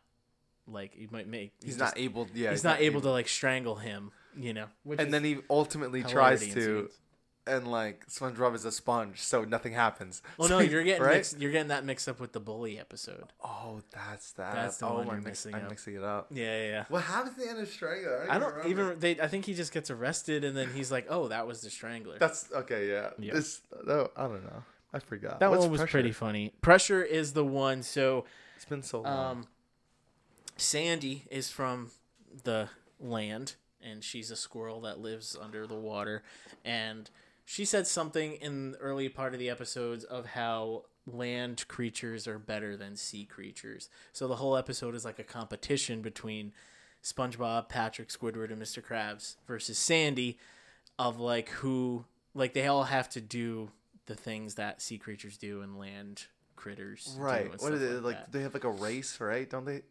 like 0.66 0.94
he 0.94 1.08
might 1.10 1.28
make 1.28 1.52
He's, 1.62 1.76
just- 1.76 1.78
not 1.78 1.98
able. 1.98 2.26
Yeah, 2.34 2.50
he's, 2.50 2.64
not, 2.64 2.80
able 2.80 3.00
to 3.02 3.10
like 3.10 3.28
strangle 3.28 3.76
him, 3.76 4.10
you 4.36 4.52
know. 4.52 4.66
Which 4.82 4.98
And 5.00 5.14
then 5.14 5.22
he 5.22 5.38
ultimately 5.48 6.02
tries 6.02 6.40
to. 6.54 6.90
And 7.46 7.68
like 7.68 8.06
SpongeBob 8.06 8.54
is 8.54 8.64
a 8.64 8.72
sponge, 8.72 9.20
so 9.20 9.44
nothing 9.44 9.72
happens. 9.72 10.22
Oh 10.38 10.46
no, 10.48 10.58
you're 10.60 10.82
getting 10.82 11.02
right. 11.02 11.16
mixed, 11.16 11.38
you're 11.40 11.52
getting 11.52 11.68
that 11.68 11.84
mixed 11.84 12.08
up 12.08 12.20
with 12.20 12.32
the 12.32 12.40
bully 12.40 12.78
episode. 12.78 13.24
Oh, 13.42 13.80
that's 13.90 14.32
that. 14.32 14.54
That's 14.54 14.78
the 14.78 14.86
oh, 14.86 14.94
one 14.94 15.00
I'm 15.00 15.06
you're 15.06 15.16
mix- 15.16 15.26
mixing 15.26 15.54
I'm 15.54 15.64
up. 15.64 15.70
mixing 15.70 15.94
it 15.96 16.04
up. 16.04 16.26
Yeah, 16.30 16.44
yeah. 16.44 16.68
yeah. 16.68 16.84
What 16.88 17.02
happens 17.02 17.38
at 17.38 17.44
the 17.44 17.50
end 17.50 17.60
of 17.60 17.68
Strangler? 17.68 18.26
I 18.30 18.38
don't 18.38 18.66
even. 18.66 18.98
They. 18.98 19.20
I 19.20 19.28
think 19.28 19.44
he 19.44 19.54
just 19.54 19.72
gets 19.72 19.90
arrested, 19.90 20.44
and 20.44 20.56
then 20.56 20.68
he's 20.74 20.90
like, 20.90 21.06
"Oh, 21.08 21.28
that 21.28 21.46
was 21.46 21.60
the 21.60 21.70
strangler." 21.70 22.16
That's 22.18 22.50
okay. 22.52 22.88
Yeah. 22.88 23.10
Yeah. 23.18 23.34
This. 23.34 23.60
No, 23.86 24.10
I 24.16 24.22
don't 24.22 24.44
know. 24.44 24.62
I 24.92 25.00
forgot. 25.00 25.40
that 25.40 25.50
What's 25.50 25.62
one 25.62 25.72
was 25.72 25.80
Pressure? 25.80 25.90
pretty 25.90 26.12
funny. 26.12 26.52
Pressure 26.62 27.02
is 27.02 27.32
the 27.32 27.44
one. 27.44 27.82
So, 27.82 28.26
It's 28.54 28.64
been 28.64 28.82
so 28.82 29.00
long. 29.00 29.30
um, 29.38 29.46
Sandy 30.56 31.24
is 31.30 31.50
from 31.50 31.90
the 32.44 32.68
land, 33.00 33.56
and 33.82 34.04
she's 34.04 34.30
a 34.30 34.36
squirrel 34.36 34.80
that 34.82 35.00
lives 35.00 35.36
under 35.40 35.66
the 35.66 35.74
water, 35.74 36.22
and 36.64 37.10
she 37.44 37.64
said 37.64 37.86
something 37.86 38.34
in 38.34 38.72
the 38.72 38.78
early 38.78 39.08
part 39.08 39.34
of 39.34 39.38
the 39.38 39.50
episodes 39.50 40.04
of 40.04 40.26
how 40.26 40.84
land 41.06 41.66
creatures 41.68 42.26
are 42.26 42.38
better 42.38 42.76
than 42.76 42.96
sea 42.96 43.24
creatures. 43.24 43.90
So 44.12 44.26
the 44.26 44.36
whole 44.36 44.56
episode 44.56 44.94
is 44.94 45.04
like 45.04 45.18
a 45.18 45.24
competition 45.24 46.00
between 46.00 46.52
SpongeBob, 47.02 47.68
Patrick, 47.68 48.08
Squidward, 48.08 48.50
and 48.50 48.60
Mr. 48.60 48.82
Krabs 48.82 49.36
versus 49.46 49.78
Sandy 49.78 50.38
of 50.98 51.20
like 51.20 51.50
who 51.50 52.04
like 52.34 52.54
they 52.54 52.66
all 52.66 52.84
have 52.84 53.08
to 53.10 53.20
do 53.20 53.70
the 54.06 54.14
things 54.14 54.54
that 54.54 54.80
sea 54.80 54.98
creatures 54.98 55.36
do 55.36 55.60
and 55.60 55.78
land 55.78 56.24
critters 56.56 57.14
right. 57.18 57.50
What 57.60 57.74
is 57.74 57.82
it 57.82 58.02
like? 58.02 58.16
that. 58.16 58.32
They 58.32 58.42
have 58.42 58.54
like 58.54 58.64
a 58.64 58.70
race, 58.70 59.20
right? 59.20 59.48
Don't 59.48 59.64
they? 59.64 59.82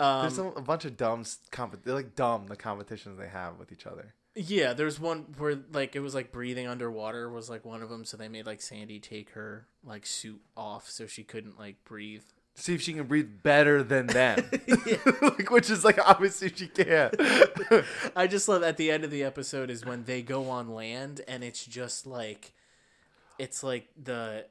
Um, 0.00 0.22
There's 0.22 0.36
some, 0.36 0.52
a 0.56 0.60
bunch 0.60 0.84
of 0.84 0.96
dumb 0.96 1.24
comp. 1.50 1.82
They're 1.84 1.94
like 1.94 2.14
dumb 2.14 2.46
the 2.46 2.56
competitions 2.56 3.18
they 3.18 3.28
have 3.28 3.58
with 3.58 3.72
each 3.72 3.86
other. 3.86 4.14
Yeah, 4.34 4.72
there's 4.72 5.00
one 5.00 5.26
where 5.36 5.58
like 5.72 5.96
it 5.96 6.00
was 6.00 6.14
like 6.14 6.30
breathing 6.30 6.66
underwater 6.66 7.28
was 7.28 7.50
like 7.50 7.64
one 7.64 7.82
of 7.82 7.88
them, 7.88 8.04
so 8.04 8.16
they 8.16 8.28
made 8.28 8.46
like 8.46 8.60
Sandy 8.62 9.00
take 9.00 9.30
her 9.30 9.66
like 9.84 10.06
suit 10.06 10.40
off 10.56 10.88
so 10.88 11.06
she 11.06 11.24
couldn't 11.24 11.58
like 11.58 11.84
breathe. 11.84 12.22
See 12.54 12.74
if 12.74 12.82
she 12.82 12.92
can 12.92 13.06
breathe 13.06 13.42
better 13.42 13.82
than 13.82 14.08
them. 14.08 14.50
like, 15.22 15.50
which 15.50 15.70
is 15.70 15.84
like 15.84 15.98
obviously 16.04 16.52
she 16.54 16.66
can't. 16.68 17.14
I 18.16 18.26
just 18.26 18.48
love 18.48 18.62
at 18.62 18.76
the 18.76 18.90
end 18.90 19.04
of 19.04 19.10
the 19.10 19.24
episode 19.24 19.70
is 19.70 19.84
when 19.84 20.04
they 20.04 20.22
go 20.22 20.50
on 20.50 20.68
land 20.68 21.20
and 21.28 21.42
it's 21.44 21.64
just 21.64 22.06
like 22.06 22.52
it's 23.38 23.62
like 23.62 23.88
the 24.00 24.46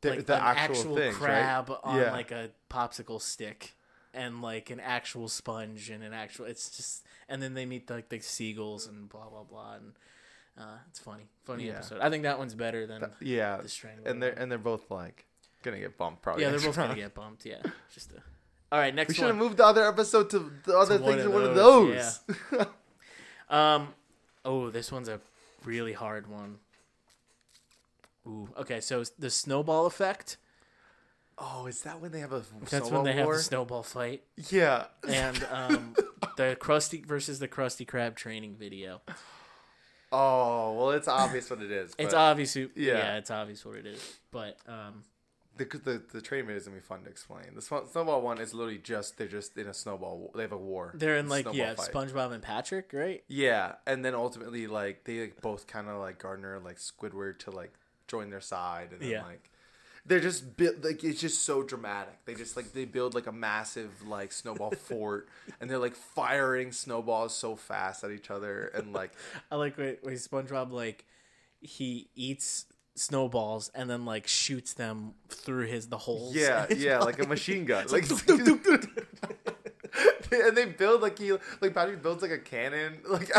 the, 0.00 0.10
like 0.10 0.26
the 0.26 0.34
actual, 0.34 0.76
actual, 0.76 0.96
things, 0.96 1.16
crab 1.16 1.68
right? 1.70 1.78
on 1.84 2.00
Yeah. 2.00 2.12
like 2.12 2.30
a 2.32 2.50
popsicle 2.70 3.20
stick 3.20 3.74
and 4.16 4.42
like 4.42 4.70
an 4.70 4.80
actual 4.80 5.28
sponge 5.28 5.90
and 5.90 6.02
an 6.02 6.12
actual 6.12 6.46
it's 6.46 6.76
just 6.76 7.04
and 7.28 7.42
then 7.42 7.54
they 7.54 7.66
meet 7.66 7.88
like 7.90 8.08
the 8.08 8.20
seagulls 8.20 8.86
and 8.86 9.08
blah 9.08 9.28
blah 9.28 9.42
blah 9.44 9.74
and 9.74 9.92
uh, 10.58 10.78
it's 10.88 10.98
funny 10.98 11.24
funny 11.44 11.66
Yeah. 11.66 11.74
episode 11.74 12.00
i 12.00 12.08
think 12.10 12.22
that 12.24 12.38
one's 12.38 12.54
better 12.54 12.86
than 12.86 13.04
yeah, 13.20 13.58
the 13.58 13.68
strangler 13.68 14.10
and 14.10 14.22
they're 14.22 14.32
one. 14.32 14.42
and 14.42 14.50
they're 14.50 14.58
both 14.58 14.90
like 14.90 15.26
gonna 15.62 15.78
get 15.78 15.98
bumped 15.98 16.22
probably. 16.22 16.42
yeah 16.44 16.50
they're 16.50 16.60
both 16.60 16.76
gonna 16.76 16.94
get 16.94 17.14
bumped 17.14 17.44
yeah 17.44 17.60
just 17.94 18.12
a... 18.12 18.22
all 18.72 18.78
right 18.78 18.94
Next, 18.94 19.08
We 19.08 19.14
should 19.14 19.26
have 19.26 19.36
moved 19.36 19.58
the 19.58 19.66
other 19.66 19.86
episode 19.86 20.30
to 20.30 20.50
the 20.64 20.76
other 20.78 20.96
of 20.96 21.02
in 21.06 21.32
one 21.32 21.44
of 21.44 21.54
those, 21.54 22.20
those. 22.50 22.66
um 23.50 23.88
oh 24.44 24.70
this 24.70 24.90
one's 24.90 25.08
a 25.08 25.20
really 25.64 25.92
hard 25.92 26.26
one 26.28 26.58
Ooh, 28.26 28.48
okay, 28.58 28.80
so 28.80 29.04
the 29.18 29.30
snowball 29.30 29.86
effect. 29.86 30.36
Oh, 31.38 31.66
is 31.66 31.82
that 31.82 32.00
when 32.00 32.12
they 32.12 32.20
have 32.20 32.32
a 32.32 32.42
That's 32.60 32.70
snowball 32.70 33.02
when 33.02 33.04
they 33.16 33.22
war? 33.22 33.32
have 33.34 33.38
the 33.38 33.44
snowball 33.44 33.82
fight. 33.82 34.22
Yeah. 34.50 34.86
and 35.08 35.46
um, 35.50 35.94
the 36.36 36.56
Krusty 36.60 37.04
versus 37.04 37.38
the 37.38 37.48
Krusty 37.48 37.86
Krab 37.86 38.14
training 38.16 38.56
video. 38.56 39.02
Oh 40.12 40.74
well, 40.74 40.90
it's 40.92 41.08
obvious 41.08 41.50
what 41.50 41.60
it 41.62 41.70
is. 41.70 41.94
It's 41.98 42.14
obvious. 42.14 42.56
obviously 42.56 42.70
yeah. 42.76 42.94
yeah. 42.94 43.16
it's 43.16 43.30
obvious 43.30 43.64
what 43.64 43.76
it 43.76 43.86
is. 43.86 44.18
But 44.30 44.56
um, 44.68 45.02
the 45.56 45.64
the 45.64 46.02
the 46.12 46.20
training 46.20 46.46
video 46.46 46.58
is 46.58 46.64
gonna 46.66 46.76
be 46.76 46.82
fun 46.82 47.02
to 47.02 47.10
explain. 47.10 47.54
The 47.54 47.62
snowball 47.62 48.22
one 48.22 48.38
is 48.38 48.54
literally 48.54 48.78
just 48.78 49.18
they're 49.18 49.26
just 49.26 49.56
in 49.58 49.66
a 49.66 49.74
snowball. 49.74 50.30
They 50.34 50.42
have 50.42 50.52
a 50.52 50.56
war. 50.56 50.92
they're 50.94 51.16
in 51.16 51.28
like 51.28 51.46
yeah, 51.52 51.74
fight. 51.74 51.90
SpongeBob 51.92 52.32
and 52.32 52.42
Patrick, 52.42 52.90
right? 52.92 53.24
Yeah, 53.28 53.74
and 53.86 54.04
then 54.04 54.14
ultimately 54.14 54.66
like 54.68 55.04
they 55.04 55.20
like, 55.22 55.40
both 55.40 55.66
kind 55.66 55.88
of 55.88 55.98
like 55.98 56.18
Gardner 56.18 56.60
like 56.64 56.76
Squidward 56.76 57.38
to 57.40 57.50
like 57.50 57.72
join 58.06 58.30
their 58.30 58.40
side, 58.40 58.92
and 58.92 59.00
then 59.00 59.10
Yeah. 59.10 59.24
like 59.24 59.50
they're 60.06 60.20
just 60.20 60.56
built 60.56 60.84
like 60.84 61.02
it's 61.02 61.20
just 61.20 61.44
so 61.44 61.62
dramatic. 61.62 62.24
They 62.24 62.34
just 62.34 62.56
like 62.56 62.72
they 62.72 62.84
build 62.84 63.14
like 63.14 63.26
a 63.26 63.32
massive 63.32 63.90
like 64.06 64.32
snowball 64.32 64.70
fort, 64.88 65.28
and 65.60 65.68
they're 65.68 65.78
like 65.78 65.94
firing 65.94 66.72
snowballs 66.72 67.36
so 67.36 67.56
fast 67.56 68.04
at 68.04 68.10
each 68.10 68.30
other, 68.30 68.70
and 68.74 68.92
like 68.92 69.12
I 69.50 69.56
like 69.56 69.76
when, 69.76 69.96
when 70.02 70.14
SpongeBob 70.14 70.70
like 70.70 71.04
he 71.60 72.08
eats 72.14 72.66
snowballs 72.94 73.70
and 73.74 73.90
then 73.90 74.04
like 74.04 74.26
shoots 74.26 74.72
them 74.72 75.14
through 75.28 75.66
his 75.66 75.88
the 75.88 75.98
holes. 75.98 76.34
yeah, 76.34 76.66
yeah, 76.76 76.98
like 76.98 77.22
a 77.22 77.26
machine 77.26 77.64
gun, 77.64 77.86
like. 77.88 78.06
and 80.32 80.56
they 80.56 80.64
build 80.66 81.00
like 81.02 81.18
he 81.18 81.32
like 81.60 81.74
Patrick 81.74 82.02
builds 82.02 82.22
like 82.22 82.30
a 82.30 82.38
cannon 82.38 82.98
like 83.08 83.30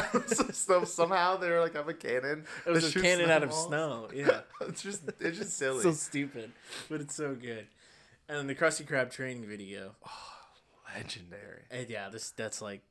so 0.53 0.83
somehow 0.83 1.37
they're 1.37 1.59
like 1.61 1.75
have 1.75 1.87
a 1.87 1.93
cannon. 1.93 2.45
It 2.65 2.71
was 2.71 2.95
a 2.95 2.99
cannon 2.99 3.29
out 3.29 3.43
of 3.43 3.53
snow. 3.53 4.09
Yeah. 4.13 4.41
it's 4.61 4.81
just 4.81 5.03
it's 5.19 5.37
just 5.37 5.57
silly. 5.57 5.83
so 5.83 5.91
stupid, 5.91 6.51
but 6.89 7.01
it's 7.01 7.15
so 7.15 7.35
good. 7.35 7.67
And 8.29 8.37
then 8.39 8.47
the 8.47 8.55
Krusty 8.55 8.85
Krab 8.85 9.09
training 9.11 9.45
video. 9.45 9.95
Oh, 10.05 10.33
Legendary. 10.95 11.63
And 11.71 11.89
yeah, 11.89 12.09
this 12.09 12.31
that's 12.31 12.61
like 12.61 12.81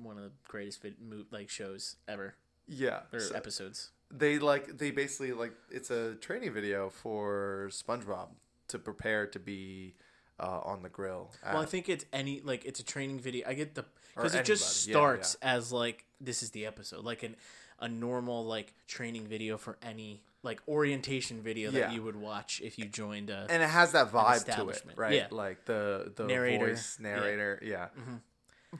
one 0.00 0.16
of 0.18 0.24
the 0.24 0.30
greatest 0.48 0.82
vid- 0.82 1.00
mo- 1.00 1.24
like 1.30 1.48
shows 1.48 1.96
ever 2.06 2.34
Yeah. 2.68 3.00
or 3.12 3.20
so- 3.20 3.34
episodes. 3.34 3.90
they 4.10 4.38
like 4.38 4.76
they 4.78 4.90
basically 4.90 5.32
like 5.32 5.52
it's 5.70 5.90
a 5.90 6.14
training 6.16 6.52
video 6.52 6.90
for 6.90 7.68
SpongeBob 7.72 8.28
to 8.68 8.78
prepare 8.78 9.26
to 9.26 9.38
be 9.38 9.94
uh, 10.40 10.60
on 10.64 10.82
the 10.82 10.88
grill. 10.88 11.30
Well, 11.44 11.62
I 11.62 11.64
think 11.66 11.88
it's 11.88 12.04
any 12.12 12.40
like 12.40 12.64
it's 12.64 12.80
a 12.80 12.84
training 12.84 13.20
video. 13.20 13.48
I 13.48 13.54
get 13.54 13.74
the 13.74 13.84
because 14.14 14.34
it 14.34 14.44
just 14.44 14.88
anybody. 14.88 14.92
Yeah, 14.92 15.00
starts 15.22 15.34
as 15.42 15.72
like 15.72 16.04
this 16.20 16.42
is 16.42 16.50
the 16.50 16.66
episode, 16.66 17.04
like 17.04 17.22
an 17.22 17.36
a 17.80 17.88
normal 17.88 18.44
like 18.44 18.72
training 18.86 19.26
video 19.26 19.56
for 19.58 19.76
any 19.82 20.22
like 20.44 20.60
orientation 20.68 21.40
video 21.42 21.70
that 21.70 21.78
Yeah. 21.78 21.92
you 21.92 22.02
would 22.02 22.16
watch 22.16 22.60
if 22.64 22.78
you 22.78 22.86
joined 22.86 23.30
a. 23.30 23.46
and 23.48 23.62
it 23.62 23.68
has 23.68 23.92
that 23.92 24.10
vibe 24.12 24.44
to 24.56 24.68
it, 24.68 24.82
right? 24.96 25.14
Yeah. 25.14 25.26
Like 25.30 25.64
the 25.66 26.12
the 26.14 26.24
Narrator. 26.24 26.66
voice 26.66 26.98
narrator, 27.00 27.60
yeah. 27.62 27.88
Mm-hmm. 27.98 28.16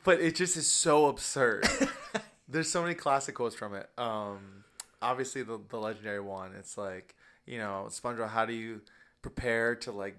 But 0.04 0.20
it 0.20 0.34
just 0.36 0.56
is 0.56 0.68
so 0.68 1.06
absurd. 1.06 1.66
There's 2.48 2.70
so 2.70 2.82
many 2.82 2.94
classic 2.94 3.34
quotes 3.36 3.54
from 3.54 3.74
it. 3.74 3.88
Um, 3.98 4.64
obviously 5.00 5.42
the 5.42 5.60
the 5.68 5.78
legendary 5.78 6.20
one. 6.20 6.52
It's 6.58 6.76
like 6.78 7.14
you 7.46 7.58
know, 7.58 7.86
SpongeBob. 7.88 8.28
How 8.28 8.46
do 8.46 8.52
you 8.52 8.80
prepare 9.20 9.74
to 9.76 9.92
like 9.92 10.16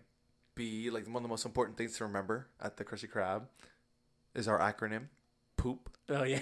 be 0.55 0.89
like 0.89 1.05
one 1.07 1.17
of 1.17 1.23
the 1.23 1.27
most 1.29 1.45
important 1.45 1.77
things 1.77 1.97
to 1.97 2.03
remember 2.05 2.47
at 2.61 2.77
the 2.77 2.83
Krusty 2.85 3.09
Krab 3.09 3.43
is 4.35 4.47
our 4.47 4.59
acronym 4.59 5.05
poop. 5.57 5.89
oh 6.09 6.23
yeah. 6.23 6.39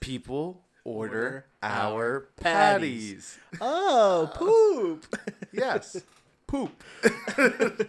People 0.00 0.64
order, 0.84 1.18
Order 1.18 1.46
our 1.62 2.02
our 2.02 2.20
patties. 2.40 3.38
patties. 3.52 3.60
Oh 3.60 4.30
poop. 4.34 5.16
yes, 5.52 6.02
poop. 6.46 6.82
and 7.56 7.88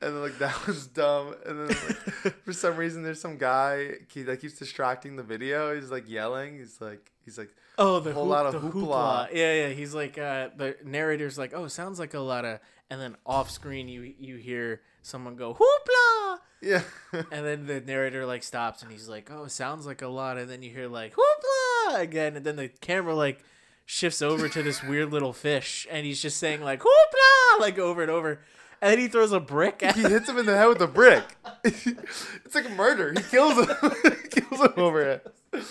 then 0.00 0.20
like 0.22 0.38
that 0.38 0.66
was 0.66 0.86
dumb. 0.86 1.34
And 1.46 1.60
then 1.60 1.76
like, 2.24 2.44
for 2.44 2.52
some 2.52 2.76
reason, 2.76 3.02
there's 3.02 3.20
some 3.20 3.36
guy 3.38 3.92
he 4.12 4.24
like 4.24 4.40
keeps 4.40 4.54
distracting 4.58 5.16
the 5.16 5.22
video. 5.22 5.74
He's 5.74 5.90
like 5.90 6.08
yelling. 6.08 6.58
He's 6.58 6.80
like 6.80 7.10
he's 7.24 7.38
like 7.38 7.50
Oh, 7.78 7.98
the 8.00 8.12
Whole 8.12 8.24
hoop, 8.24 8.30
lot 8.32 8.46
of 8.46 8.52
the 8.54 8.68
hoopla. 8.70 9.28
Yeah, 9.32 9.54
yeah. 9.54 9.68
He's 9.68 9.94
like 9.94 10.18
uh, 10.18 10.48
the 10.56 10.76
narrator's 10.84 11.38
like, 11.38 11.52
oh, 11.54 11.66
sounds 11.68 11.98
like 11.98 12.12
a 12.14 12.20
lot 12.20 12.44
of, 12.44 12.60
and 12.90 13.00
then 13.00 13.16
off 13.24 13.50
screen 13.50 13.88
you 13.88 14.14
you 14.18 14.36
hear 14.36 14.80
someone 15.02 15.36
go 15.36 15.54
hoopla, 15.54 16.38
yeah. 16.60 16.82
and 17.12 17.46
then 17.46 17.66
the 17.66 17.80
narrator 17.80 18.26
like 18.26 18.42
stops 18.42 18.82
and 18.82 18.92
he's 18.92 19.08
like, 19.08 19.30
oh, 19.30 19.46
sounds 19.46 19.86
like 19.86 20.02
a 20.02 20.08
lot, 20.08 20.36
and 20.36 20.50
then 20.50 20.62
you 20.62 20.70
hear 20.70 20.88
like 20.88 21.14
hoopla 21.14 22.00
again, 22.00 22.36
and 22.36 22.44
then 22.44 22.56
the 22.56 22.68
camera 22.68 23.14
like 23.14 23.42
shifts 23.86 24.22
over 24.22 24.48
to 24.48 24.62
this 24.62 24.82
weird 24.82 25.10
little 25.10 25.32
fish, 25.32 25.86
and 25.90 26.06
he's 26.06 26.20
just 26.20 26.36
saying 26.36 26.60
like 26.60 26.80
"hoopla" 26.80 27.60
like 27.60 27.78
over 27.78 28.02
and 28.02 28.10
over, 28.10 28.40
and 28.80 28.92
then 28.92 28.98
he 28.98 29.08
throws 29.08 29.32
a 29.32 29.40
brick 29.40 29.82
at 29.82 29.96
He 29.96 30.02
hits 30.02 30.28
him 30.28 30.38
in 30.38 30.46
the 30.46 30.56
head 30.56 30.68
with 30.68 30.80
a 30.80 30.86
brick. 30.86 31.24
it's 31.64 32.54
like 32.54 32.70
murder. 32.72 33.12
He 33.16 33.22
kills 33.22 33.54
him. 33.54 33.76
he 34.02 34.40
kills 34.40 34.60
him 34.60 34.72
over 34.76 35.02
it. 35.02 35.34
And 35.52 35.64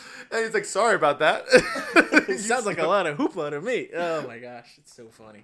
he's 0.46 0.54
like, 0.54 0.66
sorry 0.66 0.96
about 0.96 1.20
that. 1.20 1.44
it 2.28 2.40
sounds 2.40 2.66
like 2.66 2.80
a 2.80 2.88
lot 2.88 3.08
of 3.08 3.18
hoopla 3.18 3.52
to 3.52 3.62
me. 3.62 3.90
Oh 3.96 4.28
my 4.28 4.38
gosh, 4.40 4.74
it's 4.78 4.94
so 4.94 5.08
funny. 5.08 5.44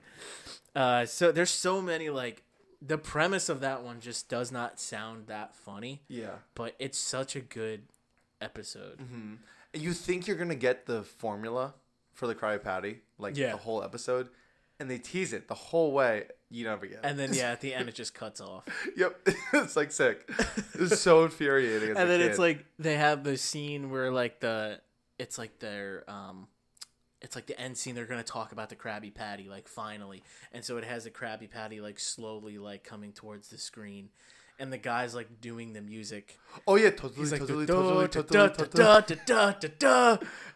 Uh, 0.75 1.05
so 1.05 1.31
there's 1.31 1.49
so 1.49 1.81
many 1.81 2.09
like 2.09 2.43
the 2.81 2.97
premise 2.97 3.47
of 3.49 3.61
that 3.61 3.81
one 3.83 3.99
just 4.01 4.27
does 4.29 4.51
not 4.51 4.79
sound 4.79 5.27
that 5.27 5.55
funny, 5.55 6.01
Yeah. 6.09 6.35
but 6.53 6.75
it's 6.79 6.97
such 6.99 7.35
a 7.35 7.39
good 7.41 7.83
episode. 8.41 8.99
You 9.73 9.93
think 9.93 10.27
you're 10.27 10.35
gonna 10.37 10.53
get 10.55 10.85
the 10.85 11.03
formula 11.03 11.73
for 12.13 12.27
the 12.27 12.35
Krabby 12.35 12.61
Patty, 12.61 13.01
like 13.17 13.37
Yeah. 13.37 13.51
the 13.51 13.57
whole 13.57 13.81
episode, 13.83 14.29
and 14.79 14.89
they 14.91 14.97
tease 14.97 15.33
it 15.33 15.47
the 15.47 15.53
whole 15.55 15.93
way. 15.93 16.25
You 16.55 16.63
never 16.63 16.85
get. 16.85 16.99
it. 16.99 17.01
And 17.03 17.19
then 17.19 17.33
yeah, 17.33 17.51
at 17.51 17.59
the 17.59 17.73
end 17.73 17.89
it 17.89 17.95
just 18.03 18.13
cuts 18.13 18.39
off. 18.39 18.63
yep, 18.95 19.19
it's 19.53 19.75
like 19.75 19.91
sick. 19.91 20.29
It's 20.75 21.01
so 21.01 21.23
infuriating. 21.25 21.97
And 21.97 22.09
then 22.09 22.21
it's 22.21 22.39
like 22.39 22.65
they 22.79 22.95
have 22.95 23.23
the 23.25 23.35
scene 23.35 23.89
where 23.89 24.09
like 24.09 24.39
the 24.39 24.79
it's 25.19 25.37
like 25.37 25.59
their 25.59 26.03
um 26.07 26.47
it's 27.21 27.35
like 27.35 27.47
the 27.47 27.59
end 27.59 27.77
scene 27.77 27.93
they're 27.95 28.05
gonna 28.05 28.23
talk 28.23 28.53
about 28.53 28.69
the 28.69 28.75
Krabby 28.75 29.13
Patty 29.13 29.49
like 29.49 29.67
finally 29.67 30.23
and 30.51 30.63
so 30.63 30.77
it 30.77 30.83
has 30.83 31.05
a 31.05 31.11
Krabby 31.11 31.49
Patty 31.49 31.81
like 31.81 31.99
slowly 31.99 32.57
like 32.57 32.83
coming 32.83 33.11
towards 33.11 33.49
the 33.49 33.57
screen 33.57 34.09
and 34.59 34.71
the 34.71 34.77
guy's 34.77 35.13
like 35.13 35.41
doing 35.41 35.73
the 35.73 35.81
music 35.81 36.37
oh 36.67 36.75
yeah, 36.75 36.89
totally, 36.89 37.15
he's 37.15 37.31
like 37.31 37.41
totally, 37.41 37.65
totally, 37.65 38.07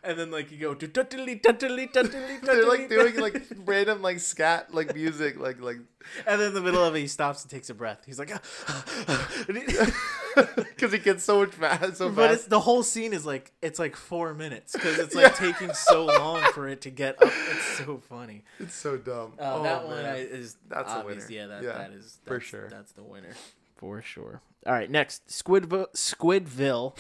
and 0.04 0.18
then 0.18 0.32
like 0.32 0.52
you 0.52 0.58
go 0.58 0.74
totally 0.74 1.36
totally 1.38 1.88
totally 1.88 2.38
They're 2.42 2.66
like 2.68 2.90
doing 2.90 3.18
like 3.18 3.44
random 3.66 4.02
like 4.02 4.20
scat 4.20 4.74
like 4.74 4.96
music 4.96 5.40
like 5.40 5.62
like 5.62 5.78
and 6.26 6.40
then 6.40 6.50
in 6.50 6.54
the 6.54 6.62
middle 6.62 6.84
of 6.84 6.96
it 6.96 7.00
he 7.00 7.08
stops 7.08 7.44
and 7.44 7.52
takes 7.52 7.70
a 7.70 7.74
breath 7.74 8.04
he's 8.06 8.18
like 8.18 8.30
because 10.36 10.92
he 10.92 11.00
gets 11.00 11.24
so 11.24 11.40
much 11.40 11.52
fast 11.52 11.98
so 11.98 12.10
But 12.10 12.32
it's 12.32 12.44
fast. 12.44 12.50
the 12.50 12.60
whole 12.62 12.84
scene 12.84 13.14
is 13.14 13.26
like 13.26 13.52
it's 13.62 13.80
like 13.80 13.96
four 13.96 14.34
minutes 14.34 14.74
because 14.74 15.00
it's 15.00 15.16
like 15.16 15.36
taking 15.36 15.74
so 15.74 16.06
long 16.06 16.42
for 16.54 16.68
it 16.68 16.82
to 16.82 16.90
get 16.90 17.22
up. 17.22 17.32
It's 17.52 17.78
so 17.78 17.98
funny. 17.98 18.44
It's 18.60 18.76
so 18.76 18.98
dumb. 18.98 19.34
Uh, 19.40 19.56
oh, 19.56 19.64
that 19.64 19.86
one 19.86 19.98
man. 19.98 20.06
I, 20.06 20.18
is 20.20 20.58
That's 20.68 20.92
a 20.92 20.98
obvious. 20.98 21.28
winner. 21.28 21.42
Yeah, 21.42 21.48
that, 21.48 21.64
Yeah, 21.64 21.78
that 21.78 21.92
is 21.92 22.20
for 22.26 22.40
sure. 22.40 22.70
That's 22.70 22.92
the 22.94 23.04
winner 23.04 23.34
for 23.80 24.02
sure. 24.02 24.42
All 24.66 24.74
right, 24.74 24.92
next 24.92 25.26
Squidville, 25.30 25.88
Squidville, 25.96 26.98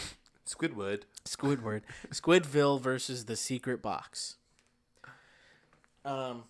Squidward. 0.48 1.02
Squidward, 1.26 1.82
Squidville 2.10 2.80
versus 2.80 3.26
the 3.26 3.36
Secret 3.36 3.82
Box. 3.82 4.38
Um, 6.06 6.44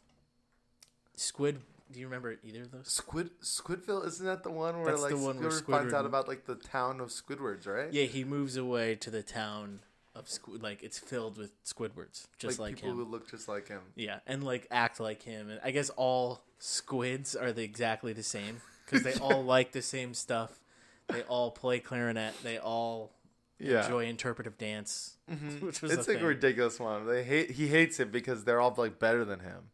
Squid. 1.16 1.62
Do 1.92 2.00
you 2.00 2.06
remember 2.06 2.38
either 2.44 2.62
of 2.62 2.72
those? 2.72 2.88
Squid 2.88 3.32
Squidville 3.42 4.06
isn't 4.06 4.26
that 4.26 4.44
the 4.44 4.52
one 4.52 4.78
where 4.78 4.92
That's 4.92 5.02
like 5.02 5.12
the 5.12 5.18
one 5.18 5.40
where 5.40 5.50
Squidward 5.50 5.66
finds 5.66 5.94
Squidward- 5.94 5.98
out 5.98 6.06
about 6.06 6.28
like 6.28 6.46
the 6.46 6.56
town 6.56 7.00
of 7.02 7.10
Squidwards, 7.10 7.66
right? 7.68 7.92
Yeah, 7.92 8.04
he 8.04 8.24
moves 8.24 8.56
away 8.56 8.94
to 8.96 9.10
the 9.10 9.24
town 9.24 9.80
of 10.14 10.30
Squid. 10.30 10.62
Like 10.62 10.84
it's 10.84 11.00
filled 11.00 11.40
with 11.40 11.52
Squidwards, 11.64 12.28
just 12.38 12.60
like, 12.60 12.76
people 12.76 12.92
him. 12.92 12.98
who 12.98 13.06
look 13.06 13.28
just 13.32 13.48
like 13.48 13.68
him. 13.68 13.82
Yeah, 13.96 14.20
and 14.28 14.44
like 14.44 14.68
act 14.70 15.00
like 15.00 15.24
him. 15.24 15.50
And 15.50 15.60
I 15.64 15.72
guess 15.72 15.90
all 15.90 16.44
squids 16.60 17.36
are 17.36 17.52
the, 17.52 17.64
exactly 17.64 18.14
the 18.14 18.22
same 18.22 18.62
because 18.90 19.04
they 19.04 19.14
all 19.20 19.44
like 19.56 19.72
the 19.72 19.82
same 19.82 20.14
stuff. 20.14 20.60
They 21.08 21.22
all 21.24 21.52
play 21.52 21.80
clarinet. 21.80 22.34
They 22.44 22.58
all 22.60 23.12
Yeah, 23.60 23.84
enjoy 23.84 24.06
interpretive 24.06 24.58
dance, 24.58 25.16
mm-hmm. 25.32 25.66
which 25.66 25.82
was 25.82 25.92
it's 25.92 26.08
a 26.08 26.14
like 26.14 26.22
a 26.22 26.26
ridiculous 26.26 26.80
one. 26.80 27.06
They 27.08 27.24
hate 27.24 27.52
he 27.52 27.68
hates 27.68 28.00
it 28.00 28.12
because 28.12 28.44
they're 28.44 28.62
all 28.62 28.74
like 28.78 29.00
better 29.00 29.26
than 29.26 29.40
him, 29.40 29.72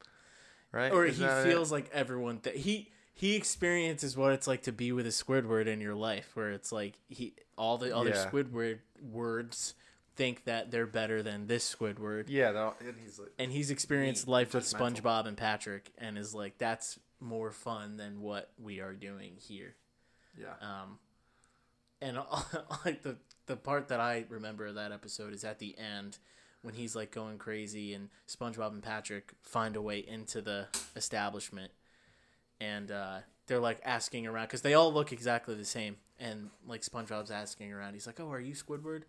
right? 0.72 0.92
Or 0.92 1.06
Isn't 1.06 1.22
he 1.22 1.28
that 1.28 1.46
it? 1.46 1.50
feels 1.52 1.72
like 1.72 1.90
everyone 1.94 2.40
that 2.44 2.56
he 2.56 2.92
he 3.14 3.36
experiences 3.36 4.18
what 4.18 4.34
it's 4.34 4.48
like 4.48 4.64
to 4.64 4.72
be 4.74 4.92
with 4.92 5.06
a 5.06 5.10
Squidward 5.10 5.68
in 5.68 5.80
your 5.82 5.96
life, 5.96 6.32
where 6.36 6.52
it's 6.52 6.72
like 6.72 6.96
he 7.10 7.34
all 7.58 7.78
the 7.78 7.96
other 7.96 8.10
Yeah. 8.10 8.26
Squidward 8.30 8.80
words 9.02 9.74
think 10.18 10.46
that 10.46 10.72
they're 10.72 10.88
better 10.88 11.22
than 11.22 11.48
this 11.48 11.74
Squidward. 11.74 12.26
yeah, 12.30 12.52
all- 12.54 12.78
and 12.80 12.96
he's 13.02 13.20
like 13.20 13.32
and 13.38 13.52
he's 13.52 13.70
experienced 13.72 14.26
Neat, 14.28 14.32
life 14.32 14.54
with. 14.54 14.64
SpongeBob 14.64 15.28
and 15.28 15.36
Patrick, 15.38 15.92
and 15.98 16.18
is 16.18 16.34
like, 16.34 16.58
that's 16.58 16.98
more 17.20 17.52
fun 17.52 17.98
than 17.98 18.22
what 18.22 18.52
we 18.62 18.80
are 18.80 18.94
doing 18.94 19.34
here. 19.38 19.76
yeah, 20.38 20.54
Um, 20.62 21.00
and 22.02 22.18
like 22.86 23.02
the 23.04 23.18
the 23.48 23.56
part 23.56 23.88
that 23.90 24.00
I 24.00 24.26
remember 24.30 24.68
of 24.68 24.76
that 24.76 24.92
episode 24.92 25.34
is 25.34 25.44
at 25.44 25.60
the 25.60 25.78
end 25.78 26.18
when 26.62 26.74
he's 26.74 26.96
like 26.96 27.12
going 27.12 27.38
crazy, 27.38 27.94
and 27.94 28.10
SpongeBob 28.28 28.72
and 28.72 28.82
Patrick 28.84 29.34
find 29.44 29.76
a 29.76 29.82
way 29.82 30.00
into 30.00 30.42
the 30.42 30.68
establishment, 30.96 31.72
and 32.60 32.92
uh, 32.92 33.20
they're 33.48 33.60
like 33.60 33.80
asking 33.86 34.26
around 34.28 34.46
because 34.46 34.62
they 34.62 34.74
all 34.74 34.92
look 34.92 35.12
exactly 35.12 35.56
the 35.56 35.66
same, 35.66 35.98
and 36.20 36.50
like 36.68 36.82
SpongeBob's 36.82 37.32
asking 37.32 37.72
around, 37.72 37.94
he's 37.94 38.08
like, 38.08 38.20
"Oh, 38.20 38.32
are 38.32 38.40
you 38.40 38.54
Squidward?" 38.56 39.04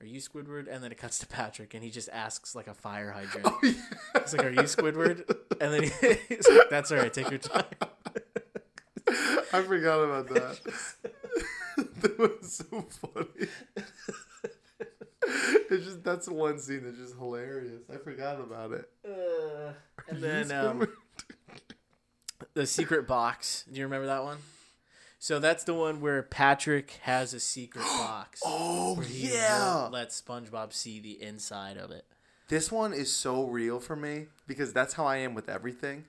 Are 0.00 0.06
you 0.06 0.20
Squidward? 0.20 0.72
And 0.72 0.82
then 0.82 0.92
it 0.92 0.98
cuts 0.98 1.18
to 1.20 1.26
Patrick, 1.26 1.74
and 1.74 1.82
he 1.82 1.90
just 1.90 2.08
asks 2.10 2.54
like 2.54 2.68
a 2.68 2.74
fire 2.74 3.10
hydrant. 3.10 3.48
He's 3.62 4.32
like, 4.32 4.46
"Are 4.46 4.50
you 4.50 4.62
Squidward?" 4.62 5.28
And 5.60 5.74
then 5.74 5.82
he's 6.28 6.48
like, 6.48 6.70
"That's 6.70 6.92
all 6.92 6.98
right. 6.98 7.12
Take 7.12 7.30
your 7.30 7.38
time." 7.38 7.64
I 9.52 9.62
forgot 9.62 10.04
about 10.04 10.28
that. 10.28 10.60
that 11.76 12.18
was 12.18 12.52
so 12.52 12.82
funny. 12.82 13.48
it's 15.70 15.84
just 15.84 16.04
that's 16.04 16.28
one 16.28 16.60
scene 16.60 16.84
that's 16.84 16.98
just 16.98 17.16
hilarious. 17.16 17.82
I 17.92 17.96
forgot 17.96 18.40
about 18.40 18.72
it. 18.72 18.88
Uh, 19.04 19.72
and 20.08 20.22
then 20.22 20.52
um, 20.52 20.86
the 22.54 22.66
secret 22.66 23.08
box. 23.08 23.64
Do 23.72 23.80
you 23.80 23.86
remember 23.86 24.06
that 24.06 24.22
one? 24.22 24.38
So 25.18 25.38
that's 25.40 25.64
the 25.64 25.74
one 25.74 26.00
where 26.00 26.22
Patrick 26.22 26.98
has 27.02 27.34
a 27.34 27.40
secret 27.40 27.82
box. 27.98 28.40
oh 28.44 29.02
yeah, 29.10 29.88
let 29.90 30.10
SpongeBob 30.10 30.72
see 30.72 31.00
the 31.00 31.20
inside 31.22 31.76
of 31.76 31.90
it. 31.90 32.04
this 32.48 32.70
one 32.70 32.92
is 32.92 33.12
so 33.12 33.44
real 33.46 33.80
for 33.80 33.96
me 33.96 34.26
because 34.46 34.72
that's 34.72 34.94
how 34.94 35.04
I 35.06 35.16
am 35.18 35.34
with 35.34 35.48
everything. 35.48 36.04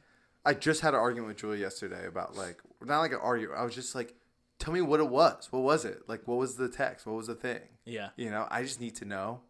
I 0.46 0.54
just 0.54 0.82
had 0.82 0.94
an 0.94 1.00
argument 1.00 1.28
with 1.30 1.38
Julie 1.38 1.60
yesterday 1.60 2.06
about 2.08 2.36
like 2.36 2.60
not 2.84 3.00
like 3.02 3.12
an 3.12 3.20
argument. 3.22 3.60
I 3.60 3.64
was 3.64 3.76
just 3.76 3.96
like, 3.96 4.14
tell 4.58 4.74
me 4.74 4.82
what 4.82 5.00
it 5.00 5.10
was. 5.10 5.48
What 5.52 5.64
was 5.64 5.86
it? 5.86 6.08
Like, 6.08 6.28
what 6.28 6.38
was 6.38 6.56
the 6.56 6.70
text? 6.70 7.06
What 7.06 7.16
was 7.16 7.28
the 7.28 7.36
thing? 7.36 7.60
Yeah. 7.86 8.10
You 8.16 8.30
know, 8.30 8.48
I 8.50 8.62
just 8.64 8.80
need 8.80 8.96
to 8.98 9.06
know 9.06 9.42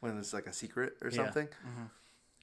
when 0.00 0.16
it's 0.18 0.32
like 0.32 0.46
a 0.46 0.52
secret 0.52 0.94
or 1.02 1.10
Yeah. 1.10 1.16
something. 1.24 1.46
Mm-hmm. 1.48 1.84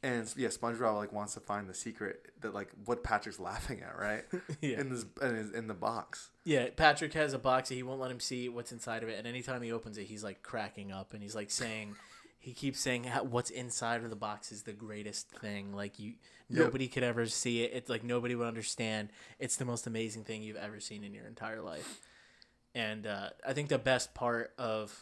And 0.04 0.32
yeah, 0.38 0.50
SpongeBob 0.50 0.96
like 0.96 1.12
wants 1.12 1.34
to 1.34 1.40
find 1.40 1.68
the 1.68 1.74
secret 1.74 2.32
that 2.42 2.54
like 2.54 2.70
what 2.86 3.04
Patrick's 3.04 3.40
laughing 3.50 3.82
at, 3.82 3.98
right? 3.98 4.24
Yeah. 4.62 4.80
In 4.80 4.90
this 4.90 5.06
in, 5.22 5.36
his, 5.36 5.52
in 5.52 5.68
the 5.68 5.74
box. 5.74 6.30
Yeah, 6.44 6.68
Patrick 6.76 7.14
has 7.14 7.34
a 7.34 7.40
box. 7.40 7.70
And 7.72 7.78
he 7.78 7.84
won't 7.84 8.00
let 8.00 8.12
him 8.12 8.20
see 8.20 8.48
what's 8.50 8.72
inside 8.72 9.02
of 9.04 9.10
it, 9.10 9.18
and 9.18 9.28
anytime 9.28 9.62
he 9.62 9.72
opens 9.72 9.98
it, 9.98 10.04
he's 10.06 10.24
like 10.24 10.44
cracking 10.44 10.92
up, 10.92 11.14
and 11.14 11.22
he's 11.24 11.36
like 11.36 11.50
saying, 11.50 11.96
he 12.40 12.54
keeps 12.54 12.80
saying 12.80 13.06
what's 13.30 13.50
inside 13.50 14.04
of 14.04 14.10
the 14.12 14.16
box 14.16 14.52
is 14.52 14.64
the 14.64 14.72
greatest 14.74 15.30
thing. 15.32 15.74
Like 15.74 16.00
you, 16.00 16.14
Yep. 16.50 16.60
nobody 16.64 16.88
could 16.88 17.04
ever 17.04 17.26
see 17.26 17.64
it. 17.64 17.72
It's 17.74 17.90
like 17.90 18.06
nobody 18.06 18.34
would 18.34 18.48
understand. 18.48 19.10
It's 19.38 19.58
the 19.58 19.66
most 19.66 19.86
amazing 19.86 20.24
thing 20.24 20.44
you've 20.44 20.56
ever 20.56 20.80
seen 20.80 21.04
in 21.04 21.14
your 21.14 21.26
entire 21.26 21.62
life. 21.62 22.00
And 22.74 23.06
uh, 23.06 23.32
I 23.46 23.52
think 23.52 23.68
the 23.68 23.78
best 23.78 24.14
part 24.14 24.54
of 24.58 24.98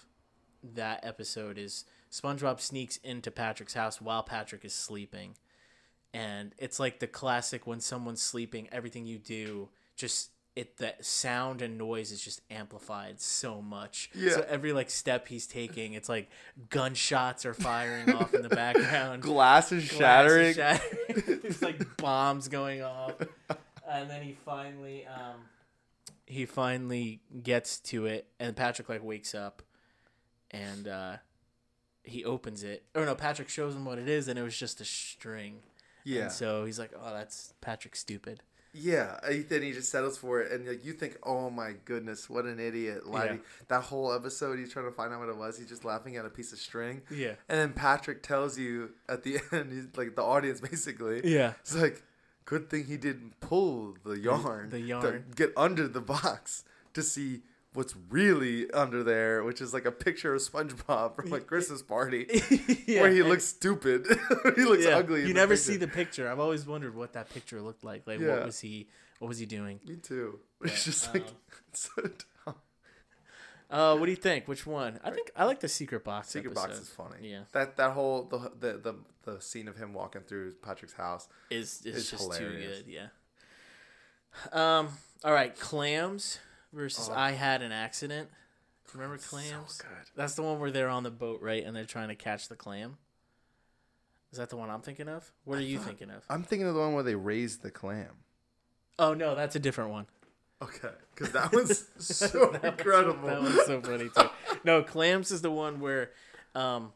that 0.73 1.01
episode 1.05 1.59
is 1.59 1.85
SpongeBob 2.11 2.59
sneaks 2.59 2.97
into 2.97 3.31
Patrick's 3.31 3.73
house 3.73 3.99
while 3.99 4.23
Patrick 4.23 4.63
is 4.65 4.73
sleeping. 4.73 5.35
And 6.13 6.53
it's 6.57 6.79
like 6.79 6.99
the 6.99 7.07
classic 7.07 7.67
when 7.67 7.81
someone's 7.81 8.21
sleeping, 8.21 8.69
everything 8.71 9.05
you 9.05 9.17
do 9.17 9.69
just 9.97 10.29
it 10.55 10.77
the 10.77 10.93
sound 11.01 11.61
and 11.61 11.77
noise 11.77 12.11
is 12.11 12.21
just 12.21 12.41
amplified 12.49 13.19
so 13.19 13.61
much. 13.61 14.09
Yeah. 14.15 14.31
So 14.31 14.45
every 14.47 14.71
like 14.71 14.89
step 14.89 15.27
he's 15.27 15.47
taking, 15.47 15.93
it's 15.93 16.07
like 16.07 16.29
gunshots 16.69 17.45
are 17.45 17.53
firing 17.53 18.13
off 18.13 18.33
in 18.33 18.41
the 18.41 18.49
background. 18.49 19.21
Glass 19.21 19.71
is 19.71 19.89
Glass 19.89 19.99
shattering. 19.99 20.45
is 20.47 20.55
shattering. 20.55 21.39
There's 21.41 21.61
like 21.61 21.97
bombs 21.97 22.47
going 22.47 22.81
off, 22.81 23.15
and 23.89 24.09
then 24.09 24.21
he 24.21 24.37
finally, 24.45 25.05
um, 25.05 25.41
he 26.25 26.45
finally 26.45 27.19
gets 27.43 27.79
to 27.79 28.05
it, 28.05 28.27
and 28.39 28.55
Patrick 28.55 28.87
like 28.87 29.03
wakes 29.03 29.35
up, 29.35 29.61
and 30.51 30.87
uh, 30.87 31.17
he 32.07 32.23
opens 32.25 32.63
it. 32.63 32.83
Or 32.95 33.05
no, 33.05 33.15
Patrick 33.15 33.49
shows 33.49 33.75
him 33.75 33.85
what 33.85 33.97
it 33.99 34.07
is, 34.09 34.27
and 34.27 34.37
it 34.39 34.43
was 34.43 34.57
just 34.57 34.81
a 34.81 34.85
string. 34.85 35.59
yeah. 36.03 36.23
And 36.23 36.31
so 36.31 36.65
he's 36.65 36.77
like, 36.79 36.91
"Oh, 36.99 37.13
that's 37.13 37.53
Patrick 37.61 37.95
stupid." 37.95 38.41
Yeah, 38.77 39.17
then 39.47 39.61
he 39.61 39.71
just 39.71 39.89
settles 39.89 40.17
for 40.17 40.41
it, 40.41 40.51
and 40.51 40.67
like 40.67 40.83
you 40.83 40.91
think, 40.93 41.17
"Oh 41.23 41.49
my 41.49 41.75
goodness, 41.85 42.29
what 42.29 42.43
an 42.45 42.59
idiot!" 42.59 43.07
Like 43.07 43.31
Yeah. 43.31 43.37
that 43.69 43.83
whole 43.83 44.11
episode, 44.13 44.59
he's 44.59 44.71
trying 44.73 44.85
to 44.85 44.91
find 44.91 45.13
out 45.13 45.19
what 45.21 45.29
it 45.29 45.37
was. 45.37 45.57
He's 45.57 45.69
just 45.69 45.85
laughing 45.85 46.17
at 46.17 46.25
a 46.25 46.29
piece 46.29 46.51
of 46.51 46.59
string, 46.59 47.01
Yeah. 47.09 47.35
and 47.47 47.57
then 47.59 47.71
Patrick 47.73 48.21
tells 48.21 48.57
you 48.59 48.91
at 49.07 49.23
the 49.23 49.39
end, 49.53 49.71
he's 49.71 49.87
like 49.97 50.15
the 50.15 50.23
audience 50.23 50.59
basically. 50.71 51.21
Yeah. 51.23 51.53
It's 51.61 51.73
like, 51.75 52.03
good 52.43 52.69
thing 52.69 52.85
he 52.87 52.97
didn't 52.97 53.39
pull 53.39 53.95
the 54.03 54.19
yarn, 54.19 54.69
the 54.71 54.79
to 54.79 54.85
yarn. 54.85 55.25
get 55.35 55.53
under 55.55 55.87
the 55.87 56.01
box 56.01 56.65
to 56.93 57.01
see 57.01 57.43
what's 57.75 57.95
really 58.09 58.69
under 58.71 59.03
there, 59.03 59.43
which 59.43 59.61
is 59.61 59.73
like 59.73 59.85
a 59.85 59.91
picture 59.91 60.33
of 60.33 60.41
SpongeBob 60.41 61.15
from 61.15 61.33
a 61.33 61.39
Christmas 61.51 61.81
party 61.81 62.25
yeah, 62.87 63.01
where 63.01 63.11
he 63.11 63.23
looks 63.23 63.45
stupid. 63.45 64.05
he 64.55 64.63
looks 64.63 64.85
yeah, 64.85 64.97
ugly. 64.97 65.27
You 65.27 65.33
never 65.33 65.53
picture. 65.53 65.71
see 65.71 65.77
the 65.77 65.87
picture. 65.87 66.29
I've 66.29 66.39
always 66.39 66.65
wondered 66.65 66.95
what 66.95 67.13
that 67.13 67.29
picture 67.29 67.61
looked 67.61 67.83
like. 67.83 68.07
Like, 68.07 68.19
Yeah. 68.19 68.29
what 68.37 68.45
was 68.45 68.59
he? 68.59 68.87
What 69.19 69.27
was 69.27 69.37
he 69.39 69.45
doing? 69.45 69.79
Me 69.87 69.95
too. 69.95 70.39
But, 70.59 70.71
It's 70.71 70.85
just 70.85 71.13
like 71.13 71.23
um, 71.27 71.33
it's 71.69 71.89
so 71.95 72.01
dumb. 72.01 72.55
Uh, 73.69 73.95
what 73.97 74.05
do 74.05 74.11
you 74.11 74.17
think? 74.17 74.47
Which 74.47 74.65
one? 74.67 74.99
I 75.03 75.09
think 75.11 75.31
I 75.35 75.45
like 75.45 75.59
the 75.59 75.67
secret 75.67 76.03
box. 76.03 76.29
Secret 76.29 76.51
episode. 76.51 76.67
Box 76.67 76.79
is 76.79 76.89
funny. 76.89 77.29
Yeah. 77.31 77.41
That 77.51 77.77
that 77.77 77.91
whole 77.91 78.23
the 78.23 78.51
the 78.59 78.77
the, 78.77 78.95
the 79.33 79.41
scene 79.41 79.67
of 79.67 79.75
him 79.77 79.93
walking 79.93 80.21
through 80.21 80.53
Patrick's 80.61 80.93
house. 80.93 81.27
Is 81.49 81.81
is 81.85 81.97
It's 81.97 82.11
just 82.11 82.23
hilarious. 82.23 82.79
too 82.79 82.83
good. 82.85 82.91
Yeah. 82.91 83.07
Um. 84.51 84.89
All 85.23 85.33
right, 85.33 85.57
clams 85.57 86.39
versus 86.75 87.09
Oh. 87.11 87.15
I 87.15 87.31
had 87.31 87.61
an 87.61 87.71
accident. 87.71 88.29
Remember 88.93 89.17
clams? 89.17 89.75
So 89.75 89.83
good. 89.83 90.09
That's 90.15 90.35
the 90.35 90.43
one 90.43 90.59
where 90.59 90.69
they're 90.71 90.89
on 90.89 91.03
the 91.03 91.09
boat, 91.11 91.41
right? 91.41 91.63
And 91.63 91.75
they're 91.75 91.85
trying 91.85 92.09
to 92.09 92.15
catch 92.15 92.49
the 92.49 92.55
clam. 92.55 92.97
Is 94.31 94.37
that 94.37 94.49
the 94.49 94.57
one 94.57 94.69
I'm 94.69 94.81
thinking 94.81 95.07
of? 95.07 95.31
What 95.45 95.57
are 95.57 95.61
you 95.61 95.77
thought- 95.79 95.87
thinking 95.87 96.09
of? 96.11 96.23
I'm 96.29 96.43
thinking 96.43 96.67
of 96.67 96.73
the 96.75 96.79
one 96.81 96.93
where 96.93 97.03
they 97.03 97.15
raised 97.15 97.61
the 97.63 97.71
clam. 97.71 98.09
Oh 98.99 99.13
no, 99.13 99.33
that's 99.35 99.55
a 99.55 99.59
different 99.59 99.89
one. 99.91 100.05
Okay, 100.61 100.89
because 101.13 101.31
that 101.33 101.51
was 101.51 101.85
so 101.97 102.51
incredible. 102.63 103.27
That 103.27 103.41
one's 103.41 103.65
so 103.65 103.81
funny 103.81 104.09
too. 104.15 104.29
No, 104.63 104.83
clams 104.83 105.31
is 105.31 105.41
the 105.41 105.51
one 105.51 105.79
where, 105.81 106.11
um, 106.53 106.93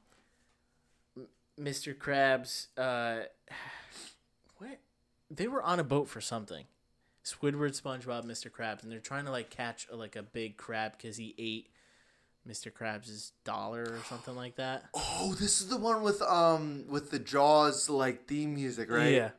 Mr. 1.60 1.94
Krabs, 1.96 2.68
uh, 2.78 3.26
what? 4.60 4.80
They 5.30 5.48
were 5.48 5.62
on 5.62 5.80
a 5.80 5.84
boat 5.84 6.08
for 6.08 6.22
something. 6.22 6.66
Squidward, 7.26 7.80
SpongeBob, 7.80 8.26
Mr. 8.26 8.50
Krabs, 8.50 8.84
and 8.84 8.92
they're 8.92 9.00
trying 9.00 9.26
to 9.26 9.32
like 9.32 9.50
catch 9.50 9.88
uh, 9.92 9.96
like 9.96 10.16
a 10.16 10.24
big 10.24 10.58
crab 10.58 10.94
because 10.98 11.18
he 11.18 11.36
ate 11.38 11.70
Mr. 12.48 12.72
Krabs' 12.72 13.32
dollar 13.44 13.84
or 13.84 14.00
something 14.08 14.36
like 14.36 14.56
that. 14.56 14.86
Oh, 14.94 15.36
this 15.40 15.62
is 15.62 15.68
the 15.68 15.78
one 15.78 16.02
with 16.02 16.22
um 16.22 16.86
with 16.88 17.12
the 17.12 17.20
Jaws 17.20 17.90
like 17.90 18.28
theme 18.28 18.56
music, 18.56 18.90
right? 18.90 19.14
Yeah. 19.14 19.30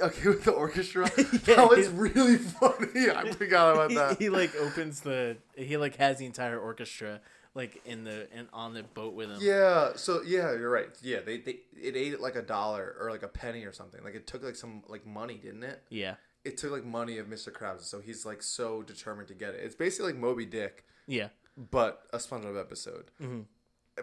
Okay, 0.00 0.28
with 0.28 0.44
the 0.44 0.52
orchestra. 0.52 1.10
Yeah, 1.46 1.56
that 1.56 1.68
was 1.68 1.86
he- 1.88 1.92
really 1.92 2.36
funny. 2.38 3.10
I 3.10 3.30
forgot 3.32 3.74
about 3.74 3.90
that. 3.90 4.18
he 4.18 4.28
like 4.30 4.54
opens 4.56 5.00
the 5.00 5.36
he 5.56 5.76
like 5.76 5.96
has 5.96 6.18
the 6.18 6.26
entire 6.26 6.58
orchestra 6.58 7.20
like 7.54 7.80
in 7.84 8.04
the 8.04 8.32
in 8.36 8.48
on 8.52 8.72
the 8.74 8.82
boat 8.82 9.14
with 9.14 9.30
him. 9.30 9.38
Yeah, 9.40 9.92
so 9.96 10.22
yeah, 10.22 10.52
you're 10.52 10.70
right. 10.70 10.88
Yeah, 11.02 11.20
they, 11.20 11.38
they 11.38 11.58
it 11.80 11.96
ate 11.96 12.12
it 12.12 12.20
like 12.20 12.36
a 12.36 12.42
dollar 12.42 12.96
or 13.00 13.10
like 13.10 13.22
a 13.22 13.28
penny 13.28 13.64
or 13.64 13.72
something. 13.72 14.02
Like 14.02 14.14
it 14.14 14.26
took 14.26 14.42
like 14.42 14.56
some 14.56 14.82
like 14.88 15.06
money, 15.06 15.34
didn't 15.42 15.64
it? 15.64 15.82
Yeah. 15.90 16.14
It 16.48 16.56
took 16.58 16.70
like 16.72 16.84
money 16.84 17.18
of 17.18 17.26
Mr. 17.26 17.50
Krabs, 17.52 17.82
so 17.82 18.00
he's 18.00 18.24
like 18.26 18.42
so 18.42 18.82
determined 18.82 19.28
to 19.28 19.34
get 19.34 19.54
it. 19.54 19.60
It's 19.62 19.74
basically 19.74 20.12
like 20.12 20.20
Moby 20.20 20.46
Dick, 20.46 20.84
Yeah. 21.06 21.28
but 21.56 22.02
a 22.12 22.18
SpongeBob 22.18 22.58
episode. 22.60 23.10
Mhm. 23.20 23.44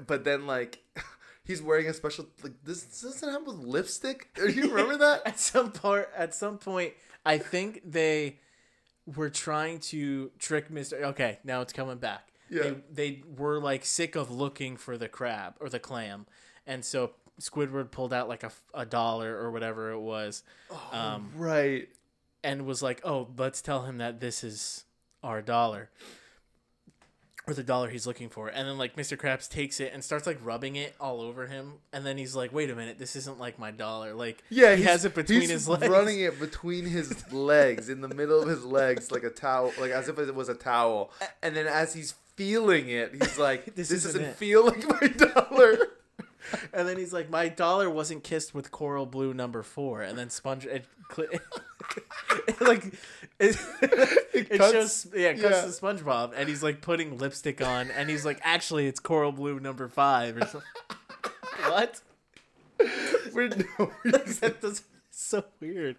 But 0.08 0.24
then 0.24 0.46
like 0.48 0.80
he's 1.44 1.62
wearing 1.62 1.88
a 1.88 1.94
special 1.94 2.28
like 2.44 2.54
this 2.64 2.84
doesn't 3.02 3.30
happen 3.30 3.46
with 3.46 3.58
lipstick. 3.58 4.30
Do 4.36 4.50
you 4.50 4.70
remember 4.70 4.98
that? 4.98 5.22
at 5.26 5.40
some 5.40 5.72
part 5.72 6.10
at 6.16 6.34
some 6.34 6.58
point 6.58 6.94
i 7.28 7.38
think 7.40 7.82
they 7.84 8.38
were 9.08 9.30
trying 9.32 9.80
to 9.80 10.30
trick 10.38 10.70
mr 10.72 11.02
okay 11.02 11.40
now 11.44 11.62
it's 11.62 11.74
coming 11.74 11.98
back 11.98 12.32
Yeah. 12.52 12.62
they, 12.64 12.76
they 12.94 13.24
were 13.38 13.60
like 13.60 13.84
sick 13.86 14.16
of 14.16 14.30
looking 14.30 14.78
for 14.78 14.98
the 14.98 15.08
crab 15.08 15.56
or 15.60 15.70
the 15.70 15.80
clam 15.80 16.28
and 16.68 16.84
so 16.86 17.12
squidward 17.42 17.90
pulled 17.92 18.14
out 18.14 18.30
like 18.30 18.44
a, 18.44 18.52
a 18.76 18.86
dollar 18.86 19.36
or 19.38 19.50
whatever 19.52 19.92
it 19.92 20.00
was 20.00 20.44
um, 20.92 21.32
right. 21.36 21.88
And 22.46 22.66
was 22.66 22.82
like 22.82 23.02
oh 23.04 23.28
let's 23.38 23.62
tell 23.62 23.82
him 23.84 23.98
that 23.98 24.20
this 24.22 24.44
is 24.44 24.86
our 25.24 25.42
dollar 25.42 25.90
or 27.48 27.54
the 27.54 27.64
dollar 27.64 27.90
he's 27.90 28.08
looking 28.08 28.30
for 28.30 28.48
and 28.48 28.68
then 28.68 28.78
like 28.78 28.96
mr 28.96 29.16
krabs 29.18 29.48
takes 29.50 29.80
it 29.80 29.92
and 29.94 30.04
starts 30.04 30.26
like 30.26 30.40
rubbing 30.44 30.76
it 30.76 30.96
all 31.00 31.22
over 31.22 31.46
him 31.48 31.74
and 31.94 32.06
then 32.06 32.18
he's 32.18 32.36
like 32.36 32.52
wait 32.54 32.70
a 32.72 32.76
minute 32.76 32.98
this 32.98 33.16
isn't 33.16 33.40
like 33.40 33.60
my 33.60 33.70
dollar 33.72 34.14
like 34.14 34.44
Yeah, 34.50 34.76
he 34.76 34.84
has 34.84 35.06
it 35.06 35.14
between 35.14 35.50
his 35.50 35.68
legs 35.68 35.88
running 35.88 36.22
it 36.22 36.40
between 36.48 36.86
his 36.86 37.32
legs, 37.32 37.90
in 37.90 38.02
the 38.02 38.08
middle 38.08 38.42
of 38.42 38.48
his 38.50 38.64
legs, 38.66 39.12
like 39.12 39.24
a 39.24 39.30
towel, 39.30 39.72
like 39.80 39.92
as 39.92 40.08
if 40.10 40.18
it 40.18 40.34
was 40.34 40.50
a 40.50 40.56
towel. 40.56 41.12
And 41.44 41.56
then 41.56 41.68
as 41.68 41.94
he's 41.94 42.16
feeling 42.36 42.90
it, 42.90 43.12
he's 43.14 43.38
like, 43.38 43.66
This 43.76 43.90
"This, 43.90 44.06
isn't 44.06 44.14
doesn't 44.22 44.30
it." 44.32 44.36
feel 44.38 44.66
like 44.66 44.84
my 45.02 45.08
dollar." 45.08 45.78
And 46.74 46.88
then 46.88 46.98
he's 46.98 47.14
like, 47.14 47.30
"My 47.30 47.48
dollar 47.48 47.90
wasn't 47.90 48.24
kissed 48.24 48.54
with 48.54 48.72
coral 48.72 49.06
blue 49.06 49.34
number 49.34 49.64
four. 49.64 50.02
And 50.02 50.18
then 50.18 50.30
Sponge, 50.30 50.66
it, 50.66 50.86
cl- 51.14 51.30
it, 52.48 52.62
like, 52.62 52.86
it, 53.40 53.58
it, 54.34 54.50
cuts- 54.58 54.72
shows, 54.72 55.08
yeah, 55.14 55.30
it 55.30 55.42
cuts 55.42 55.56
yeah. 55.56 55.62
to 55.62 55.68
SpongeBob, 55.68 56.34
and 56.36 56.50
he's 56.50 56.64
like 56.64 56.82
putting 56.82 57.18
lipstick 57.18 57.62
on, 57.62 57.92
and 57.92 58.10
he's 58.10 58.26
like, 58.26 58.40
"Actually, 58.44 58.88
it's 58.88 59.00
coral 59.00 59.32
blue 59.32 59.60
number 59.60 59.88
five 59.88 60.38
or 60.38 60.42
something." 60.42 60.62
what? 61.68 62.02
For 63.32 63.48
no 63.48 63.92
reason. 64.04 64.38
That 64.42 64.62
does 64.62 64.84
so 65.12 65.46
weird. 65.60 65.96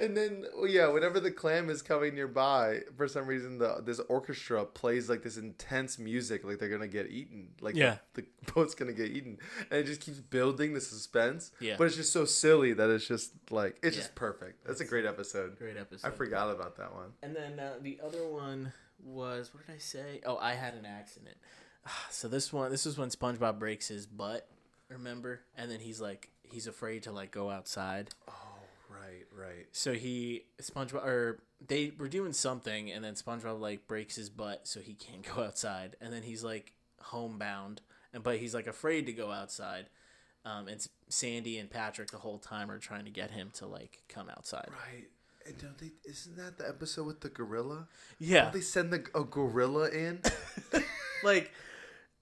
And 0.00 0.16
then, 0.16 0.44
yeah, 0.66 0.88
whenever 0.88 1.20
the 1.20 1.30
clam 1.30 1.70
is 1.70 1.82
coming 1.82 2.14
nearby, 2.14 2.80
for 2.96 3.06
some 3.08 3.26
reason, 3.26 3.58
the 3.58 3.82
this 3.84 3.98
orchestra 4.08 4.64
plays 4.64 5.08
like 5.08 5.22
this 5.22 5.36
intense 5.36 5.98
music, 5.98 6.44
like 6.44 6.58
they're 6.58 6.68
gonna 6.68 6.88
get 6.88 7.10
eaten, 7.10 7.48
like 7.60 7.74
the- 7.74 7.80
Yeah. 7.80 7.98
the, 8.14 8.24
boat's 8.54 8.74
gonna 8.74 8.92
get 8.92 9.10
eaten, 9.10 9.38
and 9.70 9.80
it 9.80 9.84
just 9.86 10.00
keeps 10.00 10.18
building 10.18 10.74
the 10.74 10.80
suspense. 10.80 11.50
Yeah. 11.60 11.76
but 11.78 11.84
it's 11.86 11.96
just 11.96 12.12
so 12.12 12.24
silly 12.24 12.72
that 12.72 12.88
it's 12.90 13.06
just 13.06 13.32
like 13.50 13.78
it's 13.82 13.96
Yeah. 13.96 14.02
just 14.02 14.14
perfect. 14.14 14.64
That's 14.66 14.80
a 14.80 14.84
great 14.84 15.04
episode. 15.06 15.58
Great 15.58 15.76
episode. 15.76 16.06
I 16.06 16.10
forgot 16.10 16.50
about 16.54 16.76
that 16.76 16.94
one. 16.94 17.12
And 17.22 17.34
then 17.34 17.58
uh, 17.58 17.74
the 17.80 18.00
other 18.04 18.26
one 18.26 18.72
was 19.02 19.52
what 19.54 19.66
did 19.66 19.74
I 19.74 19.78
say? 19.78 20.20
Oh, 20.24 20.36
I 20.38 20.54
had 20.54 20.74
an 20.74 20.84
accident. 20.86 21.36
So 22.10 22.26
this 22.28 22.52
one, 22.52 22.70
this 22.72 22.84
was 22.84 22.98
when 22.98 23.10
SpongeBob 23.10 23.58
breaks 23.58 23.88
his 23.88 24.06
butt. 24.06 24.48
Remember? 24.88 25.40
And 25.56 25.70
then 25.70 25.80
he's 25.80 26.00
like, 26.00 26.30
he's 26.42 26.66
afraid 26.66 27.02
to 27.04 27.12
like 27.12 27.30
go 27.30 27.50
outside. 27.50 28.10
Oh, 28.28 28.32
right. 29.36 29.66
So 29.72 29.92
he 29.92 30.44
SpongeBob 30.60 31.04
or 31.04 31.40
they 31.66 31.92
were 31.98 32.08
doing 32.08 32.32
something, 32.32 32.90
and 32.90 33.04
then 33.04 33.14
SpongeBob 33.14 33.60
like 33.60 33.86
breaks 33.86 34.16
his 34.16 34.28
butt, 34.30 34.66
so 34.66 34.80
he 34.80 34.94
can't 34.94 35.22
go 35.34 35.42
outside. 35.42 35.96
And 36.00 36.12
then 36.12 36.22
he's 36.22 36.42
like 36.44 36.72
homebound, 37.00 37.80
and 38.12 38.22
but 38.22 38.38
he's 38.38 38.54
like 38.54 38.66
afraid 38.66 39.06
to 39.06 39.12
go 39.12 39.30
outside. 39.30 39.86
Um, 40.44 40.68
and 40.68 40.86
Sandy 41.08 41.58
and 41.58 41.68
Patrick 41.68 42.10
the 42.12 42.18
whole 42.18 42.38
time 42.38 42.70
are 42.70 42.78
trying 42.78 43.04
to 43.04 43.10
get 43.10 43.32
him 43.32 43.50
to 43.54 43.66
like 43.66 44.02
come 44.08 44.28
outside. 44.30 44.68
Right. 44.70 45.06
And 45.44 45.58
don't 45.58 45.78
they? 45.78 45.90
Isn't 46.08 46.36
that 46.36 46.58
the 46.58 46.68
episode 46.68 47.06
with 47.06 47.20
the 47.20 47.28
gorilla? 47.28 47.86
Yeah, 48.18 48.44
Don't 48.44 48.54
they 48.54 48.60
send 48.60 48.92
the 48.92 49.04
a 49.14 49.22
gorilla 49.24 49.88
in? 49.90 50.20
like 51.24 51.52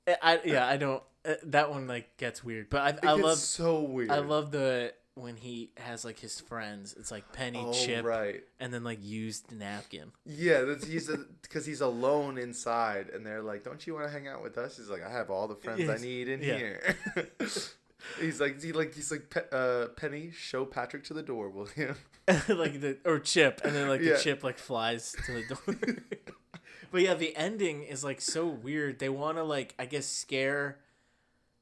I 0.07 0.17
I- 0.23 0.41
yeah 0.45 0.67
I 0.67 0.77
don't 0.77 1.03
uh, 1.27 1.35
that 1.45 1.71
one 1.71 1.87
like 1.87 2.17
gets 2.19 2.45
weird, 2.45 2.69
but 2.71 2.79
It 2.97 3.01
I 3.05 3.12
I 3.12 3.15
gets 3.17 3.25
love 3.25 3.39
so 3.39 3.81
weird. 3.81 4.11
I 4.11 4.19
love 4.19 4.51
the 4.51 4.93
when 5.15 5.37
he 5.37 5.71
has 5.77 6.05
like 6.05 6.19
his 6.19 6.41
friends. 6.41 6.95
It's 6.99 7.11
like 7.11 7.33
Penny, 7.33 7.62
Oh, 7.65 7.73
Chip, 7.73 8.05
right. 8.05 8.43
and 8.61 8.73
then 8.75 8.83
like 8.85 8.99
used 9.03 9.53
napkin. 9.53 10.12
Yeah, 10.27 10.62
that's 10.62 10.87
he's 10.87 11.11
because 11.43 11.65
he's 11.67 11.81
alone 11.81 12.39
inside, 12.39 13.09
and 13.11 13.25
they're 13.25 13.43
like, 13.43 13.62
"Don't 13.65 13.87
you 13.87 13.95
want 13.95 14.07
to 14.07 14.12
hang 14.12 14.27
out 14.29 14.43
with 14.43 14.59
us?" 14.59 14.77
He's 14.77 14.89
like, 14.91 15.03
"I 15.05 15.11
have 15.11 15.31
all 15.31 15.47
the 15.49 15.55
friends. 15.57 15.89
I 15.89 15.97
need 15.99 16.29
in 16.29 16.43
Yeah. 16.43 16.57
here." 16.59 16.97
he's 18.21 18.41
like, 18.41 18.62
he 18.62 18.73
like 18.73 18.95
he's 18.95 19.11
like, 19.11 19.31
Pe- 19.31 19.49
uh, 19.53 19.87
Penny, 19.97 20.31
show 20.33 20.65
Patrick 20.65 21.05
to 21.05 21.15
the 21.15 21.23
door, 21.23 21.49
will 21.49 21.69
you? 21.77 21.95
like 22.49 22.81
the 22.81 22.99
or 23.05 23.19
Chip, 23.19 23.61
and 23.65 23.75
then 23.75 23.89
like 23.89 24.01
Yeah. 24.01 24.15
the 24.15 24.19
Chip 24.19 24.43
like 24.45 24.59
flies 24.59 25.15
to 25.27 25.33
the 25.33 25.43
door. 25.55 25.77
but 26.91 27.03
yeah, 27.03 27.15
the 27.15 27.37
ending 27.37 27.83
is 27.85 28.03
like 28.05 28.21
so 28.21 28.47
weird. 28.47 28.99
They 28.99 29.09
want 29.09 29.37
to 29.39 29.43
like 29.45 29.75
I 29.79 29.87
guess 29.87 30.07
scare 30.07 30.79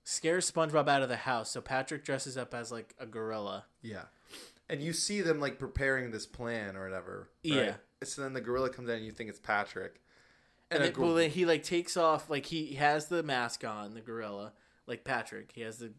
scare 0.05 0.39
SpongeBob 0.39 0.89
out 0.89 1.03
of 1.03 1.09
the 1.09 1.17
house. 1.17 1.51
So 1.51 1.61
Patrick 1.61 2.05
dresses 2.05 2.37
up 2.37 2.55
as 2.55 2.73
like 2.73 2.95
a 2.99 3.07
gorilla. 3.07 3.67
Yeah, 3.83 4.05
and 4.69 4.83
you 4.83 4.93
see 4.93 5.21
them 5.21 5.41
like 5.41 5.59
preparing 5.59 6.11
this 6.11 6.27
plan 6.27 6.77
or 6.77 6.85
whatever. 6.85 7.29
right? 7.45 7.55
Yeah. 7.55 7.75
So 8.05 8.23
then 8.23 8.33
the 8.33 8.41
gorilla 8.41 8.71
comes 8.71 8.89
in, 8.89 8.97
and 8.97 9.05
you 9.05 9.13
think 9.13 9.31
it's 9.31 9.39
Patrick. 9.39 10.01
And, 10.71 10.81
a 10.81 10.85
then, 10.87 10.93
gor- 10.93 11.05
well, 11.07 11.15
then 11.15 11.31
he 11.31 11.45
like 11.45 11.63
takes 11.63 11.97
off 11.97 12.31
like 12.31 12.47
he 12.47 12.75
has 12.75 13.07
the 13.07 13.23
mask 13.23 13.65
on, 13.65 13.95
the 13.95 14.01
gorilla, 14.01 14.53
like 14.87 15.05
Patrick. 15.05 15.53
He 15.55 15.61
has 15.61 15.79
the 15.79 15.93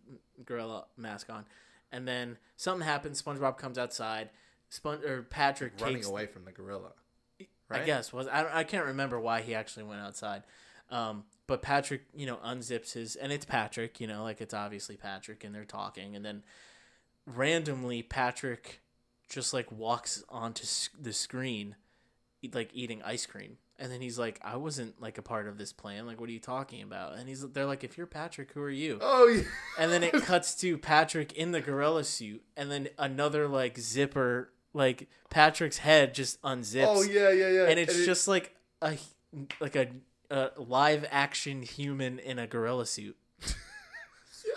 gorilla 0.44 0.86
mask 0.98 1.30
on, 1.30 1.46
and 1.92 2.08
then 2.08 2.38
something 2.58 2.86
happens. 2.86 3.22
SpongeBob 3.22 3.58
comes 3.58 3.78
outside. 3.78 4.32
Spon- 4.70 5.04
or 5.06 5.22
Patrick 5.22 5.74
running 5.80 5.98
takes 5.98 6.08
away 6.08 6.26
from 6.26 6.46
the 6.46 6.52
gorilla. 6.52 6.94
I 7.70 7.80
guess 7.80 8.14
was 8.14 8.28
I, 8.28 8.60
I 8.60 8.64
can't 8.64 8.86
remember 8.86 9.20
why 9.20 9.42
he 9.42 9.56
actually 9.56 9.84
went 9.84 10.02
outside. 10.02 10.44
Um, 10.90 11.24
but 11.48 11.62
Patrick, 11.62 12.04
you 12.16 12.26
know, 12.26 12.38
unzips 12.38 12.94
his 12.94 13.16
and 13.16 13.32
it's 13.32 13.46
Patrick, 13.46 14.00
you 14.00 14.08
know, 14.08 14.24
like 14.24 14.42
it's 14.42 14.54
obviously 14.54 14.96
Patrick 14.96 15.44
and 15.44 15.54
they're 15.54 15.66
talking 15.66 16.16
and 16.16 16.24
then 16.24 16.44
randomly 17.26 18.02
Patrick 18.04 18.82
just 19.30 19.54
like 19.54 19.72
walks 19.72 20.24
onto 20.30 20.66
the 21.00 21.14
screen 21.14 21.76
like 22.54 22.70
eating 22.74 23.02
ice 23.04 23.26
cream. 23.26 23.58
And 23.80 23.92
then 23.92 24.02
he's 24.02 24.20
like, 24.20 24.40
"I 24.44 24.56
wasn't 24.58 25.02
like 25.02 25.18
a 25.18 25.24
part 25.24 25.48
of 25.48 25.58
this 25.58 25.74
plan. 25.74 26.06
Like, 26.06 26.20
what 26.22 26.30
are 26.30 26.32
you 26.34 26.40
talking 26.40 26.84
about?" 26.84 27.16
And 27.18 27.28
he's, 27.28 27.42
they're 27.42 27.66
like, 27.66 27.84
"If 27.84 27.98
you're 27.98 28.06
Patrick, 28.06 28.52
who 28.54 28.62
are 28.62 28.70
you?" 28.70 29.00
Oh 29.02 29.28
yeah. 29.28 29.44
And 29.80 29.92
then 29.92 30.04
it 30.04 30.14
cuts 30.24 30.54
to 30.62 30.78
Patrick 30.78 31.34
in 31.34 31.52
the 31.54 31.60
gorilla 31.60 32.04
suit, 32.04 32.44
and 32.56 32.70
then 32.72 32.90
another 33.00 33.48
like 33.48 33.80
zipper, 33.80 34.54
like 34.74 35.10
Patrick's 35.32 35.80
head 35.80 36.14
just 36.14 36.40
unzips 36.44 36.86
Oh 36.88 37.02
yeah, 37.02 37.32
yeah, 37.32 37.50
yeah. 37.50 37.66
and 37.68 37.80
it's 37.80 37.98
it- 37.98 38.06
just 38.06 38.28
like 38.28 38.56
a 38.82 38.96
like 39.60 39.76
a, 39.76 39.88
a 40.34 40.52
live 40.58 41.06
action 41.12 41.62
human 41.62 42.20
in 42.20 42.40
a 42.40 42.48
gorilla 42.48 42.86
suit. 42.86 43.16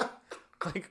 Yeah. 0.00 0.08
Like 0.64 0.90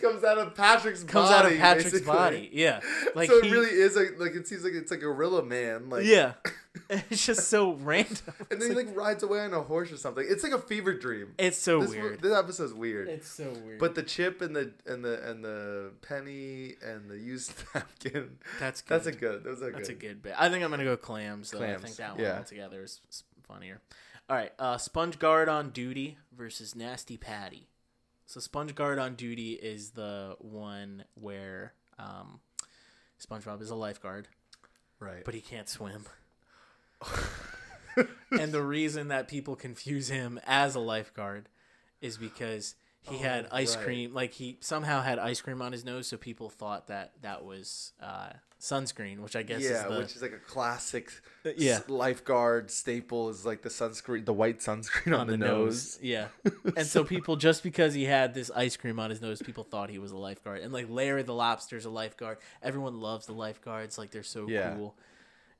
comes 0.00 0.22
out 0.22 0.38
of 0.38 0.54
Patrick's 0.54 1.02
comes 1.02 1.28
body, 1.30 1.46
out 1.46 1.52
of 1.52 1.58
Patrick's 1.58 1.90
basically. 1.90 2.12
body. 2.14 2.50
Yeah. 2.52 2.80
Like 3.16 3.28
so 3.28 3.38
it 3.38 3.50
really 3.50 3.70
is 3.70 3.96
like 3.96 4.14
like 4.18 4.32
it 4.36 4.46
seems 4.46 4.62
like 4.62 4.74
it's 4.74 4.90
like 4.92 5.00
a 5.00 5.04
gorilla 5.04 5.42
man. 5.42 5.88
Like 5.90 6.04
Yeah. 6.04 6.34
it's 7.10 7.26
just 7.26 7.48
so 7.48 7.72
random. 7.72 8.16
and 8.52 8.62
then 8.62 8.68
he 8.70 8.74
like 8.76 8.94
rides 8.96 9.24
away 9.24 9.40
on 9.40 9.52
a 9.52 9.60
horse 9.62 9.90
or 9.90 9.96
something. 9.96 10.24
It's 10.28 10.44
like 10.44 10.52
a 10.52 10.58
fever 10.60 10.94
dream. 10.94 11.34
It's 11.36 11.58
so 11.58 11.80
this, 11.80 11.90
weird. 11.90 12.22
This 12.22 12.32
episode's 12.32 12.72
weird. 12.72 13.08
It's 13.08 13.28
so 13.28 13.52
weird. 13.64 13.80
but 13.80 13.96
the 13.96 14.04
chip 14.04 14.40
and 14.40 14.54
the 14.54 14.72
and 14.86 15.04
the 15.04 15.28
and 15.28 15.42
the 15.44 15.90
penny 16.06 16.74
and 16.80 17.10
the 17.10 17.18
used 17.18 17.52
napkin. 17.74 18.38
that's 18.60 18.82
good. 18.82 18.94
That's 18.94 19.06
a 19.06 19.12
good. 19.12 19.42
Those 19.42 19.62
are 19.62 19.72
That's 19.72 19.88
a 19.88 19.94
good. 19.94 20.00
good 20.00 20.22
bit. 20.22 20.34
I 20.38 20.48
think 20.50 20.62
I'm 20.62 20.70
gonna 20.70 20.84
go 20.84 20.96
clams. 20.96 21.50
Though. 21.50 21.58
I 21.58 21.74
Clams, 21.74 21.82
think 21.82 21.96
that 21.96 22.14
one 22.14 22.20
yeah. 22.24 22.36
altogether 22.38 22.82
is 22.84 23.00
funnier. 23.48 23.80
All 24.30 24.36
right, 24.36 24.52
uh, 24.58 24.76
Sponge 24.76 25.18
Guard 25.18 25.48
on 25.48 25.70
duty 25.70 26.18
versus 26.36 26.74
Nasty 26.74 27.16
Patty. 27.16 27.68
So 28.26 28.40
Sponge 28.40 28.74
Guard 28.74 28.98
on 28.98 29.14
duty 29.14 29.52
is 29.54 29.90
the 29.92 30.36
one 30.38 31.04
where 31.14 31.72
um, 31.98 32.40
SpongeBob 33.24 33.62
is 33.62 33.70
a 33.70 33.74
lifeguard, 33.74 34.28
Right. 35.00 35.24
but 35.24 35.32
he 35.34 35.40
can't 35.40 35.66
swim. 35.68 36.04
and 38.30 38.52
the 38.52 38.62
reason 38.62 39.08
that 39.08 39.28
people 39.28 39.56
confuse 39.56 40.08
him 40.08 40.38
as 40.46 40.74
a 40.74 40.80
lifeguard 40.80 41.48
is 42.00 42.16
because 42.18 42.74
he 43.00 43.18
had 43.18 43.46
Oh, 43.50 43.56
ice 43.56 43.76
right. 43.76 43.84
cream 43.84 44.14
like 44.14 44.32
he 44.34 44.58
somehow 44.60 45.00
had 45.02 45.18
ice 45.18 45.40
cream 45.40 45.62
on 45.62 45.72
his 45.72 45.84
nose 45.84 46.06
so 46.08 46.16
people 46.16 46.50
thought 46.50 46.88
that 46.88 47.12
that 47.22 47.44
was 47.44 47.92
uh, 48.02 48.30
sunscreen 48.60 49.20
which 49.20 49.36
i 49.36 49.42
guess 49.42 49.62
yeah, 49.62 49.82
is 49.82 49.82
the 49.84 49.98
which 49.98 50.16
is 50.16 50.22
like 50.22 50.32
a 50.32 50.38
classic 50.38 51.12
Uh, 51.46 51.50
yeah. 51.56 51.78
lifeguard 51.86 52.70
staple 52.70 53.28
is 53.28 53.46
like 53.46 53.62
the 53.62 53.68
sunscreen, 53.68 54.24
the 54.24 54.32
white 54.32 54.58
sunscreen 54.58 55.16
on, 55.16 55.28
the, 55.28 55.36
nose. 55.36 55.98
yeah 56.02 56.26
and 56.76 56.86
so 56.86 57.04
people 57.04 57.36
just 57.36 57.62
because 57.62 57.94
he 57.94 58.04
had 58.04 58.34
this 58.34 58.50
ice 58.56 58.76
cream 58.76 58.98
on 58.98 59.10
his 59.10 59.22
nose 59.22 59.40
people 59.40 59.62
thought 59.62 59.90
he 59.90 59.98
was 59.98 60.10
a 60.10 60.16
lifeguard 60.16 60.60
and 60.60 60.72
like 60.72 60.86
larry 60.90 61.22
the 61.22 61.32
lobster's 61.34 61.84
a 61.84 61.90
lifeguard 61.90 62.38
everyone 62.62 63.00
loves 63.00 63.26
the 63.26 63.32
lifeguards 63.32 63.96
like 63.96 64.10
they're 64.10 64.22
so 64.24 64.48
Yeah. 64.48 64.74
cool 64.74 64.96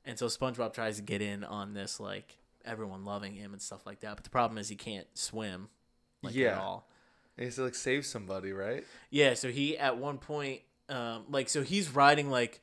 and 0.05 0.19
so 0.19 0.25
spongebob 0.27 0.73
tries 0.73 0.97
to 0.97 1.01
get 1.01 1.21
in 1.21 1.43
on 1.45 1.73
this 1.73 1.99
like 2.01 2.37
everyone 2.65 3.05
loving 3.05 3.33
him 3.33 3.53
and 3.53 3.61
stuff 3.61 3.85
like 3.85 4.01
that 4.01 4.15
but 4.15 4.23
the 4.25 4.29
problem 4.29 4.57
is 4.57 4.67
he 4.67 4.75
can't 4.75 5.07
swim 5.17 5.69
like 6.21 6.33
at 6.33 6.37
Yeah. 6.37 6.59
all 6.59 6.89
And 7.37 7.43
he 7.43 7.45
has 7.45 7.55
to 7.55 7.63
like 7.63 7.75
save 7.75 8.05
somebody, 8.05 8.51
right? 8.51 8.83
Yeah, 9.09 9.33
so 9.35 9.49
he 9.49 9.77
at 9.77 9.97
one 9.97 10.17
point, 10.17 10.59
um, 10.89 11.25
like, 11.29 11.49
so 11.49 11.61
he's 11.63 11.89
riding 11.93 12.29
like 12.29 12.61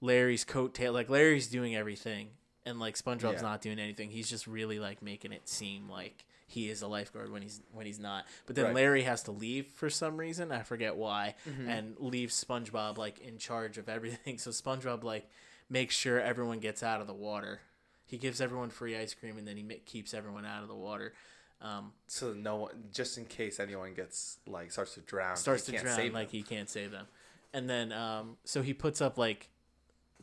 Larry's 0.00 0.44
coattail, 0.44 0.92
like 0.92 1.08
Larry's 1.10 1.46
doing 1.48 1.74
everything, 1.76 2.28
and 2.66 2.78
like 2.78 2.96
SpongeBob's 2.96 3.42
Yeah. 3.42 3.48
not 3.48 3.60
doing 3.62 3.78
anything. 3.78 4.10
He's 4.10 4.28
just 4.28 4.46
really 4.46 4.78
like 4.78 5.02
making 5.02 5.32
it 5.32 5.48
seem 5.48 5.88
like 5.88 6.24
he 6.46 6.68
is 6.68 6.82
a 6.82 6.86
lifeguard 6.86 7.32
when 7.32 7.42
he's 7.42 7.60
when 7.72 7.86
he's 7.86 7.98
not. 7.98 8.26
But 8.46 8.54
then 8.56 8.66
Right. 8.66 8.74
Larry 8.74 9.02
has 9.02 9.22
to 9.24 9.32
leave 9.32 9.66
for 9.68 9.88
some 9.90 10.16
reason. 10.16 10.52
I 10.52 10.62
forget 10.62 10.96
why, 10.96 11.34
Mm-hmm. 11.48 11.68
and 11.68 11.96
leaves 11.98 12.42
SpongeBob 12.42 12.98
like 12.98 13.18
in 13.20 13.38
charge 13.38 13.78
of 13.78 13.88
everything. 13.88 14.38
So 14.44 14.50
SpongeBob 14.50 15.02
like 15.04 15.28
makes 15.70 15.94
sure 15.96 16.20
everyone 16.20 16.60
gets 16.60 16.82
out 16.82 17.00
of 17.00 17.06
the 17.06 17.14
water. 17.14 17.60
He 18.06 18.18
gives 18.18 18.40
everyone 18.40 18.68
free 18.70 18.96
ice 18.96 19.14
cream, 19.14 19.38
and 19.38 19.48
then 19.48 19.56
he 19.56 19.62
ma- 19.62 19.74
keeps 19.86 20.12
everyone 20.12 20.44
out 20.44 20.62
of 20.62 20.68
the 20.68 20.74
water. 20.74 21.14
Um, 21.62 21.92
So 22.06 22.34
no 22.34 22.56
one, 22.56 22.84
just 22.92 23.16
in 23.16 23.24
case 23.24 23.58
anyone 23.58 23.94
gets 23.94 24.36
like 24.46 24.70
starts 24.70 24.94
to 24.94 25.00
drown, 25.00 25.36
starts 25.36 25.64
to 25.64 25.72
drown 25.72 25.96
like 26.12 26.28
them. 26.30 26.36
he 26.36 26.42
can't 26.42 26.68
save 26.68 26.90
them 26.90 27.06
and 27.54 27.70
then 27.70 27.92
um 27.92 28.36
so 28.44 28.60
he 28.60 28.74
puts 28.74 29.00
up 29.00 29.16
like 29.16 29.48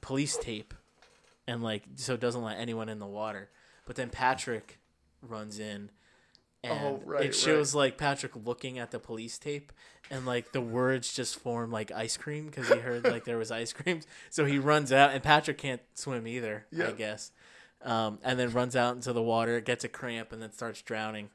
police 0.02 0.38
tape 0.38 0.74
and 1.48 1.64
like 1.64 1.84
so 1.96 2.16
doesn't 2.18 2.44
let 2.44 2.60
anyone 2.60 2.90
in 2.90 3.00
the 3.00 3.08
water. 3.08 3.50
But 3.88 3.96
then 3.96 4.10
patrick 4.10 4.78
runs 5.22 5.58
in 5.58 5.90
and 6.64 6.80
Oh, 6.86 7.02
right, 7.06 7.26
it 7.26 7.36
shows 7.36 7.74
like 7.74 7.98
patrick 7.98 8.34
looking 8.36 8.78
at 8.78 8.92
the 8.92 9.00
police 9.00 9.40
tape 9.40 9.72
and 10.12 10.26
like 10.26 10.52
the 10.52 10.62
words 10.62 11.14
just 11.14 11.38
form 11.40 11.72
like 11.72 11.92
ice 11.92 12.18
cream 12.18 12.46
because 12.48 12.68
he 12.70 12.78
heard 12.78 13.04
like 13.06 13.24
there 13.26 13.38
was 13.38 13.50
ice 13.64 13.74
cream. 13.74 14.02
So 14.30 14.46
he 14.46 14.60
runs 14.60 14.92
out 14.92 15.12
and 15.12 15.24
patrick 15.24 15.58
can't 15.58 15.82
swim 15.96 16.28
either 16.28 16.66
i 16.88 16.92
guess. 16.92 17.32
Um, 17.84 18.20
and 18.24 18.38
then 18.38 18.52
runs 18.52 18.76
out 18.76 18.94
into 18.96 19.12
the 19.12 19.24
water 19.24 19.60
gets 19.60 19.84
a 19.84 19.90
cramp 19.90 20.32
and 20.32 20.40
then 20.42 20.52
starts 20.52 20.84
drowning 20.84 21.30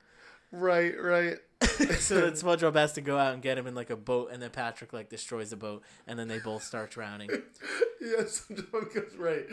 Right, 0.52 0.94
right. 1.00 1.38
so 1.98 2.20
then 2.20 2.32
SpongeBob 2.32 2.74
has 2.74 2.92
to 2.94 3.00
go 3.00 3.18
out 3.18 3.32
and 3.32 3.42
get 3.42 3.56
him 3.56 3.66
in 3.66 3.74
like 3.74 3.90
a 3.90 3.96
boat, 3.96 4.30
and 4.32 4.42
then 4.42 4.50
Patrick 4.50 4.92
like 4.92 5.08
destroys 5.08 5.50
the 5.50 5.56
boat, 5.56 5.82
and 6.06 6.18
then 6.18 6.28
they 6.28 6.38
both 6.38 6.62
start 6.62 6.90
drowning. 6.90 7.30
yes, 8.00 8.46
goes 8.72 9.16
right. 9.16 9.46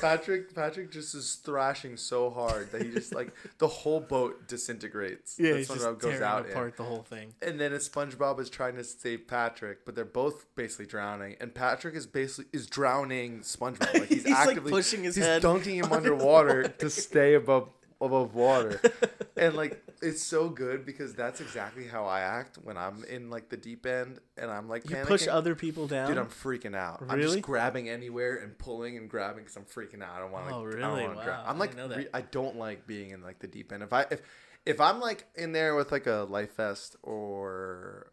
Patrick, 0.00 0.54
Patrick 0.54 0.90
just 0.90 1.14
is 1.14 1.34
thrashing 1.34 1.96
so 1.96 2.30
hard 2.30 2.72
that 2.72 2.82
he 2.82 2.90
just 2.90 3.14
like 3.14 3.34
the 3.58 3.68
whole 3.68 4.00
boat 4.00 4.48
disintegrates. 4.48 5.36
Yeah, 5.38 5.56
he's 5.56 5.68
just 5.68 5.80
SpongeBob 5.80 5.98
goes 5.98 6.12
tearing 6.12 6.22
out 6.22 6.48
in. 6.48 6.72
the 6.76 6.84
whole 6.84 7.02
thing. 7.02 7.34
And 7.42 7.60
then 7.60 7.74
as 7.74 7.86
SpongeBob 7.86 8.40
is 8.40 8.48
trying 8.48 8.76
to 8.76 8.84
save 8.84 9.28
Patrick, 9.28 9.84
but 9.84 9.94
they're 9.94 10.04
both 10.06 10.46
basically 10.56 10.86
drowning, 10.86 11.36
and 11.38 11.54
Patrick 11.54 11.94
is 11.94 12.06
basically 12.06 12.46
is 12.58 12.66
drowning 12.66 13.40
SpongeBob. 13.40 13.92
Like 13.92 14.08
he's, 14.08 14.22
He's, 14.22 14.26
like, 14.26 14.48
actively 14.48 14.70
pushing 14.70 15.04
his 15.04 15.16
he's 15.16 15.24
head 15.24 15.42
dunking 15.42 15.76
him 15.76 15.92
underwater 15.92 16.68
to 16.68 16.88
stay 16.88 17.34
above 17.34 17.68
above 18.06 18.34
water. 18.34 18.80
and 19.36 19.54
like 19.54 19.82
it's 20.02 20.22
so 20.22 20.48
good 20.48 20.84
because 20.84 21.14
that's 21.14 21.40
exactly 21.40 21.86
how 21.86 22.04
I 22.06 22.20
act 22.20 22.58
when 22.62 22.76
I'm 22.76 23.04
in 23.04 23.30
like 23.30 23.48
the 23.48 23.56
deep 23.56 23.86
end 23.86 24.18
and 24.36 24.50
I'm 24.50 24.68
like 24.68 24.88
You 24.88 24.96
panicking. 24.96 25.06
push 25.06 25.28
other 25.28 25.54
people 25.54 25.86
down. 25.86 26.08
Dude, 26.08 26.18
I'm 26.18 26.26
freaking 26.26 26.74
out. 26.74 27.02
I'm 27.08 27.20
just 27.20 27.40
grabbing 27.42 27.88
anywhere 27.88 28.36
and 28.36 28.56
pulling 28.58 28.96
and 28.96 29.08
grabbing 29.08 29.44
because 29.44 29.56
I'm 29.56 29.64
freaking 29.64 30.02
out. 30.02 30.14
I 30.16 30.18
don't 30.20 30.32
want 30.32 30.48
to. 30.48 30.54
Oh, 30.54 30.58
I 30.58 30.62
don't 30.62 30.74
really? 30.74 31.02
wanna 31.08 31.24
drown. 31.24 31.44
Wow, 31.44 31.44
I'm 31.46 31.58
like, 31.58 31.76
that. 31.76 31.96
re- 31.96 32.08
I 32.12 32.20
don't 32.22 32.56
like 32.56 32.86
being 32.86 33.10
in 33.10 33.22
like 33.22 33.38
the 33.38 33.46
deep 33.46 33.72
end. 33.72 33.82
If 33.82 33.92
I 33.92 34.06
if 34.10 34.22
if 34.66 34.80
I'm 34.80 35.00
like 35.00 35.26
in 35.34 35.52
there 35.52 35.74
with 35.74 35.92
like 35.92 36.06
a 36.06 36.26
life 36.28 36.56
vest 36.56 36.96
or 37.02 38.12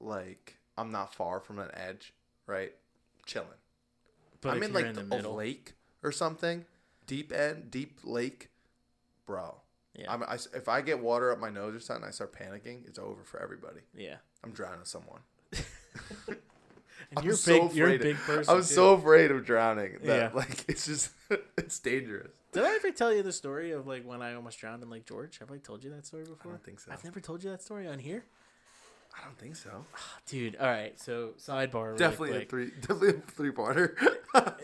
like 0.00 0.56
I'm 0.76 0.92
not 0.92 1.14
far 1.14 1.40
from 1.40 1.58
an 1.58 1.70
edge, 1.74 2.14
right? 2.46 2.72
Chilling. 3.26 3.48
but 4.40 4.50
I'm 4.50 4.62
in 4.62 4.72
like 4.72 4.86
in 4.86 4.94
the 4.94 5.02
the, 5.02 5.14
a 5.14 5.18
middle, 5.18 5.34
lake 5.34 5.72
or 6.02 6.12
something, 6.12 6.64
deep 7.06 7.32
end, 7.32 7.70
deep 7.70 7.98
lake, 8.04 8.48
bro. 9.28 9.54
yeah, 9.94 10.12
I'm, 10.12 10.24
I, 10.24 10.34
if 10.54 10.68
I 10.68 10.80
get 10.80 10.98
water 10.98 11.30
up 11.30 11.38
my 11.38 11.50
nose 11.50 11.76
or 11.76 11.80
something, 11.80 12.04
I 12.08 12.10
start 12.10 12.32
panicking. 12.36 12.84
It's 12.88 12.98
over 12.98 13.22
for 13.22 13.40
everybody. 13.40 13.80
yeah. 13.96 14.16
I'm 14.42 14.50
drowning 14.52 14.84
someone. 14.84 15.20
And 17.10 17.20
I'm 17.20 17.24
you're 17.24 17.34
so 17.36 17.68
big. 17.68 17.76
You're 17.76 17.88
a 17.88 17.94
afraid- 17.94 18.02
big 18.02 18.16
person. 18.26 18.52
I'm 18.54 18.60
too. 18.60 18.66
so 18.66 18.92
afraid 18.94 19.30
of 19.30 19.44
drowning 19.46 19.98
that 20.02 20.32
Yeah. 20.32 20.36
like 20.36 20.64
it's 20.68 20.84
just 20.84 21.10
it's 21.56 21.78
dangerous. 21.78 22.32
Did 22.52 22.64
I 22.64 22.74
ever 22.74 22.90
tell 22.90 23.14
you 23.14 23.22
the 23.22 23.32
story 23.32 23.70
of 23.70 23.86
like 23.86 24.04
when 24.04 24.20
I 24.20 24.34
almost 24.34 24.58
drowned 24.58 24.82
in 24.82 24.90
Lake 24.90 25.06
George? 25.06 25.38
Have 25.38 25.50
I 25.50 25.58
told 25.58 25.84
you 25.84 25.90
that 25.90 26.04
story 26.04 26.24
before? 26.24 26.52
I 26.52 26.54
don't 26.56 26.64
think 26.64 26.80
so. 26.80 26.90
I've 26.92 27.04
never 27.04 27.20
told 27.20 27.42
you 27.44 27.50
that 27.50 27.62
story 27.62 27.86
on 27.88 27.98
here, 28.00 28.24
I 29.18 29.24
don't 29.24 29.38
think 29.38 29.56
so. 29.56 29.86
dude. 30.26 30.56
All 30.56 30.66
right, 30.66 30.98
so 31.00 31.30
sidebar. 31.38 31.84
Really 31.86 31.98
definitely 31.98 32.30
quick. 32.30 32.42
a 32.44 32.50
three, 32.50 32.70
definitely 32.80 33.08
a 33.10 33.12
three 33.30 33.52
parter. 33.52 33.94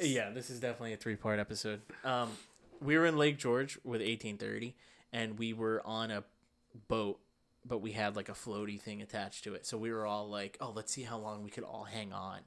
yeah, 0.02 0.30
this 0.30 0.50
is 0.50 0.60
definitely 0.60 0.92
a 0.92 0.96
three 0.98 1.16
part 1.16 1.38
episode. 1.38 1.80
Um, 2.04 2.30
we 2.80 2.96
were 2.96 3.06
in 3.06 3.16
Lake 3.16 3.38
George 3.38 3.76
with 3.84 4.00
1830, 4.00 4.74
and 5.12 5.38
we 5.38 5.52
were 5.52 5.82
on 5.84 6.10
a 6.10 6.24
boat, 6.88 7.20
but 7.64 7.78
we 7.78 7.92
had 7.92 8.16
like 8.16 8.28
a 8.28 8.32
floaty 8.32 8.80
thing 8.80 9.02
attached 9.02 9.44
to 9.44 9.54
it. 9.54 9.66
So 9.66 9.78
we 9.78 9.92
were 9.92 10.06
all 10.06 10.28
like, 10.28 10.56
"Oh, 10.60 10.70
let's 10.74 10.92
see 10.92 11.02
how 11.02 11.18
long 11.18 11.42
we 11.42 11.50
could 11.50 11.64
all 11.64 11.84
hang 11.84 12.12
on." 12.12 12.40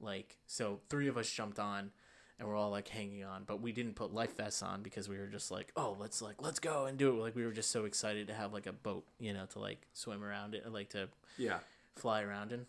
Like, 0.00 0.36
so 0.46 0.80
three 0.88 1.08
of 1.08 1.16
us 1.16 1.30
jumped 1.30 1.58
on, 1.58 1.92
and 2.38 2.48
we're 2.48 2.56
all 2.56 2.70
like 2.70 2.88
hanging 2.88 3.24
on, 3.24 3.44
but 3.44 3.60
we 3.60 3.72
didn't 3.72 3.94
put 3.94 4.12
life 4.12 4.36
vests 4.36 4.62
on 4.62 4.82
because 4.82 5.08
we 5.08 5.16
were 5.16 5.28
just 5.28 5.50
like, 5.50 5.72
"Oh, 5.76 5.96
let's 5.98 6.20
like 6.20 6.42
let's 6.42 6.58
go 6.58 6.86
and 6.86 6.98
do 6.98 7.16
it." 7.16 7.20
Like 7.20 7.36
we 7.36 7.44
were 7.44 7.52
just 7.52 7.70
so 7.70 7.84
excited 7.84 8.26
to 8.28 8.34
have 8.34 8.52
like 8.52 8.66
a 8.66 8.72
boat, 8.72 9.04
you 9.20 9.32
know, 9.32 9.46
to 9.46 9.58
like 9.58 9.86
swim 9.92 10.24
around 10.24 10.54
it, 10.54 10.70
like 10.70 10.90
to 10.90 11.08
yeah. 11.38 11.58
fly 11.94 12.22
around 12.22 12.52
in. 12.52 12.66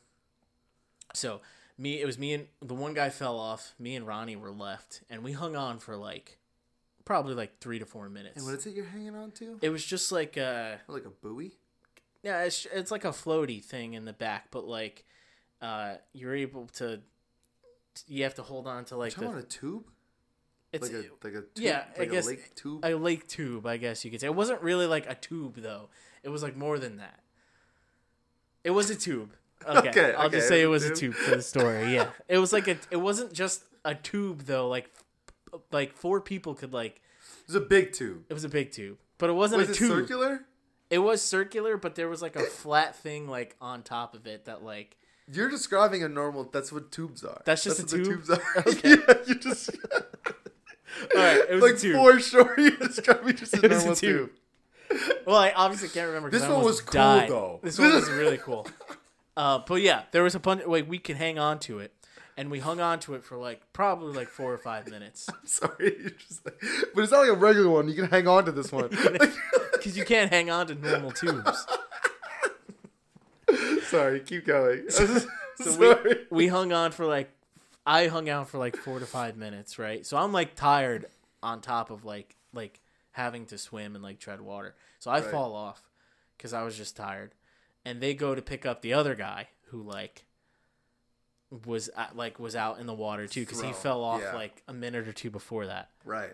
So 1.13 1.41
me, 1.77 1.99
it 1.99 2.05
was 2.05 2.19
me 2.19 2.33
and 2.33 2.47
the 2.61 2.75
one 2.75 2.93
guy 2.93 3.09
fell 3.09 3.39
off. 3.39 3.73
Me 3.79 3.95
and 3.95 4.05
Ronnie 4.05 4.35
were 4.35 4.51
left, 4.51 5.01
and 5.09 5.23
we 5.23 5.31
hung 5.31 5.55
on 5.55 5.79
for 5.79 5.97
like 5.97 6.37
probably 7.05 7.33
like 7.35 7.59
three 7.59 7.79
to 7.79 7.85
four 7.85 8.09
minutes. 8.09 8.37
And 8.37 8.45
what 8.45 8.55
is 8.55 8.65
it 8.65 8.75
you're 8.75 8.85
hanging 8.85 9.15
on 9.15 9.31
to? 9.31 9.57
it 9.61 9.69
was 9.69 9.83
just 9.85 10.11
like 10.11 10.37
uh 10.37 10.75
Like 10.87 11.05
a 11.05 11.09
buoy? 11.09 11.53
yeah, 12.23 12.43
it's 12.43 12.65
it's 12.73 12.91
like 12.91 13.05
a 13.05 13.09
floaty 13.09 13.63
thing 13.63 13.93
in 13.93 14.05
the 14.05 14.13
back, 14.13 14.47
but 14.51 14.65
like 14.67 15.05
uh 15.61 15.95
you're 16.13 16.35
able 16.35 16.67
to 16.67 17.01
you 18.07 18.23
have 18.23 18.35
to 18.35 18.43
hold 18.43 18.67
on 18.67 18.85
to 18.85 18.95
like 18.97 19.13
Talking 19.13 19.29
the 19.29 19.33
about 19.37 19.43
a 19.45 19.47
tube? 19.47 19.83
it's 20.71 20.83
Like 20.91 20.93
a 21.05 21.05
like 21.27 21.33
a 21.35 21.41
tube, 21.41 21.47
yeah, 21.55 21.83
I 21.95 21.99
like 21.99 22.11
guess 22.11 22.25
a 22.25 22.29
lake 22.29 22.55
tube. 22.55 22.83
a 22.83 22.95
lake 22.95 23.27
tube, 23.27 23.65
I 23.67 23.77
guess 23.77 24.03
you 24.03 24.09
could 24.11 24.19
say. 24.21 24.27
It 24.27 24.35
wasn't 24.35 24.61
really 24.61 24.87
like 24.87 25.07
a 25.09 25.15
tube 25.15 25.57
though. 25.57 25.89
It 26.23 26.29
was 26.29 26.41
like 26.41 26.55
more 26.57 26.79
than 26.79 26.97
that. 26.97 27.19
It 28.63 28.71
was 28.71 28.89
a 28.89 28.95
tube. 28.95 29.33
Okay, 29.65 29.89
Okay, 29.91 30.13
I'll 30.13 30.25
okay, 30.27 30.35
just 30.37 30.49
say 30.49 30.61
it 30.61 30.65
was 30.65 30.83
a 30.83 30.87
a 30.91 30.95
tube. 30.95 31.13
tube 31.13 31.13
for 31.13 31.35
the 31.37 31.41
story. 31.41 31.93
Yeah, 31.95 32.09
it 32.27 32.37
was 32.37 32.51
like 32.51 32.67
a. 32.67 32.75
It 32.91 32.97
wasn't 32.97 33.31
just 33.31 33.63
a 33.85 33.95
tube 33.95 34.41
though. 34.41 34.67
Like, 34.67 34.89
like 35.71 35.93
four 35.95 36.21
people 36.21 36.53
could 36.55 36.73
like. 36.73 37.01
It 37.41 37.47
was 37.47 37.55
a 37.55 37.59
big 37.61 37.93
tube. 37.93 38.23
It 38.29 38.33
was 38.33 38.43
a 38.43 38.49
big 38.49 38.71
tube, 38.71 38.97
but 39.17 39.29
it 39.29 39.33
wasn't 39.33 39.59
Was 39.61 39.69
a 39.69 39.71
it 39.71 39.75
tube. 39.75 39.89
circular? 39.89 40.45
It 40.89 40.99
was 40.99 41.21
circular, 41.21 41.77
but 41.77 41.95
there 41.95 42.07
was 42.07 42.21
like 42.21 42.35
a 42.35 42.43
flat 42.43 42.95
thing 42.95 43.27
like 43.27 43.55
on 43.61 43.83
top 43.83 44.13
of 44.15 44.27
it 44.27 44.45
that 44.45 44.63
like. 44.63 44.97
You're 45.31 45.49
describing 45.49 46.03
a 46.03 46.09
normal. 46.09 46.43
That's 46.45 46.71
what 46.71 46.91
tubes 46.91 47.23
are. 47.23 47.41
That's 47.45 47.63
just 47.63 47.81
what 47.81 47.93
a 47.93 47.97
the 47.97 48.03
tube? 48.03 48.13
tubes 48.25 48.29
are. 48.29 48.63
Okay. 48.67 48.89
yeah, 49.07 49.13
you 49.25 49.35
just. 49.35 49.69
All 51.15 51.21
right, 51.21 51.41
it 51.49 51.53
was 51.55 51.63
like 51.63 51.73
a 51.75 51.77
tube. 51.77 51.95
for 51.95 52.19
sure, 52.19 52.53
you 52.59 52.77
just 52.77 53.07
a 53.07 53.11
It 53.11 53.23
was 53.23 53.53
a 53.53 53.67
normal 53.69 53.95
tube. 53.95 54.31
tube. 54.89 54.99
Well, 55.25 55.37
I 55.37 55.51
obviously 55.51 55.89
can't 55.89 56.07
remember. 56.07 56.29
This 56.29 56.47
one 56.47 56.63
was 56.63 56.81
cool, 56.81 56.93
died. 56.93 57.29
though. 57.29 57.59
This 57.63 57.79
one 57.79 57.93
was 57.93 58.09
really 58.11 58.37
cool. 58.37 58.67
Uh, 59.35 59.59
but 59.65 59.81
yeah, 59.81 60.03
there 60.11 60.21
was 60.23 60.35
a 60.35 60.39
bunch. 60.39 60.65
Like 60.67 60.87
we 60.87 60.99
could 60.99 61.15
hang 61.15 61.39
on 61.39 61.57
to 61.61 61.79
it, 61.79 61.91
and 62.37 62.49
we 62.51 62.59
hung 62.59 62.79
on 62.79 62.99
to 63.01 63.13
it 63.15 63.23
for 63.23 63.37
like 63.37 63.61
probably 63.73 64.13
like 64.13 64.29
four 64.29 64.51
or 64.53 64.57
five 64.57 64.89
minutes 64.89 65.29
Sorry, 65.45 65.95
you're 65.99 66.09
just 66.11 66.45
like, 66.45 66.61
but 66.95 67.01
it's 67.03 67.11
not 67.11 67.21
like 67.21 67.29
a 67.29 67.33
regular 67.33 67.69
one. 67.69 67.87
You 67.87 67.95
can 67.95 68.05
hang 68.09 68.27
on 68.27 68.45
to 68.45 68.51
this 68.51 68.71
one. 68.71 68.89
because 69.73 69.97
you 69.97 70.05
can't 70.05 70.31
hang 70.31 70.49
on 70.49 70.67
to 70.67 70.75
normal 70.75 71.11
tubes. 71.11 71.65
Sorry, 73.87 74.19
keep 74.21 74.45
going. 74.45 74.89
So 74.89 75.05
Sorry. 75.71 76.03
we 76.03 76.15
we 76.31 76.47
hung 76.47 76.71
on 76.73 76.91
for 76.91 77.05
like 77.05 77.29
I 77.85 78.07
hung 78.07 78.29
out 78.29 78.49
for 78.49 78.57
like 78.57 78.75
four 78.75 78.99
to 78.99 79.05
five 79.05 79.37
minutes, 79.37 79.77
right? 79.77 80.05
So 80.05 80.17
I'm 80.17 80.31
like 80.31 80.55
tired 80.55 81.05
on 81.43 81.61
top 81.61 81.91
of 81.91 82.05
like 82.05 82.35
like 82.53 82.79
having 83.11 83.45
to 83.47 83.57
swim 83.57 83.95
and 83.95 84.03
like 84.03 84.19
tread 84.19 84.41
water. 84.41 84.75
So 84.99 85.11
I 85.11 85.19
Right. 85.19 85.29
fall 85.29 85.53
off 85.55 85.83
because 86.37 86.53
I 86.53 86.63
was 86.63 86.75
just 86.77 86.95
tired, 86.97 87.35
and 87.85 88.01
they 88.01 88.13
go 88.15 88.33
to 88.33 88.41
pick 88.41 88.65
up 88.65 88.81
the 88.81 88.93
other 88.93 89.13
guy 89.15 89.49
who 89.67 89.81
like 89.83 90.25
was 91.65 91.89
at, 91.95 92.15
like 92.15 92.39
was 92.39 92.55
out 92.55 92.79
in 92.79 92.87
the 92.87 92.93
water 92.93 93.27
too 93.27 93.41
because 93.41 93.61
he 93.61 93.71
fell 93.71 94.03
off 94.03 94.21
yeah. 94.21 94.33
like 94.33 94.63
a 94.67 94.73
minute 94.73 95.07
or 95.07 95.13
two 95.13 95.29
before 95.29 95.67
that, 95.67 95.89
right. 96.05 96.33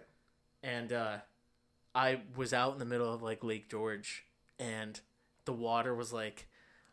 and 0.63 0.93
uh, 0.93 1.17
I 1.93 2.21
was 2.35 2.53
out 2.53 2.73
in 2.73 2.79
the 2.79 2.85
middle 2.85 3.11
of 3.13 3.21
like 3.21 3.43
Lake 3.43 3.69
George, 3.69 4.25
and 4.59 4.99
the 5.45 5.53
water 5.53 5.93
was 5.93 6.13
like 6.13 6.47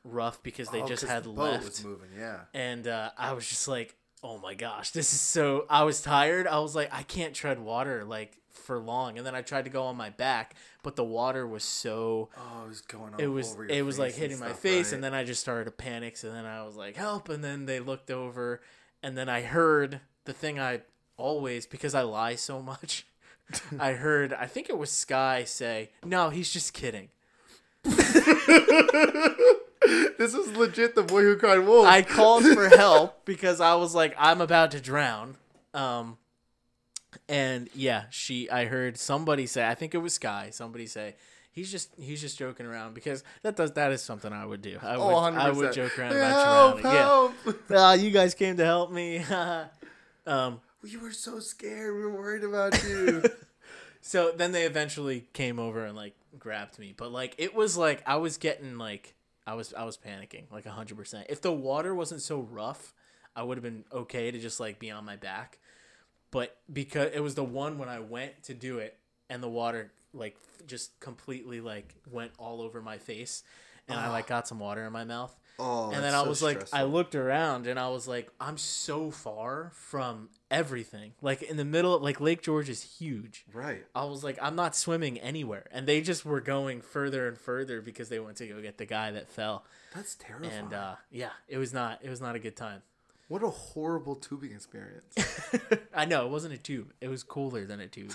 rough 0.04 0.42
because 0.42 0.68
they 0.70 0.82
Oh, 0.82 0.86
just 0.86 1.04
had 1.04 1.24
the 1.24 1.30
left 1.30 1.84
moving. 1.84 2.10
Yeah. 2.16 2.40
and 2.54 2.86
uh, 2.86 3.10
I 3.18 3.32
was 3.32 3.48
just 3.48 3.68
like, 3.68 3.96
"Oh 4.22 4.38
my 4.38 4.54
gosh, 4.54 4.90
this 4.90 5.12
is 5.12 5.20
so." 5.20 5.66
I 5.68 5.84
was 5.84 6.00
tired. 6.02 6.46
I 6.46 6.58
was 6.60 6.74
like, 6.74 6.88
"I 6.92 7.02
can't 7.02 7.34
tread 7.34 7.58
water 7.58 8.04
like 8.04 8.36
for 8.50 8.78
long." 8.78 9.18
And 9.18 9.26
then 9.26 9.34
I 9.34 9.42
tried 9.42 9.64
to 9.64 9.70
go 9.70 9.84
on 9.84 9.96
my 9.96 10.10
back, 10.10 10.54
but 10.82 10.96
the 10.96 11.04
water 11.04 11.46
was 11.46 11.64
so. 11.64 12.30
Oh, 12.36 12.64
it 12.64 12.68
was 12.68 12.80
going. 12.80 13.14
It 13.18 13.26
was 13.28 13.56
it 13.68 13.82
was 13.82 13.98
like 13.98 14.14
hitting 14.14 14.38
my 14.38 14.52
face, 14.52 14.88
right? 14.88 14.94
and 14.94 15.04
then 15.04 15.14
I 15.14 15.24
just 15.24 15.40
started 15.40 15.64
to 15.64 15.70
panic. 15.70 16.16
So 16.16 16.32
then 16.32 16.44
I 16.44 16.64
was 16.64 16.76
like, 16.76 16.96
"Help!" 16.96 17.28
And 17.28 17.42
then 17.44 17.66
they 17.66 17.80
looked 17.80 18.10
over, 18.10 18.60
and 19.02 19.16
then 19.16 19.28
I 19.28 19.42
heard 19.42 20.00
the 20.24 20.32
thing 20.32 20.58
I 20.58 20.82
always 21.16 21.66
because 21.66 21.94
I 21.94 22.02
lie 22.02 22.34
so 22.34 22.60
much. 22.62 23.06
I 23.78 23.92
heard 23.92 24.32
I 24.32 24.46
think 24.46 24.68
it 24.68 24.78
was 24.78 24.90
Sky 24.90 25.44
say, 25.44 25.90
"No, 26.04 26.30
he's 26.30 26.52
just 26.52 26.72
kidding." 26.72 27.10
this 30.18 30.34
was 30.34 30.48
legit 30.56 30.94
the 30.94 31.02
boy 31.02 31.22
who 31.22 31.36
cried 31.36 31.58
wolf. 31.60 31.86
I 31.86 32.02
called 32.02 32.44
for 32.44 32.68
help 32.76 33.24
because 33.24 33.60
I 33.60 33.74
was 33.74 33.94
like, 33.94 34.14
I'm 34.18 34.40
about 34.40 34.70
to 34.72 34.80
drown. 34.80 35.36
Um, 35.74 36.18
and 37.28 37.68
yeah, 37.74 38.04
she. 38.10 38.48
I 38.50 38.66
heard 38.66 38.98
somebody 38.98 39.46
say, 39.46 39.66
I 39.66 39.74
think 39.74 39.94
it 39.94 39.98
was 39.98 40.14
Sky. 40.14 40.48
Somebody 40.50 40.86
say, 40.86 41.14
he's 41.56 41.72
just 41.72 41.90
he's 41.98 42.20
just 42.20 42.38
joking 42.38 42.66
around 42.66 42.94
because 42.94 43.24
that 43.42 43.56
does 43.56 43.72
that 43.72 43.90
is 43.90 44.02
something 44.02 44.32
I 44.32 44.46
would 44.46 44.62
do. 44.62 44.78
I 44.82 44.96
would 44.96 45.02
oh, 45.02 45.16
I 45.16 45.50
would 45.50 45.72
joke 45.72 45.98
around 45.98 46.12
help, 46.12 46.78
about 46.80 46.82
drowning. 46.82 47.34
help. 47.44 47.64
Yeah, 47.70 47.76
Ah, 47.78 47.92
you 47.94 48.10
guys 48.10 48.34
came 48.34 48.56
to 48.58 48.64
help 48.64 48.92
me. 48.92 49.18
um, 50.26 50.60
You 50.84 51.00
were 51.00 51.12
so 51.12 51.40
scared. 51.40 51.94
We 51.96 52.02
were 52.02 52.12
worried 52.12 52.44
about 52.44 52.82
you. 52.84 53.22
so 54.00 54.32
then 54.36 54.52
they 54.52 54.64
eventually 54.64 55.26
came 55.32 55.58
over 55.58 55.84
and 55.84 55.96
like 55.96 56.14
grabbed 56.38 56.78
me, 56.78 56.94
but 56.96 57.10
like 57.10 57.34
it 57.38 57.54
was 57.54 57.76
like 57.76 58.02
I 58.06 58.16
was 58.16 58.36
getting 58.36 58.78
like 58.78 59.14
I 59.46 59.54
was 59.54 59.72
I 59.74 59.84
was 59.84 59.96
panicking 59.96 60.44
like 60.50 60.66
hundred 60.66 60.96
percent. 60.96 61.26
If 61.28 61.40
the 61.40 61.52
water 61.52 61.94
wasn't 61.94 62.22
so 62.22 62.40
rough, 62.40 62.94
I 63.34 63.42
would 63.42 63.56
have 63.56 63.62
been 63.62 63.84
okay 63.92 64.30
to 64.30 64.38
just 64.38 64.58
like 64.58 64.78
be 64.78 64.90
on 64.90 65.04
my 65.04 65.16
back. 65.16 65.58
But 66.30 66.56
because 66.72 67.10
it 67.14 67.20
was 67.20 67.34
the 67.34 67.44
one 67.44 67.78
when 67.78 67.88
I 67.88 68.00
went 68.00 68.42
to 68.44 68.54
do 68.54 68.78
it 68.78 68.98
and 69.30 69.42
the 69.42 69.48
water 69.48 69.92
like 70.12 70.36
just 70.66 70.98
completely 71.00 71.60
like 71.60 71.94
went 72.10 72.32
all 72.38 72.60
over 72.60 72.82
my 72.82 72.98
face 72.98 73.44
and 73.88 73.98
I 73.98 74.10
like 74.10 74.24
ah. 74.26 74.28
got 74.28 74.48
some 74.48 74.58
water 74.58 74.84
in 74.84 74.92
my 74.92 75.04
mouth. 75.04 75.34
Oh, 75.58 75.90
and 75.90 76.02
then 76.02 76.14
I 76.14 76.22
was 76.22 76.42
like, 76.42 76.62
I 76.72 76.82
looked 76.84 77.14
around 77.14 77.66
and 77.66 77.78
I 77.78 77.88
was 77.88 78.06
like, 78.08 78.30
I'm 78.40 78.58
so 78.58 79.10
far 79.10 79.70
from 79.74 80.28
everything. 80.50 81.12
Like 81.22 81.42
in 81.42 81.56
the 81.56 81.64
middle, 81.64 81.98
like 81.98 82.20
Lake 82.20 82.42
George 82.42 82.68
is 82.68 82.82
huge. 82.98 83.44
right. 83.52 83.84
I 83.94 84.04
was 84.04 84.22
like, 84.24 84.38
I'm 84.40 84.56
not 84.56 84.76
swimming 84.76 85.18
anywhere. 85.18 85.66
And 85.72 85.86
they 85.86 86.00
just 86.00 86.24
were 86.24 86.40
going 86.40 86.80
further 86.82 87.26
and 87.28 87.38
further 87.38 87.80
because 87.80 88.08
they 88.08 88.18
went 88.20 88.36
to 88.38 88.46
go 88.46 88.60
get 88.60 88.78
the 88.78 88.86
guy 88.86 89.10
that 89.12 89.28
fell. 89.28 89.64
That's 89.94 90.14
terrible. 90.14 90.48
And 90.48 90.72
uh, 90.72 90.94
yeah, 91.10 91.30
it 91.48 91.58
was 91.58 91.72
not 91.72 92.00
it 92.02 92.10
was 92.10 92.20
not 92.20 92.36
a 92.36 92.38
good 92.38 92.56
time. 92.56 92.82
what 93.28 93.42
a 93.42 93.48
horrible 93.48 94.14
tubing 94.16 94.52
experience. 94.52 95.14
I 95.94 96.04
know 96.04 96.26
it 96.26 96.30
wasn't 96.30 96.54
a 96.54 96.58
tube. 96.58 96.92
It 97.00 97.08
was 97.08 97.22
cooler 97.22 97.64
than 97.66 97.80
a 97.80 97.88
tube. 97.88 98.12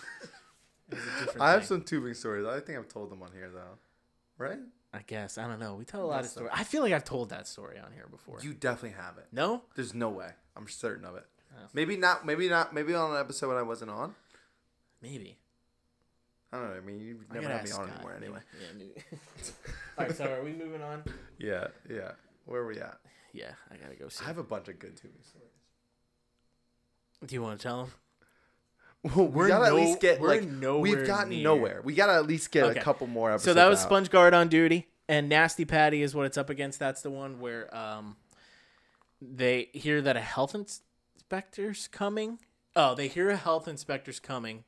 It 0.92 0.96
was 0.96 1.04
a 1.06 1.20
different 1.26 1.42
I 1.42 1.52
have 1.52 1.62
thing. 1.62 1.68
some 1.68 1.82
tubing 1.84 2.14
stories. 2.14 2.46
I 2.46 2.60
think 2.60 2.78
I've 2.78 2.88
told 2.88 3.10
them 3.10 3.22
on 3.24 3.32
here 3.34 3.50
though. 3.54 3.78
Right? 4.42 4.60
I 4.92 5.02
guess 5.06 5.38
I 5.38 5.48
don't 5.48 5.60
know. 5.60 5.76
We 5.76 5.86
tell 5.86 6.04
a 6.04 6.06
lot 6.06 6.22
of 6.22 6.30
stories. 6.32 6.50
I 6.52 6.64
feel 6.64 6.82
like 6.82 6.94
I've 6.94 7.06
told 7.06 7.30
that 7.30 7.48
story 7.48 7.78
on 7.78 7.92
here 7.94 8.08
before. 8.10 8.40
You 8.42 8.54
definitely 8.54 8.98
have 8.98 9.18
it. 9.20 9.28
no? 9.32 9.62
There's 9.76 9.94
no 9.94 10.10
way. 10.10 10.32
I'm 10.58 10.68
certain 10.68 11.06
of 11.06 11.16
it. 11.16 11.26
Oh. 11.54 11.68
Maybe 11.74 11.96
not. 11.96 12.26
Maybe 12.26 12.50
not. 12.50 12.74
Maybe 12.74 12.96
on 12.96 13.12
an 13.12 13.20
episode 13.20 13.50
when 13.50 13.58
I 13.58 13.62
wasn't 13.62 13.92
on. 13.92 14.16
Maybe. 15.02 15.38
I 16.52 16.58
don't 16.58 16.70
know. 16.70 16.76
I 16.76 16.80
mean, 16.82 17.00
you 17.00 17.20
never 17.32 17.48
had 17.48 17.64
me 17.64 17.72
on 17.72 17.90
anymore 17.90 18.14
Maybe. 18.20 18.26
anyway. 18.26 18.40
Yeah, 18.60 18.78
maybe. 18.78 19.04
All 19.98 20.06
right, 20.06 20.16
so 20.16 20.26
are 20.26 20.44
we 20.44 20.54
moving 20.54 20.82
on? 20.82 21.04
Yeah, 21.38 21.68
yeah. 21.90 22.12
Where 22.46 22.62
are 22.62 22.68
we 22.68 22.80
at? 22.80 22.98
Yeah, 23.34 23.52
I 23.72 23.76
gotta 23.78 23.96
go 23.96 24.10
see. 24.10 24.24
I 24.26 24.28
have 24.28 24.40
a 24.40 24.44
bunch 24.44 24.68
of 24.68 24.80
good 24.80 24.98
tubing 24.98 25.22
stories. 25.24 25.48
Do 27.26 27.36
you 27.36 27.42
want 27.42 27.60
to 27.60 27.64
tell 27.64 27.84
him? 27.84 27.92
Well, 29.04 29.26
we 29.28 29.32
We're 29.32 29.48
gotta 29.48 29.66
at 29.66 29.70
no- 29.72 29.76
least 29.78 30.00
get 30.00 30.22
like 30.22 30.44
nowhere 30.44 30.82
we've 30.82 31.08
gotten 31.08 31.30
near. 31.30 31.44
nowhere. 31.44 31.82
We 31.84 31.96
gotta 31.96 32.14
at 32.14 32.28
least 32.28 32.52
get 32.52 32.66
Okay. 32.66 32.80
a 32.80 32.84
couple 32.84 33.08
more 33.08 33.32
episodes. 33.32 33.46
So 33.46 33.54
that 33.56 33.68
was 33.68 33.80
out. 33.80 33.86
Sponge 33.86 34.10
Guard 34.12 34.34
on 34.36 34.48
duty, 34.48 34.90
and 35.10 35.28
Nasty 35.28 35.66
Patty 35.66 36.04
is 36.04 36.14
what 36.14 36.28
it's 36.28 36.38
up 36.38 36.50
against. 36.52 36.78
That's 36.80 37.02
the 37.02 37.10
one 37.10 37.40
where 37.40 37.76
um, 37.76 38.16
they 39.22 39.70
hear 39.74 40.02
that 40.02 40.16
a 40.18 40.22
health 40.22 40.54
inspector's 40.54 41.88
coming. 41.88 42.40
Oh, 42.76 42.94
they 42.96 43.08
hear 43.08 43.30
a 43.32 43.36
health 43.36 43.68
inspector's 43.68 44.20
coming, 44.20 44.64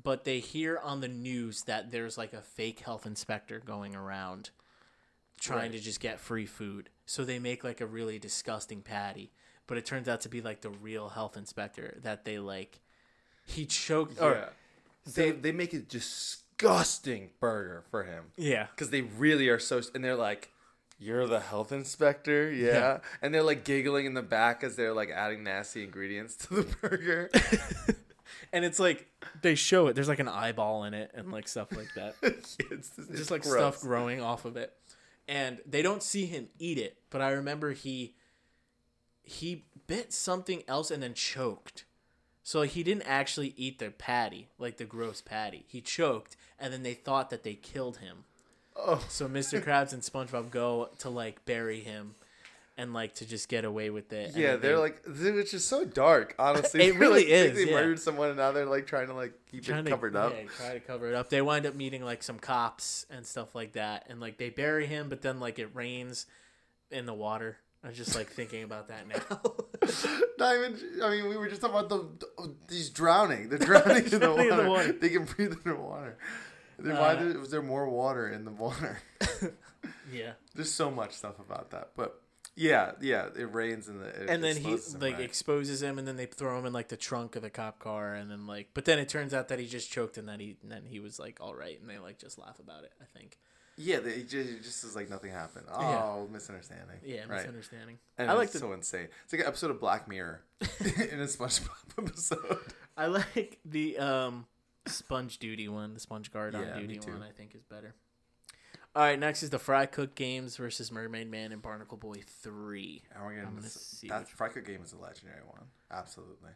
but 0.00 0.24
they 0.24 0.38
hear 0.40 0.78
on 0.78 1.00
the 1.00 1.08
news 1.08 1.62
that 1.62 1.90
there's 1.90 2.16
like 2.18 2.32
a 2.34 2.42
fake 2.42 2.80
health 2.80 3.06
inspector 3.06 3.58
going 3.58 3.96
around 3.96 4.50
trying 5.40 5.62
Right. 5.62 5.72
to 5.72 5.80
just 5.80 5.98
get 5.98 6.20
free 6.20 6.46
food. 6.46 6.90
So 7.06 7.24
they 7.24 7.38
make 7.38 7.64
like 7.64 7.80
a 7.80 7.86
really 7.86 8.18
disgusting 8.18 8.82
patty, 8.82 9.32
but 9.66 9.76
it 9.78 9.84
turns 9.86 10.08
out 10.08 10.20
to 10.20 10.28
be 10.28 10.40
like 10.40 10.60
the 10.60 10.70
real 10.70 11.08
health 11.08 11.36
inspector 11.36 11.98
that 12.02 12.24
they 12.24 12.38
like. 12.38 12.80
He 13.44 13.66
choked. 13.66 14.20
Or, 14.20 14.32
Yeah. 14.32 14.48
They 15.14 15.32
they 15.32 15.50
make 15.50 15.72
a 15.72 15.80
disgusting 15.80 17.30
burger 17.40 17.82
for 17.90 18.04
him 18.04 18.26
yeah. 18.36 18.68
because 18.70 18.90
they 18.90 19.00
really 19.00 19.48
are 19.48 19.58
so. 19.58 19.80
And 19.94 20.04
they're 20.04 20.14
like, 20.14 20.52
"You're 20.98 21.26
the 21.26 21.40
health 21.40 21.72
inspector, 21.72 22.52
yeah?" 22.52 22.66
Yeah. 22.66 22.98
And 23.20 23.34
they're 23.34 23.42
like 23.42 23.64
giggling 23.64 24.06
in 24.06 24.14
the 24.14 24.22
back 24.22 24.62
as 24.62 24.76
they're 24.76 24.92
like 24.94 25.10
adding 25.10 25.42
nasty 25.42 25.82
ingredients 25.82 26.36
to 26.36 26.62
the 26.62 26.76
burger. 26.80 27.30
and 28.52 28.64
it's 28.64 28.78
like 28.78 29.08
they 29.42 29.56
show 29.56 29.88
it. 29.88 29.94
There's 29.94 30.08
like 30.08 30.20
an 30.20 30.28
eyeball 30.28 30.84
in 30.84 30.94
it 30.94 31.10
and 31.14 31.32
like 31.32 31.48
stuff 31.48 31.72
like 31.76 31.92
that. 31.96 32.14
it's, 32.22 32.56
it's 32.70 32.90
Just 33.10 33.30
like 33.32 33.42
gross. 33.42 33.54
stuff 33.54 33.80
growing 33.80 34.20
off 34.20 34.44
of 34.44 34.56
it. 34.56 34.72
And 35.28 35.58
they 35.66 35.82
don't 35.82 36.02
see 36.02 36.26
him 36.26 36.48
eat 36.58 36.78
it, 36.78 36.98
but 37.10 37.20
I 37.20 37.30
remember 37.30 37.72
he 37.72 38.14
he 39.24 39.64
bit 39.86 40.12
something 40.12 40.62
else 40.68 40.90
and 40.90 41.02
then 41.02 41.14
choked. 41.14 41.84
So 42.42 42.62
he 42.62 42.82
didn't 42.82 43.02
actually 43.06 43.54
eat 43.56 43.78
the 43.78 43.90
patty, 43.90 44.48
like 44.58 44.76
the 44.76 44.84
gross 44.84 45.20
patty. 45.20 45.64
He 45.68 45.80
choked 45.80 46.36
and 46.58 46.72
then 46.72 46.82
they 46.82 46.94
thought 46.94 47.30
that 47.30 47.42
they 47.44 47.54
killed 47.54 47.98
him. 47.98 48.24
Oh, 48.76 49.04
So 49.08 49.28
Mr. 49.28 49.62
Krabs 49.62 49.92
and 49.92 50.02
SpongeBob 50.02 50.50
go 50.50 50.90
to 51.00 51.10
like 51.10 51.44
bury 51.44 51.80
him 51.80 52.14
and 52.78 52.94
like 52.94 53.14
to 53.16 53.26
just 53.26 53.48
get 53.50 53.64
away 53.66 53.90
with 53.90 54.12
it. 54.14 54.34
Yeah, 54.34 54.56
they're 54.56 54.72
they- 54.72 54.76
like, 54.76 55.04
which 55.06 55.52
is 55.54 55.64
so 55.64 55.84
dark. 55.84 56.34
Honestly, 56.38 56.82
It 56.86 56.94
really 56.98 57.20
like, 57.24 57.28
is, 57.28 57.54
They 57.56 57.66
yeah. 57.66 57.72
murdered 57.76 58.00
someone, 58.00 58.28
and 58.30 58.38
now 58.38 58.50
they're 58.50 58.64
like 58.64 58.86
trying 58.86 59.08
to 59.08 59.14
like 59.14 59.34
keep 59.50 59.62
trying 59.62 59.80
it 59.80 59.84
to- 59.84 59.90
covered 59.90 60.16
up. 60.16 60.32
Yeah, 60.34 60.48
try 60.56 60.72
to 60.74 60.80
cover 60.80 61.06
it 61.08 61.14
up. 61.14 61.28
They 61.28 61.42
wind 61.42 61.66
up 61.66 61.74
meeting 61.74 62.02
like 62.02 62.22
some 62.22 62.38
cops 62.38 63.04
and 63.10 63.26
stuff 63.26 63.54
like 63.54 63.72
that, 63.74 64.06
and 64.08 64.20
like 64.20 64.38
they 64.38 64.48
bury 64.48 64.86
him, 64.86 65.10
but 65.10 65.20
then 65.20 65.38
like 65.38 65.58
it 65.58 65.68
rains 65.74 66.24
in 66.90 67.04
the 67.04 67.14
water. 67.14 67.58
I'm 67.84 67.92
just 67.94 68.14
like 68.14 68.28
thinking 68.30 68.62
about 68.62 68.88
that 68.88 69.08
now. 69.08 69.40
Even. 70.54 70.78
I 71.02 71.10
mean, 71.10 71.28
we 71.28 71.36
were 71.36 71.48
just 71.48 71.60
talking 71.60 71.76
about 71.76 71.88
the, 71.88 72.26
the 72.42 72.54
these 72.68 72.90
drowning. 72.90 73.48
They're 73.48 73.58
drowning, 73.58 74.04
in, 74.04 74.10
the 74.10 74.18
Drowning 74.18 74.46
in 74.46 74.50
water. 74.50 74.62
the 74.62 74.68
water. 74.68 74.92
They 74.92 75.08
can 75.08 75.24
breathe 75.24 75.52
in 75.64 75.72
the 75.72 75.76
water. 75.76 76.16
Then 76.78 76.96
why 76.96 77.14
Uh, 77.14 77.22
did, 77.22 77.38
was 77.38 77.50
there 77.50 77.62
more 77.62 77.88
water 77.88 78.28
in 78.28 78.44
the 78.44 78.50
water? 78.50 79.00
yeah, 80.12 80.32
There's 80.54 80.72
so 80.72 80.90
much 80.90 81.12
stuff 81.12 81.38
about 81.38 81.70
that, 81.70 81.90
but 81.96 82.20
yeah, 82.56 82.92
yeah, 83.00 83.28
it 83.36 83.52
rains 83.52 83.88
in 83.88 83.98
the. 83.98 84.06
It, 84.08 84.28
and 84.30 84.42
then 84.44 84.56
he 84.56 84.76
like 84.98 85.14
right. 85.14 85.20
exposes 85.20 85.82
him, 85.82 85.98
and 85.98 86.06
then 86.06 86.16
they 86.16 86.26
throw 86.26 86.58
him 86.58 86.66
in 86.66 86.72
like 86.72 86.88
the 86.88 86.96
trunk 86.96 87.34
of 87.36 87.42
the 87.42 87.50
cop 87.50 87.78
car, 87.78 88.14
and 88.14 88.30
then 88.30 88.46
like, 88.46 88.68
but 88.74 88.84
then 88.84 88.98
it 88.98 89.08
turns 89.08 89.32
out 89.32 89.48
that 89.48 89.58
he 89.58 89.66
just 89.66 89.90
choked, 89.90 90.18
and 90.18 90.28
that 90.28 90.38
he 90.40 90.56
and 90.62 90.70
then 90.70 90.84
he 90.86 91.00
was 91.00 91.18
like 91.18 91.38
all 91.40 91.54
right, 91.54 91.80
and 91.80 91.88
they 91.88 91.98
like 91.98 92.18
just 92.18 92.38
laugh 92.38 92.58
about 92.58 92.84
it. 92.84 92.92
I 93.00 93.04
think. 93.18 93.38
Yeah, 93.76 94.00
they, 94.00 94.10
it 94.10 94.28
just, 94.28 94.50
it 94.50 94.62
just 94.62 94.84
is 94.84 94.94
like 94.96 95.08
nothing 95.10 95.30
happened. 95.32 95.66
Oh, 95.72 95.80
Yeah. 96.26 96.32
misunderstanding. 96.32 96.96
Yeah, 97.04 97.20
right. 97.20 97.30
misunderstanding. 97.40 97.98
And 98.18 98.30
I 98.30 98.34
like 98.34 98.44
it's 98.44 98.52
the 98.54 98.58
so 98.60 98.72
insane. 98.72 99.08
It's 99.24 99.32
like 99.32 99.42
an 99.42 99.48
episode 99.48 99.70
of 99.70 99.80
Black 99.80 100.08
Mirror 100.08 100.42
in 100.60 101.20
a 101.20 101.24
SpongeBob 101.24 101.68
episode. 101.98 102.58
I 102.96 103.06
like 103.06 103.58
the 103.64 103.98
um 103.98 104.46
sponge 104.86 105.38
duty 105.38 105.68
one, 105.68 105.94
the 105.94 106.00
sponge 106.00 106.30
guard 106.32 106.54
on 106.54 106.66
Yeah, 106.66 106.78
duty 106.80 106.98
one. 107.00 107.22
I 107.22 107.30
think 107.30 107.54
is 107.54 107.64
better. 107.64 107.94
All 108.94 109.02
right, 109.02 109.18
next 109.18 109.42
is 109.42 109.48
the 109.48 109.58
Fry 109.58 109.86
Cook 109.86 110.14
Games 110.14 110.58
versus 110.58 110.92
Mermaid 110.92 111.30
Man 111.30 111.50
and 111.52 111.62
Barnacle 111.62 111.96
Boy 111.96 112.16
Three. 112.42 113.02
And 113.14 113.24
we're 113.24 113.40
I'm 113.40 113.54
gonna 113.54 113.68
see 113.68 114.08
that 114.08 114.28
Fry 114.28 114.48
Cook 114.48 114.66
game 114.66 114.82
is 114.84 114.92
a 114.92 114.98
legendary 114.98 115.40
one. 115.46 115.62
Absolutely. 115.90 116.50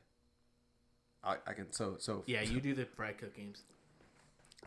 I, 1.24 1.36
I 1.46 1.54
can 1.54 1.72
so 1.72 1.96
so 1.98 2.24
Yeah, 2.26 2.42
you 2.42 2.60
do 2.60 2.74
the 2.74 2.84
Fry 2.84 3.12
Cook 3.12 3.34
Games. 3.34 3.62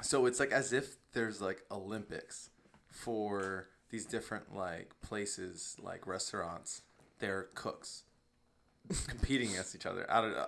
So 0.01 0.25
it's 0.25 0.39
like 0.39 0.51
as 0.51 0.73
if 0.73 0.97
there's 1.13 1.41
like 1.41 1.63
Olympics 1.71 2.49
for 2.91 3.69
these 3.89 4.05
different 4.05 4.55
like 4.55 4.93
places, 5.01 5.75
like 5.81 6.07
restaurants. 6.07 6.81
They're 7.19 7.47
cooks 7.53 8.03
competing 9.07 9.51
against 9.51 9.75
each 9.75 9.85
other. 9.85 10.05
I 10.09 10.21
don't 10.21 10.31
know. 10.31 10.47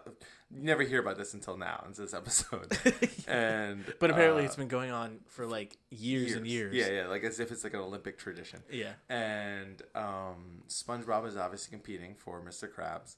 You 0.49 0.63
never 0.63 0.83
hear 0.83 0.99
about 0.99 1.17
this 1.17 1.33
until 1.33 1.57
now, 1.57 1.83
into 1.87 2.01
this 2.01 2.13
episode. 2.13 2.77
and 3.27 3.85
But 3.99 4.09
apparently, 4.09 4.43
uh, 4.43 4.45
it's 4.45 4.55
been 4.55 4.67
going 4.67 4.91
on 4.91 5.19
for 5.27 5.45
like 5.45 5.77
years, 5.89 6.33
and 6.33 6.45
years. 6.45 6.75
Yeah, 6.75 6.89
yeah, 6.89 7.07
like 7.07 7.23
as 7.23 7.39
if 7.39 7.51
it's 7.51 7.63
like 7.63 7.73
an 7.73 7.79
Olympic 7.79 8.17
tradition. 8.17 8.61
yeah. 8.71 8.93
And 9.09 9.81
um, 9.95 10.63
SpongeBob 10.67 11.25
is 11.27 11.37
obviously 11.37 11.71
competing 11.71 12.15
for 12.15 12.41
Mr. 12.41 12.69
Krabs, 12.69 13.15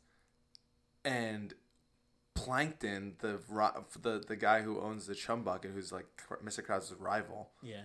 and 1.04 1.54
Plankton, 2.36 3.16
the 3.20 3.40
the 4.02 4.24
the 4.28 4.36
guy 4.36 4.62
who 4.62 4.80
owns 4.80 5.08
the 5.08 5.16
Chum 5.16 5.44
Bucket, 5.44 5.72
who's 5.72 5.92
like 5.92 6.06
Mr. 6.44 6.66
Krabs' 6.66 6.94
rival, 6.98 7.52
Yeah. 7.62 7.84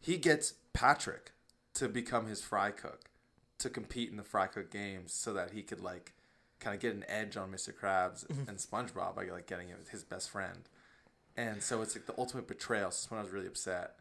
he 0.00 0.16
gets 0.16 0.54
Patrick 0.72 1.32
to 1.74 1.88
become 1.88 2.26
his 2.26 2.42
fry 2.42 2.70
cook 2.70 3.10
to 3.58 3.70
compete 3.70 4.10
in 4.10 4.16
the 4.16 4.24
fry 4.24 4.46
cook 4.46 4.70
games 4.70 5.12
so 5.12 5.32
that 5.34 5.52
he 5.52 5.62
could 5.62 5.80
like 5.80 6.14
kind 6.58 6.74
of 6.74 6.80
get 6.80 6.94
an 6.94 7.04
edge 7.08 7.36
on 7.36 7.50
Mr. 7.50 7.72
Krabs 7.74 8.26
mm-hmm. 8.26 8.48
and 8.48 8.58
SpongeBob 8.58 9.14
by 9.14 9.24
like 9.24 9.46
getting 9.46 9.68
him 9.68 9.78
his 9.90 10.04
best 10.04 10.30
friend. 10.30 10.68
And 11.36 11.62
so 11.62 11.80
it's 11.80 11.94
like 11.94 12.06
the 12.06 12.14
ultimate 12.18 12.48
betrayal. 12.48 12.90
So 12.90 13.16
was 13.16 13.30
really 13.30 13.46
upset. 13.46 13.96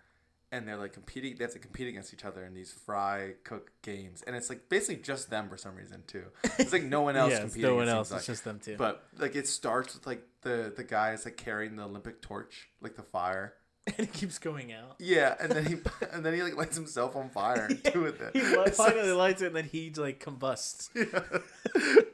And 0.51 0.67
they're 0.67 0.77
like 0.77 0.93
competing. 0.93 1.35
They 1.35 1.43
have 1.43 1.53
to 1.53 1.59
compete 1.59 1.87
against 1.87 2.11
each 2.13 2.25
other 2.25 2.43
in 2.43 2.55
these 2.55 2.71
fry 2.71 3.33
cook 3.43 3.71
games, 3.83 4.23
and 4.25 4.35
it's 4.35 4.49
like 4.49 4.67
basically 4.67 5.03
just 5.03 5.29
them 5.29 5.47
for 5.47 5.57
some 5.57 5.75
reason 5.75 6.01
too. 6.07 6.23
It's 6.57 6.73
like 6.73 6.81
no 6.83 7.01
one 7.01 7.15
else 7.21 7.33
yeah, 7.33 7.39
competing. 7.41 7.69
no 7.69 7.75
one 7.75 7.87
it 7.87 7.91
else. 7.91 8.09
like. 8.09 8.17
It's 8.19 8.25
just 8.27 8.43
them 8.45 8.59
too 8.59 8.75
But 8.75 9.03
like 9.19 9.35
it 9.35 9.47
starts 9.47 9.93
with 9.93 10.07
like 10.07 10.23
the 10.41 10.73
the 10.75 10.83
guy 10.83 11.11
is 11.13 11.23
like 11.25 11.37
carrying 11.37 11.75
the 11.75 11.83
Olympic 11.83 12.21
torch, 12.23 12.69
like 12.81 12.95
the 12.95 13.03
fire, 13.03 13.53
and 13.87 13.99
it 13.99 14.11
keeps 14.11 14.39
going 14.39 14.73
out. 14.73 14.95
yeah, 14.97 15.35
and 15.39 15.51
then 15.51 15.67
he 15.67 15.75
and 16.11 16.25
then 16.25 16.33
he 16.33 16.41
like 16.41 16.57
lights 16.57 16.75
himself 16.75 17.15
on 17.15 17.29
fire 17.29 17.67
and 17.69 17.83
do 17.83 18.01
with 18.01 18.19
it. 18.19 18.31
He 18.33 18.41
li- 18.41 18.63
It's 18.65 18.77
so- 18.77 18.85
finally 18.85 19.11
lights 19.11 19.43
it, 19.43 19.47
and 19.47 19.55
then 19.55 19.65
he 19.65 19.91
like 19.97 20.19
combusts. 20.19 20.89
yeah. 20.95 21.05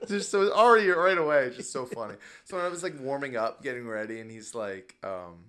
just 0.08 0.30
so 0.30 0.42
it's 0.42 0.52
already 0.52 0.90
right 0.90 1.18
away. 1.18 1.46
It's 1.46 1.56
just 1.56 1.72
so 1.72 1.86
funny. 1.86 2.16
So 2.44 2.58
when 2.58 2.66
I 2.66 2.70
was 2.70 2.84
like 2.84 3.00
warming 3.00 3.38
up, 3.38 3.64
getting 3.64 3.88
ready, 3.88 4.20
and 4.20 4.30
he's 4.30 4.54
like, 4.54 4.96
um, 5.06 5.46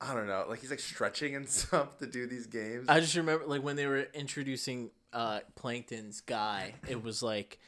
I 0.00 0.14
don't 0.14 0.26
know, 0.28 0.44
like 0.48 0.60
he's 0.60 0.70
like 0.70 0.80
stretching 0.80 1.34
and 1.34 1.48
stuff 1.50 1.98
to 1.98 2.06
do 2.06 2.26
these 2.26 2.46
games. 2.46 2.86
I 2.88 3.00
just 3.00 3.16
remember 3.16 3.46
like 3.46 3.62
when 3.62 3.76
they 3.76 3.86
were 3.86 4.06
introducing 4.14 4.90
uh 5.12 5.40
Plankton's 5.56 6.20
guy, 6.20 6.74
it 6.88 7.02
was 7.02 7.22
like 7.22 7.58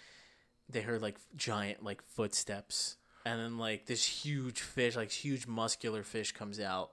they 0.68 0.80
heard 0.82 1.02
like 1.02 1.16
giant 1.36 1.82
like 1.82 2.02
footsteps 2.02 2.96
and 3.26 3.40
then 3.40 3.58
like 3.58 3.86
this 3.86 4.04
huge 4.06 4.60
fish, 4.60 4.94
like 4.96 5.10
huge 5.10 5.46
muscular 5.46 6.02
fish 6.04 6.32
comes 6.32 6.60
out. 6.60 6.92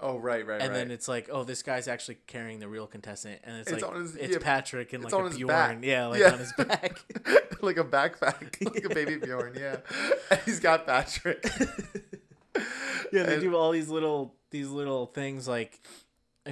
oh 0.00 0.16
right, 0.16 0.46
right, 0.46 0.54
right. 0.54 0.62
And 0.62 0.70
right. 0.70 0.78
then 0.78 0.90
it's 0.90 1.06
like, 1.06 1.28
oh, 1.30 1.44
this 1.44 1.62
guy's 1.62 1.86
actually 1.86 2.16
carrying 2.26 2.58
the 2.58 2.68
real 2.68 2.86
contestant, 2.86 3.40
and 3.44 3.58
it's, 3.58 3.70
It's 3.70 3.82
like 3.82 3.94
his- 3.94 4.16
it's 4.16 4.32
yeah, 4.32 4.38
Patrick 4.40 4.92
and 4.94 5.04
it's 5.04 5.12
like 5.12 5.32
a 5.32 5.36
Bjorn, 5.36 5.46
back. 5.48 5.78
yeah, 5.82 6.06
like 6.06 6.20
Yeah. 6.20 6.32
on 6.32 6.38
his 6.38 6.52
back. 6.54 6.98
like 7.60 7.76
a 7.76 7.84
backpack, 7.84 8.64
like 8.74 8.84
a 8.84 8.94
baby 8.94 9.16
Bjorn. 9.16 9.54
Yeah, 9.60 9.76
and 10.30 10.40
he's 10.46 10.58
got 10.60 10.86
Patrick. 10.86 11.44
yeah, 13.12 13.22
they 13.24 13.34
And- 13.34 13.42
do 13.42 13.56
all 13.56 13.70
these 13.72 13.88
little 13.88 14.34
these 14.50 14.68
little 14.68 15.06
things 15.06 15.46
like 15.46 15.80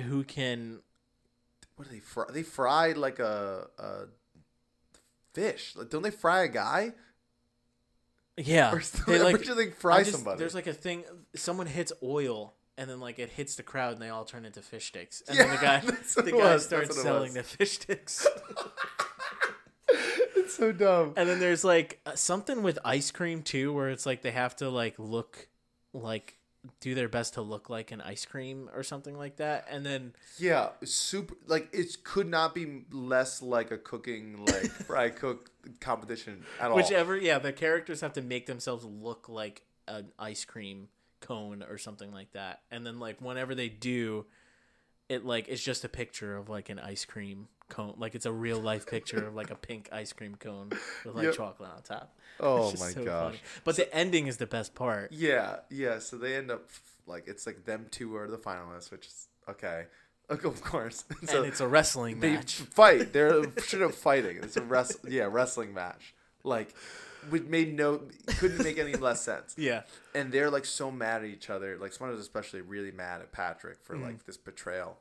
who 0.08 0.22
can 0.24 0.80
what 1.76 1.88
do 1.88 1.94
they 1.94 2.00
fry? 2.00 2.24
They 2.32 2.42
fried 2.42 2.96
like 2.96 3.18
a 3.18 3.68
a 3.78 4.04
fish. 5.34 5.74
Like, 5.76 5.90
don't 5.90 6.02
they 6.02 6.10
fry 6.10 6.42
a 6.44 6.48
guy? 6.48 6.92
yeah 8.36 8.72
Or 8.72 8.80
they 9.06 9.18
like 9.20 9.42
sure 9.44 9.54
they 9.54 9.70
fry 9.70 10.00
just- 10.04 10.12
somebody. 10.12 10.38
There's 10.38 10.54
like 10.54 10.66
a 10.68 10.72
thing. 10.72 11.04
Someone 11.34 11.66
hits 11.66 11.92
oil, 12.02 12.54
and 12.76 12.88
then 12.88 13.00
like 13.00 13.18
it 13.18 13.30
hits 13.30 13.56
the 13.56 13.62
crowd, 13.64 13.94
and 13.94 14.02
they 14.02 14.08
all 14.10 14.24
turn 14.24 14.44
into 14.44 14.62
fish 14.62 14.86
sticks. 14.88 15.22
And 15.28 15.36
then 15.38 15.50
the 15.50 15.56
guy, 15.60 15.80
the 15.80 16.30
guy 16.32 16.54
was, 16.54 16.64
starts 16.64 17.00
selling 17.02 17.34
was. 17.34 17.34
the 17.34 17.42
fish 17.42 17.72
sticks. 17.72 18.26
it's 20.36 20.54
so 20.54 20.72
dumb. 20.72 21.14
and 21.16 21.28
then 21.28 21.40
there's 21.40 21.64
like 21.64 22.00
something 22.14 22.62
with 22.62 22.78
ice 22.84 23.10
cream 23.10 23.42
too, 23.42 23.72
where 23.72 23.88
it's 23.90 24.06
like 24.06 24.22
they 24.22 24.30
have 24.30 24.54
to 24.56 24.68
like 24.70 24.94
look 24.98 25.48
like 25.92 26.37
do 26.80 26.94
their 26.94 27.08
best 27.08 27.34
to 27.34 27.42
look 27.42 27.68
like 27.70 27.90
an 27.90 28.00
ice 28.00 28.24
cream 28.24 28.68
or 28.74 28.82
something 28.82 29.16
like 29.16 29.36
that. 29.36 29.66
And 29.70 29.84
then 29.84 30.14
Yeah, 30.38 30.70
super. 30.84 31.34
Like 31.46 31.68
it 31.72 32.04
could 32.04 32.28
not 32.28 32.54
be 32.54 32.84
less 32.90 33.42
like 33.42 33.70
a 33.70 33.78
cooking 33.78 34.44
like 34.44 34.70
fry 34.86 35.10
cook 35.10 35.50
competition 35.80 36.44
at 36.60 36.70
all. 36.70 36.76
whichever, 36.76 37.16
yeah, 37.16 37.38
the 37.38 37.52
characters 37.52 38.00
have 38.00 38.12
to 38.14 38.22
make 38.22 38.46
themselves 38.46 38.84
look 38.84 39.28
like 39.28 39.62
an 39.86 40.12
ice 40.18 40.44
cream 40.44 40.88
cone 41.20 41.62
or 41.68 41.78
something 41.78 42.12
like 42.12 42.32
that. 42.32 42.60
And 42.70 42.86
then 42.86 42.98
like 42.98 43.20
whenever 43.20 43.54
they 43.54 43.68
do, 43.68 44.26
it 45.08 45.24
like 45.24 45.48
it's 45.48 45.62
just 45.62 45.84
a 45.84 45.88
picture 45.88 46.36
of 46.36 46.48
like 46.48 46.68
an 46.68 46.78
ice 46.78 47.04
cream 47.04 47.48
cone, 47.68 47.94
like 47.98 48.14
it's 48.14 48.26
a 48.26 48.32
real 48.32 48.58
life 48.60 48.86
picture 48.86 49.26
of 49.26 49.34
like 49.34 49.50
a 49.50 49.54
pink 49.54 49.88
ice 49.92 50.12
cream 50.12 50.34
cone 50.36 50.70
with 51.04 51.14
like 51.14 51.24
Yep. 51.24 51.34
chocolate 51.34 51.70
on 51.74 51.82
top. 51.82 52.14
Oh 52.40 52.70
my 52.78 52.90
so 52.90 53.04
gosh. 53.04 53.24
funny. 53.24 53.38
But 53.64 53.76
the 53.76 53.94
ending 53.94 54.26
is 54.26 54.36
the 54.36 54.46
best 54.46 54.74
part. 54.74 55.12
Yeah, 55.12 55.56
yeah. 55.70 55.98
So 55.98 56.16
they 56.16 56.36
end 56.36 56.50
up 56.50 56.68
like 57.06 57.26
it's 57.26 57.46
like 57.46 57.64
them 57.64 57.86
two 57.90 58.16
are 58.16 58.28
the 58.28 58.36
finalists, 58.38 58.90
which 58.90 59.06
is 59.06 59.28
okay. 59.48 59.86
Of 60.30 60.60
course. 60.62 61.04
so 61.24 61.38
and 61.38 61.46
it's 61.46 61.60
a 61.62 61.66
wrestling 61.66 62.20
match. 62.20 62.20
they 62.20 62.34
match. 62.34 62.54
fight. 62.54 63.12
They're 63.14 63.44
straight 63.60 63.82
up 63.82 63.94
fighting. 63.94 64.36
It's 64.42 64.58
a 64.58 64.62
wrest. 64.62 64.98
Yeah, 65.08 65.26
wrestling 65.30 65.72
match. 65.72 66.14
Like, 66.44 66.74
which 67.30 67.44
made 67.44 67.74
no 67.76 68.02
couldn't 68.38 68.62
make 68.62 68.78
any 68.78 68.94
less 68.94 69.20
sense. 69.22 69.54
Yeah. 69.58 69.82
and 70.14 70.30
they're 70.32 70.50
like 70.50 70.64
so 70.64 70.90
mad 70.90 71.22
at 71.22 71.28
each 71.28 71.50
other. 71.50 71.76
Like 71.80 71.92
SpongeBob 71.92 72.14
is 72.14 72.20
especially 72.20 72.60
really 72.60 72.92
mad 72.92 73.20
at 73.20 73.32
Patrick 73.32 73.78
for 73.82 73.94
Mm-hmm. 73.94 74.04
like 74.04 74.26
this 74.26 74.36
betrayal. 74.36 74.98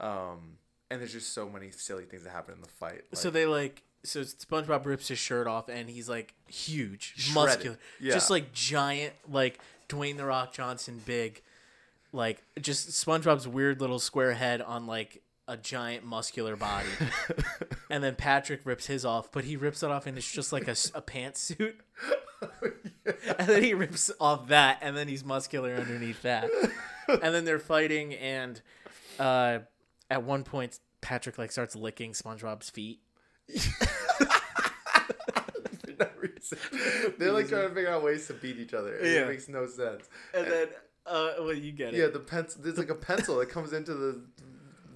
Um, 0.00 0.58
and 0.90 1.00
there's 1.00 1.12
just 1.12 1.32
so 1.32 1.48
many 1.48 1.70
silly 1.70 2.04
things 2.04 2.22
that 2.24 2.30
happen 2.30 2.54
in 2.54 2.60
the 2.60 2.68
fight. 2.68 3.02
Like, 3.10 3.16
so 3.16 3.30
they 3.30 3.46
like 3.46 3.82
so 4.04 4.20
SpongeBob 4.20 4.86
rips 4.86 5.08
his 5.08 5.18
shirt 5.18 5.46
off 5.46 5.68
and 5.68 5.88
he's 5.90 6.08
like 6.08 6.34
huge, 6.48 7.14
Shredded. 7.16 7.34
muscular, 7.34 7.78
Yeah. 8.00 8.12
just 8.14 8.30
like 8.30 8.52
giant, 8.52 9.14
like 9.28 9.58
Dwayne 9.88 10.16
the 10.16 10.24
Rock 10.24 10.52
Johnson, 10.52 11.00
big, 11.04 11.42
like 12.12 12.42
just 12.60 12.88
SpongeBob's 12.90 13.48
weird 13.48 13.80
little 13.80 13.98
square 13.98 14.34
head 14.34 14.60
on 14.62 14.86
like 14.86 15.22
a 15.48 15.56
giant 15.56 16.04
muscular 16.04 16.56
body. 16.56 16.88
and 17.90 18.02
then 18.02 18.14
Patrick 18.16 18.60
rips 18.64 18.86
his 18.86 19.04
off, 19.04 19.30
but 19.32 19.44
he 19.44 19.56
rips 19.56 19.82
it 19.82 19.90
off 19.90 20.06
and 20.06 20.16
it's 20.18 20.30
just 20.30 20.52
like 20.52 20.68
a 20.68 20.72
pantsuit. 20.72 21.74
And 23.38 23.48
then 23.48 23.62
he 23.62 23.72
rips 23.72 24.10
off 24.20 24.48
that, 24.48 24.78
and 24.82 24.96
then 24.96 25.06
he's 25.08 25.24
muscular 25.24 25.74
underneath 25.74 26.22
that. 26.22 26.50
And 27.08 27.34
then 27.34 27.44
they're 27.44 27.58
fighting, 27.60 28.14
and 28.14 28.60
uh, 29.18 29.60
at 30.10 30.22
one 30.24 30.42
point, 30.42 30.80
Patrick 31.00 31.38
like 31.38 31.52
starts 31.52 31.76
licking 31.76 32.12
SpongeBob's 32.12 32.68
feet. 32.68 33.00
no 33.48 33.54
reason. 36.20 36.58
They're 37.18 37.32
like 37.32 37.48
trying 37.48 37.68
to 37.68 37.74
figure 37.74 37.90
out 37.90 38.02
ways 38.02 38.26
to 38.26 38.34
beat 38.34 38.58
each 38.58 38.74
other. 38.74 38.96
and 38.96 39.06
Yeah. 39.06 39.22
It 39.22 39.28
makes 39.28 39.48
no 39.48 39.66
sense. 39.66 40.08
And 40.34 40.46
then, 40.46 40.68
uh, 41.06 41.34
well, 41.38 41.54
you 41.54 41.72
get 41.72 41.94
it. 41.94 41.98
Yeah, 41.98 42.08
the 42.08 42.20
pencil. 42.20 42.62
There's 42.62 42.78
like 42.78 42.90
a 42.90 42.94
pencil 42.94 43.38
that 43.38 43.48
comes 43.48 43.72
into 43.72 43.94
the 43.94 44.20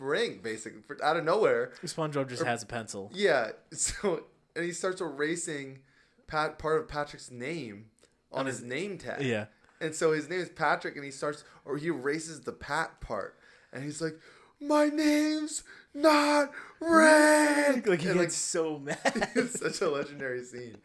ring, 0.00 0.40
basically, 0.42 0.82
for, 0.86 1.02
out 1.04 1.16
of 1.16 1.24
nowhere. 1.24 1.72
SpongeBob 1.84 2.28
just 2.28 2.44
has 2.44 2.62
a 2.62 2.66
pencil. 2.66 3.10
Yeah. 3.14 3.50
So 3.72 4.24
and 4.56 4.64
he 4.64 4.72
starts 4.72 5.00
erasing 5.00 5.80
Pat 6.26 6.58
part 6.58 6.80
of 6.80 6.88
Patrick's 6.88 7.30
name 7.30 7.86
on 8.32 8.46
his 8.46 8.62
name 8.62 8.98
tag. 8.98 9.22
Yeah. 9.22 9.46
And 9.80 9.94
so 9.94 10.12
his 10.12 10.28
name 10.28 10.40
is 10.40 10.48
Patrick, 10.50 10.96
and 10.96 11.04
he 11.04 11.10
starts, 11.10 11.44
or 11.64 11.76
he 11.76 11.86
erases 11.88 12.40
the 12.40 12.52
Pat 12.52 13.00
part, 13.00 13.38
and 13.72 13.82
he's 13.82 14.02
like, 14.02 14.18
"My 14.60 14.86
name's 14.86 15.62
not 15.94 16.50
Rick." 16.80 17.86
Like 17.86 18.02
he 18.02 18.08
and, 18.08 18.20
gets 18.20 18.36
so 18.36 18.78
mad. 18.84 19.30
it's 19.34 19.60
such 19.60 19.80
a 19.80 19.88
legendary 19.88 20.44
scene. 20.44 20.76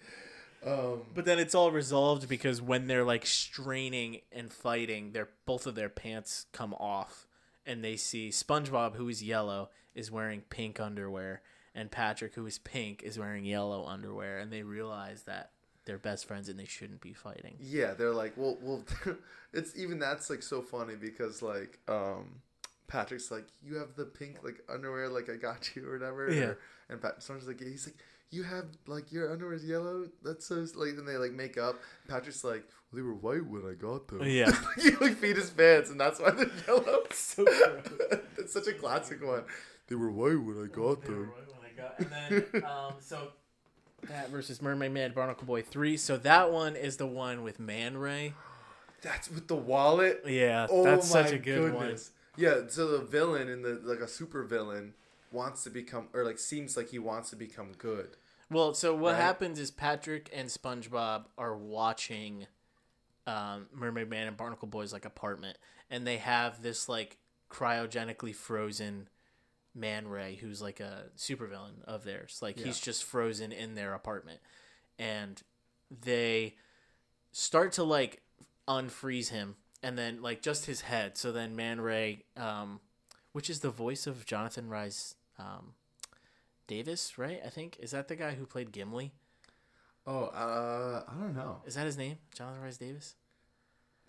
Um, 0.66 1.02
But 1.14 1.26
then 1.26 1.38
it's 1.40 1.54
all 1.54 1.72
resolved 1.72 2.28
because 2.30 2.62
when 2.62 2.88
they're 2.88 3.04
like 3.04 3.26
straining 3.26 4.22
and 4.32 4.52
fighting, 4.52 5.12
their 5.12 5.30
both 5.46 5.68
of 5.68 5.76
their 5.76 5.90
pants 5.90 6.46
come 6.54 6.74
off, 6.76 7.25
and 7.66 7.84
they 7.84 7.96
see 7.96 8.30
SpongeBob, 8.30 8.96
who 8.96 9.08
is 9.10 9.24
yellow, 9.24 9.70
is 9.94 10.12
wearing 10.12 10.42
pink 10.50 10.80
underwear, 10.80 11.42
and 11.74 11.92
Patrick, 11.92 12.36
who 12.36 12.46
is 12.46 12.58
pink, 12.60 13.02
is 13.04 13.18
wearing 13.20 13.46
yellow 13.46 13.86
underwear, 13.86 14.40
and 14.40 14.52
they 14.52 14.64
realize 14.64 15.24
that 15.24 15.52
they're 15.86 15.98
best 15.98 16.26
friends 16.26 16.50
and 16.50 16.58
they 16.60 16.66
shouldn't 16.66 17.02
be 17.02 17.14
fighting. 17.14 17.56
yeah, 17.60 17.94
they're 17.94 18.14
like, 18.14 18.34
well, 18.36 18.58
well, 18.62 18.84
it's 19.54 19.78
even 19.78 20.00
that's 20.00 20.30
like 20.30 20.42
so 20.42 20.62
funny 20.62 20.96
because 20.96 21.42
like, 21.42 21.80
um, 21.88 22.42
Patrick's 22.88 23.30
like, 23.32 23.48
"You 23.64 23.76
have 23.76 23.96
the 23.96 24.06
pink 24.06 24.38
like 24.44 24.62
underwear, 24.70 25.10
like 25.10 25.30
I 25.30 25.36
got 25.36 25.76
you 25.76 25.88
or 25.90 25.94
whatever." 25.94 26.32
Yeah. 26.32 26.44
Or- 26.44 26.58
and 26.88 27.02
Pat, 27.02 27.24
someone's 27.24 27.48
like, 27.48 27.60
he's 27.60 27.88
like, 27.88 27.98
"You 28.32 28.44
have 28.44 28.66
like 28.88 29.12
your 29.12 29.32
underwear's 29.32 29.66
yellow. 29.66 30.08
That's 30.24 30.46
so 30.48 30.66
like." 30.76 30.90
And 30.98 31.08
they 31.08 31.18
like 31.18 31.32
make 31.32 31.58
up. 31.58 31.80
Patrick's 32.08 32.44
like, 32.44 32.64
"Well, 32.92 32.98
they 32.98 33.02
were 33.02 33.14
white 33.14 33.46
when 33.46 33.64
I 33.70 33.74
got 33.74 34.08
them." 34.08 34.22
Yeah. 34.24 34.52
he 34.82 34.92
like 34.92 35.18
feed 35.18 35.38
his 35.38 35.50
pants, 35.50 35.90
and 35.90 36.00
that's 36.00 36.20
why 36.20 36.32
they're 36.32 36.50
yellow. 36.68 37.04
So 37.14 37.46
gross. 37.46 38.20
it's 38.38 38.54
such 38.54 38.68
a 38.68 38.74
classic 38.74 39.26
one. 39.26 39.44
They 39.88 39.96
were 39.96 40.12
white 40.12 40.42
when 40.42 40.62
I 40.64 40.68
got 40.68 41.04
them. 41.04 41.32
And 41.98 42.12
then, 42.52 42.64
um, 42.64 42.96
so 43.00 43.30
that 44.10 44.30
versus 44.30 44.62
Mermaid 44.62 44.92
Man 44.92 45.14
Barnacle 45.14 45.46
Boy 45.46 45.62
three. 45.62 45.98
So 45.98 46.18
that 46.18 46.52
one 46.52 46.76
is 46.76 46.98
the 46.98 47.06
one 47.08 47.44
with 47.44 47.60
Man 47.60 47.98
Ray. 47.98 48.34
That's 49.02 49.30
with 49.30 49.48
the 49.48 49.56
wallet. 49.56 50.24
Yeah, 50.26 50.66
Oh 50.70 50.84
that's 50.84 51.08
such 51.08 51.32
a 51.32 51.38
good 51.38 51.72
goodness. 51.74 52.12
Yeah, 52.38 52.62
so 52.68 52.88
the 52.88 53.00
villain 53.00 53.50
in 53.50 53.62
the 53.62 53.80
like 53.84 54.00
a 54.00 54.08
super 54.08 54.44
villain 54.44 54.94
wants 55.32 55.64
to 55.64 55.70
become 55.70 56.08
or 56.14 56.24
like 56.24 56.40
seems 56.40 56.76
like 56.78 56.90
he 56.90 57.00
wants 57.00 57.30
to 57.32 57.36
become 57.36 57.72
good. 57.78 58.18
Well, 58.50 58.74
so 58.74 58.94
what 58.96 59.14
Right. 59.14 59.22
happens 59.22 59.60
is 59.60 59.72
Patrick 59.72 60.30
and 60.34 60.50
SpongeBob 60.50 61.26
are 61.38 61.56
watching 61.58 62.46
um, 63.28 63.68
Mermaid 63.74 64.08
Man 64.10 64.28
and 64.28 64.38
Barnacle 64.38 64.68
Boy's 64.68 64.94
like 64.94 65.04
apartment, 65.06 65.58
and 65.90 66.06
they 66.06 66.18
have 66.18 66.62
this 66.62 66.88
like 66.88 67.18
cryogenically 67.50 68.36
frozen 68.36 69.10
Man 69.74 70.08
Ray, 70.08 70.36
who's 70.36 70.62
like 70.62 70.80
a 70.80 71.06
supervillain 71.18 71.84
of 71.86 72.04
theirs. 72.04 72.40
Like 72.42 72.60
he's 72.60 72.80
just 72.80 73.04
frozen 73.04 73.52
in 73.52 73.74
their 73.76 73.94
apartment, 73.96 74.40
and 75.00 75.42
they 75.90 76.56
start 77.32 77.72
to 77.74 77.84
like 77.84 78.22
unfreeze 78.68 79.30
him, 79.30 79.56
and 79.82 79.98
then 79.98 80.22
like 80.22 80.42
just 80.44 80.68
his 80.68 80.82
head. 80.82 81.18
So 81.18 81.32
then 81.32 81.56
Man 81.56 81.82
Ray, 81.82 82.26
um, 82.38 82.80
which 83.36 83.50
is 83.50 83.60
the 83.60 83.70
voice 83.70 84.08
of 84.08 84.26
Jonathan 84.26 84.70
Rhys 84.70 85.16
um, 85.38 85.74
Davis, 86.68 87.18
right? 87.18 87.42
I 87.46 87.50
think 87.50 87.76
is 87.82 87.92
that 87.92 88.08
the 88.08 88.16
guy 88.16 88.32
who 88.32 88.46
played 88.46 88.72
Gimli. 88.72 89.12
Oh, 90.08 90.28
uh, 90.28 91.04
I 91.06 91.14
don't 91.20 91.36
know. 91.36 91.58
Is 91.66 91.76
that 91.76 91.86
his 91.86 91.98
name? 91.98 92.18
Jonathan 92.34 92.62
Rhys 92.64 92.78
Davis. 92.78 93.16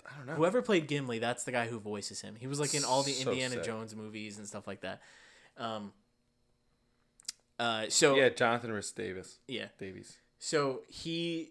I 0.06 0.16
don't 0.16 0.26
know. 0.26 0.34
Whoever 0.34 0.62
played 0.62 0.86
Gimli, 0.86 1.18
that's 1.18 1.42
the 1.42 1.50
guy 1.50 1.66
who 1.66 1.80
voices 1.80 2.20
him. 2.20 2.36
He 2.38 2.46
was 2.46 2.60
like 2.60 2.72
in 2.72 2.84
all 2.84 3.02
the 3.02 3.10
So 3.14 3.30
Indiana 3.30 3.56
sick. 3.56 3.64
Jones 3.64 3.96
movies 3.96 4.38
and 4.38 4.46
stuff 4.46 4.68
like 4.68 4.82
that. 4.82 5.02
Um. 5.58 5.92
Uh. 7.58 7.86
So 7.88 8.14
Yeah, 8.14 8.28
Jonathan 8.28 8.70
Rhys 8.70 8.92
Davis. 8.92 9.40
yeah. 9.48 9.66
Davies. 9.76 10.18
So 10.38 10.82
he, 10.86 11.50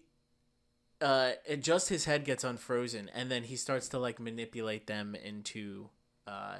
uh, 1.02 1.32
just 1.60 1.90
his 1.90 2.06
head 2.06 2.24
gets 2.24 2.42
unfrozen, 2.42 3.10
and 3.14 3.30
then 3.30 3.42
he 3.42 3.56
starts 3.56 3.86
to 3.90 3.98
like 3.98 4.18
manipulate 4.18 4.86
them 4.86 5.14
into, 5.14 5.90
uh, 6.26 6.58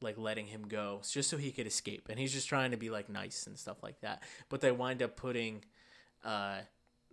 like 0.00 0.18
letting 0.18 0.46
him 0.46 0.62
go, 0.68 1.00
just 1.08 1.30
so 1.30 1.36
he 1.36 1.50
could 1.50 1.66
escape. 1.66 2.08
And 2.10 2.18
he's 2.18 2.32
just 2.32 2.48
trying 2.48 2.72
to 2.72 2.76
be 2.76 2.90
like 2.90 3.08
nice 3.08 3.46
and 3.46 3.58
stuff 3.58 3.82
like 3.82 4.00
that. 4.00 4.22
But 4.48 4.60
they 4.60 4.72
wind 4.72 5.02
up 5.02 5.16
putting, 5.16 5.64
uh, 6.24 6.58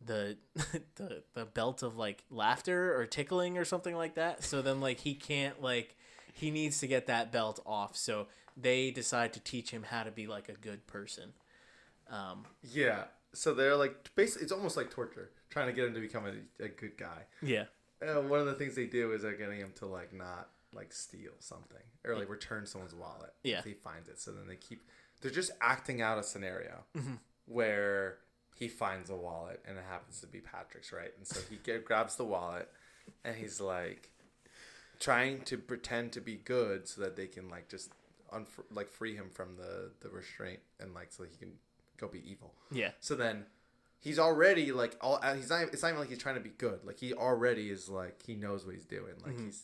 the 0.05 0.38
the 0.95 1.23
the 1.34 1.45
belt 1.45 1.84
of 1.84 1.97
like 1.97 2.23
laughter 2.29 2.95
or 2.99 3.05
tickling 3.05 3.57
or 3.57 3.65
something 3.65 3.95
like 3.95 4.15
that. 4.15 4.43
So 4.43 4.61
then 4.61 4.81
like 4.81 4.99
he 4.99 5.13
can't 5.15 5.61
like 5.61 5.95
he 6.34 6.51
needs 6.51 6.79
to 6.79 6.88
get 6.88 7.07
that 7.07 7.31
belt 7.31 7.59
off. 7.65 7.95
So 7.95 8.27
they 8.57 8.91
decide 8.91 9.34
to 9.34 9.39
teach 9.39 9.71
him 9.71 9.84
how 9.84 10.03
to 10.03 10.11
be 10.11 10.27
like 10.27 10.49
a 10.49 10.53
good 10.53 10.86
person. 10.88 11.34
Um, 12.09 12.45
Yeah. 12.61 13.05
So 13.34 13.53
they're 13.53 13.75
like 13.75 14.11
basically 14.15 14.43
it's 14.43 14.51
almost 14.51 14.77
like 14.77 14.91
torture, 14.91 15.31
trying 15.49 15.67
to 15.67 15.73
get 15.73 15.86
him 15.86 15.93
to 15.93 15.99
become 15.99 16.25
a, 16.25 16.63
a 16.63 16.67
good 16.67 16.97
guy. 16.97 17.23
yeah. 17.41 17.65
And 18.01 18.29
one 18.29 18.39
of 18.39 18.45
the 18.47 18.55
things 18.55 18.75
they 18.75 18.86
do 18.86 19.13
is 19.13 19.21
they're 19.21 19.38
getting 19.38 19.59
him 19.59 19.71
to 19.75 19.86
like 19.86 20.13
not 20.13 20.49
like 20.76 20.93
steal 20.93 21.32
something 21.39 21.84
or 22.05 22.15
like 22.17 22.30
return 22.30 22.65
someone's 22.65 22.93
wallet 22.95 23.34
Yeah. 23.43 23.59
if 23.59 23.65
he 23.65 23.74
finds 23.74 24.09
it. 24.09 24.19
So 24.19 24.32
then 24.32 24.47
they 24.47 24.55
keep 24.55 24.82
they're 25.21 25.32
just 25.32 25.51
acting 25.61 26.01
out 26.01 26.17
a 26.17 26.24
scenario 26.24 26.84
Mm-hmm. 26.97 27.13
where 27.45 28.17
he 28.55 28.67
finds 28.67 29.09
a 29.09 29.15
wallet 29.15 29.61
and 29.67 29.78
it 29.78 29.84
happens 29.89 30.19
to 30.21 30.28
be 30.28 30.39
Patrick's, 30.39 30.91
right? 30.93 31.11
And 31.17 31.26
so 31.26 31.39
he 31.49 31.57
get, 31.57 31.86
grabs 31.86 32.15
the 32.15 32.26
wallet 32.26 32.69
and 33.26 33.36
he's 33.36 33.59
like 33.59 34.09
trying 34.99 35.41
to 35.41 35.57
pretend 35.57 36.11
to 36.13 36.21
be 36.21 36.36
good 36.36 36.88
so 36.88 37.01
that 37.01 37.15
they 37.15 37.28
can 37.28 37.49
like 37.49 37.67
just 37.69 37.89
unf- 38.34 38.63
like 38.71 38.89
free 38.89 39.15
him 39.15 39.30
from 39.32 39.55
the 39.57 39.91
the 40.01 40.09
restraint 40.09 40.59
and 40.80 40.93
like 40.93 41.11
so 41.11 41.24
he 41.24 41.36
can 41.38 41.53
go 41.97 42.07
be 42.07 42.21
evil. 42.30 42.53
Yeah. 42.71 42.91
So 42.99 43.15
then 43.15 43.45
he's 43.99 44.19
already 44.19 44.71
like 44.71 44.95
all 45.01 45.19
uh, 45.21 45.34
he's 45.36 45.49
not 45.49 45.63
it's 45.74 45.82
not 45.82 45.89
even 45.89 45.99
like 45.99 46.09
he's 46.09 46.19
trying 46.19 46.36
to 46.36 46.41
be 46.41 46.51
good. 46.57 46.80
Like 46.86 46.99
he 46.99 47.13
already 47.13 47.69
is 47.69 47.89
like 47.89 48.24
he 48.26 48.36
knows 48.36 48.65
what 48.65 48.76
he's 48.76 48.86
doing. 48.86 49.13
Like 49.24 49.34
Mm-hmm. 49.34 49.45
he's 49.45 49.63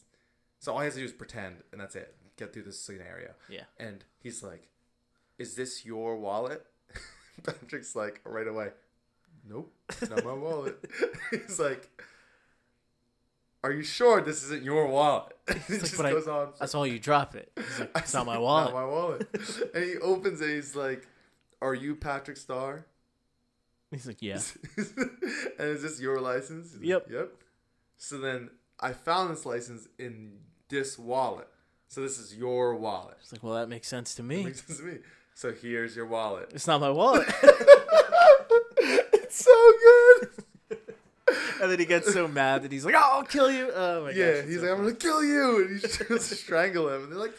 so 0.60 0.74
all 0.74 0.80
he 0.80 0.86
has 0.86 0.93
to 0.95 0.99
do 0.99 1.05
is 1.05 1.12
pretend 1.14 1.57
and 1.72 1.80
that's 1.82 1.95
it. 1.95 2.16
Get 2.38 2.53
through 2.53 2.64
this 2.64 2.80
scenario. 2.80 3.32
Yeah. 3.49 3.64
And 3.78 4.03
he's 4.22 4.41
like, 4.43 4.70
"Is 5.38 5.55
this 5.55 5.86
your 5.86 6.18
wallet?" 6.18 6.66
Patrick's 7.43 7.95
like 7.95 8.22
right 8.24 8.47
away, 8.47 8.70
"Nope, 9.49 9.74
it's 9.89 10.10
not 10.10 10.24
my 10.24 10.34
wallet." 10.34 10.78
he's 11.32 11.60
like, 11.60 11.89
"Are 13.64 13.72
you 13.72 13.84
sure 13.84 14.22
this 14.22 14.43
isn't 14.45 14.64
your 14.64 14.88
wallet?" 14.88 15.38
it 15.47 15.55
like, 15.70 15.80
just 15.82 15.97
"But 15.97 16.05
I- 16.05 16.12
goes 16.12 16.28
on. 16.28 16.53
I 16.62 16.66
saw 16.66 16.84
you 16.84 16.99
drop 16.99 17.36
it. 17.36 17.51
He's 17.57 17.80
like, 17.80 17.91
it's 17.97 18.14
not 18.14 18.26
my 18.26 18.38
wallet." 18.38 18.74
Not 18.74 18.80
my 18.82 18.86
wallet. 18.86 19.28
and 19.74 19.84
he 19.84 19.97
opens 19.97 20.39
it. 20.41 20.49
He's 20.55 20.76
like, 20.76 21.07
"Are 21.62 21.74
you 21.74 21.95
Patrick 21.95 22.38
Star?" 22.38 22.86
He's 23.91 24.05
like, 24.05 24.22
yeah. 24.22 24.39
and 24.78 25.68
is 25.68 25.82
this 25.82 25.99
your 25.99 26.22
license? 26.22 26.74
He's 26.74 26.80
like, 26.80 26.88
Yep. 26.88 27.07
yep. 27.12 27.32
So 27.97 28.20
then 28.20 28.51
I 28.80 28.93
found 28.93 29.32
this 29.32 29.47
license 29.47 29.88
in 29.97 30.34
this 30.70 30.97
wallet. 30.97 31.47
So 31.88 32.01
this 32.01 32.20
is 32.20 32.36
your 32.36 32.76
wallet. 32.76 33.17
He's 33.20 33.32
like, 33.32 33.43
well, 33.43 33.55
that 33.55 33.67
makes 33.67 33.88
sense 33.88 34.15
to 34.15 34.24
me. 34.24 34.43
Makes 34.45 34.65
sense 34.65 34.80
to 34.80 34.86
me. 34.86 34.97
So 35.34 35.51
here's 35.51 35.95
your 35.95 36.05
wallet. 36.05 36.51
It's 36.53 36.67
not 36.67 36.82
my 36.82 36.89
wallet. 36.89 37.28
it's 38.78 39.43
so 39.43 39.74
good. 39.84 40.30
And 41.62 41.72
then 41.72 41.80
he 41.80 41.86
gets 41.86 42.12
so 42.14 42.28
mad 42.28 42.64
that 42.64 42.72
he's 42.72 42.86
like, 42.86 42.95
oh, 42.95 43.01
I'll 43.14 43.24
kill 43.24 43.51
you. 43.51 43.72
Oh 43.74 44.03
my 44.03 44.10
god. 44.12 44.18
Yeah, 44.18 44.34
gosh. 44.36 44.45
he's 44.45 44.55
it's 44.55 44.64
like, 44.64 44.70
so 44.70 44.74
I'm 44.76 44.82
gonna 44.84 44.95
kill 44.95 45.24
you, 45.24 45.62
and 45.66 45.70
he's 45.80 45.97
trying 45.97 46.20
to 46.20 46.20
strangle 46.20 46.89
him. 46.89 47.03
And 47.03 47.12
they're 47.12 47.20
like, 47.20 47.34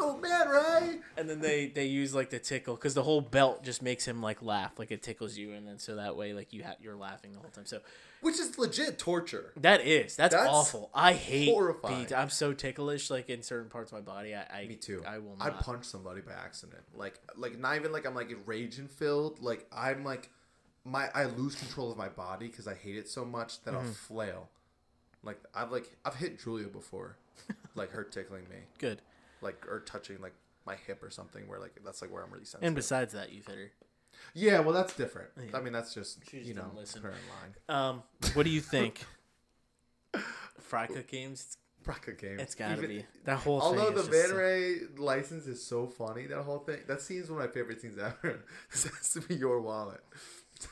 No, 0.00 0.16
man, 0.18 0.48
right? 0.48 1.00
And 1.16 1.28
then 1.28 1.40
they 1.40 1.66
they 1.68 1.86
use 1.86 2.14
like 2.14 2.30
the 2.30 2.38
tickle 2.38 2.74
because 2.76 2.94
the 2.94 3.02
whole 3.02 3.20
belt 3.20 3.64
just 3.64 3.82
makes 3.82 4.06
him 4.06 4.22
like 4.22 4.42
laugh, 4.42 4.78
like 4.78 4.90
it 4.90 5.02
tickles 5.02 5.36
you, 5.36 5.52
and 5.52 5.66
then 5.66 5.78
so 5.78 5.96
that 5.96 6.16
way 6.16 6.32
like 6.32 6.52
you 6.52 6.64
ha- 6.64 6.76
you're 6.80 6.96
laughing 6.96 7.32
the 7.32 7.38
whole 7.38 7.50
time. 7.50 7.66
So 7.66 7.80
Which 8.20 8.38
is 8.38 8.58
legit 8.58 8.98
torture. 8.98 9.52
that 9.56 9.80
is 9.86 10.16
that's, 10.16 10.34
That's 10.34 10.48
awful. 10.48 10.90
I 10.94 11.12
hate 11.12 11.48
horrifying. 11.48 12.04
being- 12.06 12.14
I'm 12.14 12.30
so 12.30 12.52
ticklish 12.52 13.10
like 13.10 13.28
in 13.30 13.42
certain 13.42 13.70
parts 13.70 13.92
of 13.92 13.98
my 13.98 14.02
body. 14.12 14.34
I, 14.34 14.42
I 14.62 14.66
Me 14.66 14.76
too. 14.76 15.02
I 15.06 15.18
will 15.18 15.36
I 15.40 15.50
punch 15.50 15.84
somebody 15.84 16.20
by 16.20 16.32
accident. 16.32 16.82
Like 16.94 17.18
like 17.36 17.58
not 17.58 17.76
even 17.76 17.92
like 17.92 18.06
I'm 18.06 18.14
like 18.14 18.36
rage 18.46 18.78
and 18.78 18.90
filled. 18.90 19.40
Like 19.40 19.66
I'm 19.72 20.04
like 20.04 20.30
my 20.86 21.08
I 21.14 21.24
lose 21.24 21.54
control 21.56 21.90
of 21.90 21.98
my 21.98 22.08
body 22.08 22.46
because 22.46 22.66
I 22.68 22.74
hate 22.74 22.96
it 22.96 23.08
so 23.08 23.24
much 23.24 23.62
that 23.64 23.74
Mm-hmm. 23.74 23.86
I'll 23.86 23.92
flail. 23.92 24.48
Like 25.22 25.40
I've 25.54 25.72
like 25.72 25.90
I've 26.04 26.14
hit 26.14 26.38
Julia 26.42 26.68
before, 26.68 27.16
like 27.74 27.90
her 27.90 28.04
tickling 28.04 28.44
me, 28.48 28.56
Good. 28.78 29.02
like 29.42 29.66
or 29.68 29.80
touching 29.80 30.20
like 30.20 30.34
my 30.64 30.76
hip 30.86 31.02
or 31.02 31.10
something 31.10 31.46
where 31.48 31.58
like 31.58 31.74
that's 31.84 32.00
like 32.02 32.12
where 32.12 32.22
I'm 32.22 32.30
really 32.30 32.44
sensitive. 32.44 32.66
And 32.66 32.76
besides 32.76 33.12
that, 33.14 33.32
you've 33.32 33.46
hit 33.46 33.56
her. 33.56 33.70
yeah, 34.34 34.60
well 34.60 34.72
that's 34.72 34.94
different. 34.94 35.30
Yeah. 35.36 35.56
I 35.58 35.60
mean 35.60 35.72
that's 35.72 35.92
just 35.92 36.18
She 36.30 36.38
just 36.38 36.48
you 36.48 36.54
know 36.54 36.70
listen. 36.76 37.02
her 37.02 37.10
in 37.10 37.68
line. 37.76 37.80
Um, 37.92 38.02
what 38.34 38.44
do 38.44 38.50
you 38.50 38.60
think? 38.60 39.04
Fry 40.60 40.86
cook 40.86 41.06
games. 41.08 41.58
Braca 41.84 42.18
games. 42.18 42.40
It's 42.42 42.54
gotta 42.56 42.78
Even- 42.78 42.88
be 42.88 43.06
that 43.24 43.38
whole. 43.38 43.60
Although 43.60 43.86
thing 43.86 43.94
the 43.94 44.00
is 44.00 44.08
Man 44.10 44.18
just 44.22 44.28
so- 44.30 44.36
Ray 44.36 44.76
license 44.98 45.46
is 45.46 45.64
so 45.64 45.86
funny, 45.86 46.26
that 46.26 46.42
whole 46.42 46.58
thing, 46.58 46.80
that 46.88 47.00
scene's 47.00 47.30
one 47.30 47.40
of 47.42 47.48
my 47.48 47.52
favorite 47.54 47.80
scenes 47.80 47.96
ever. 47.98 48.44
this 48.72 48.84
has 48.84 49.10
to 49.12 49.20
be 49.20 49.36
your 49.36 49.60
wallet. 49.60 50.00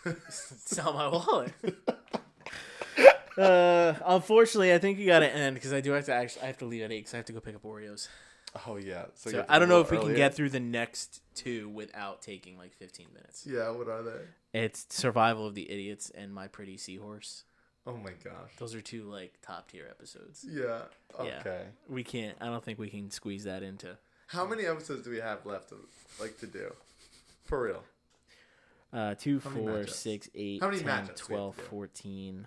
It's 0.06 0.76
not 0.76 0.94
my 0.94 1.08
wallet. 1.08 1.52
uh, 3.38 3.94
unfortunately, 4.04 4.72
I 4.72 4.78
think 4.78 4.98
you 4.98 5.06
got 5.06 5.20
to 5.20 5.32
end 5.34 5.54
because 5.54 5.72
I 5.72 5.80
do 5.80 5.92
have 5.92 6.06
to 6.06 6.12
actually. 6.14 6.42
I 6.42 6.46
have 6.46 6.58
to 6.58 6.64
leave 6.66 6.82
at 6.82 6.92
eight 6.92 7.00
because 7.00 7.14
I 7.14 7.16
have 7.18 7.26
to 7.26 7.32
go 7.32 7.40
pick 7.40 7.54
up 7.56 7.62
Oreos. 7.62 8.08
oh 8.66 8.76
yeah. 8.76 9.06
So, 9.14 9.30
So 9.30 9.44
I 9.48 9.58
don't 9.58 9.68
know 9.68 9.80
if 9.80 9.90
we 9.90 9.96
can 9.96 10.06
earlier? 10.06 10.16
get 10.16 10.34
through 10.34 10.50
the 10.50 10.60
next 10.60 11.20
two 11.34 11.68
without 11.68 12.22
taking 12.22 12.56
like 12.56 12.72
fifteen 12.74 13.08
minutes. 13.14 13.46
Yeah, 13.46 13.70
what 13.70 13.88
are 13.88 14.02
they? 14.02 14.60
It's 14.60 14.86
Survival 14.90 15.46
of 15.46 15.54
the 15.54 15.70
Idiots 15.70 16.10
and 16.10 16.32
My 16.32 16.46
Pretty 16.48 16.76
Seahorse. 16.76 17.44
Oh 17.86 17.96
my 17.96 18.12
gosh. 18.22 18.52
Those 18.58 18.74
are 18.74 18.80
two 18.80 19.02
like 19.04 19.34
top 19.42 19.70
tier 19.70 19.86
episodes. 19.90 20.46
Yeah. 20.48 20.82
Yeah. 21.22 21.40
Okay. 21.40 21.62
We 21.88 22.02
can't. 22.04 22.36
I 22.40 22.46
don't 22.46 22.64
think 22.64 22.78
we 22.78 22.88
can 22.88 23.10
squeeze 23.10 23.44
that 23.44 23.62
into. 23.62 23.98
How 24.28 24.46
many 24.46 24.64
episodes 24.64 25.04
do 25.04 25.10
we 25.10 25.18
have 25.20 25.44
left 25.44 25.70
of 25.72 25.80
like 26.20 26.38
to 26.38 26.46
do? 26.46 26.72
For 27.44 27.62
real. 27.62 27.82
Uh, 28.94 29.14
two, 29.16 29.40
How 29.40 29.50
four, 29.50 29.86
six, 29.88 30.28
eight, 30.36 30.60
How 30.62 30.68
many 30.68 30.80
10, 30.80 30.88
matchups 30.88 31.16
12, 31.16 31.56
14, 31.56 32.46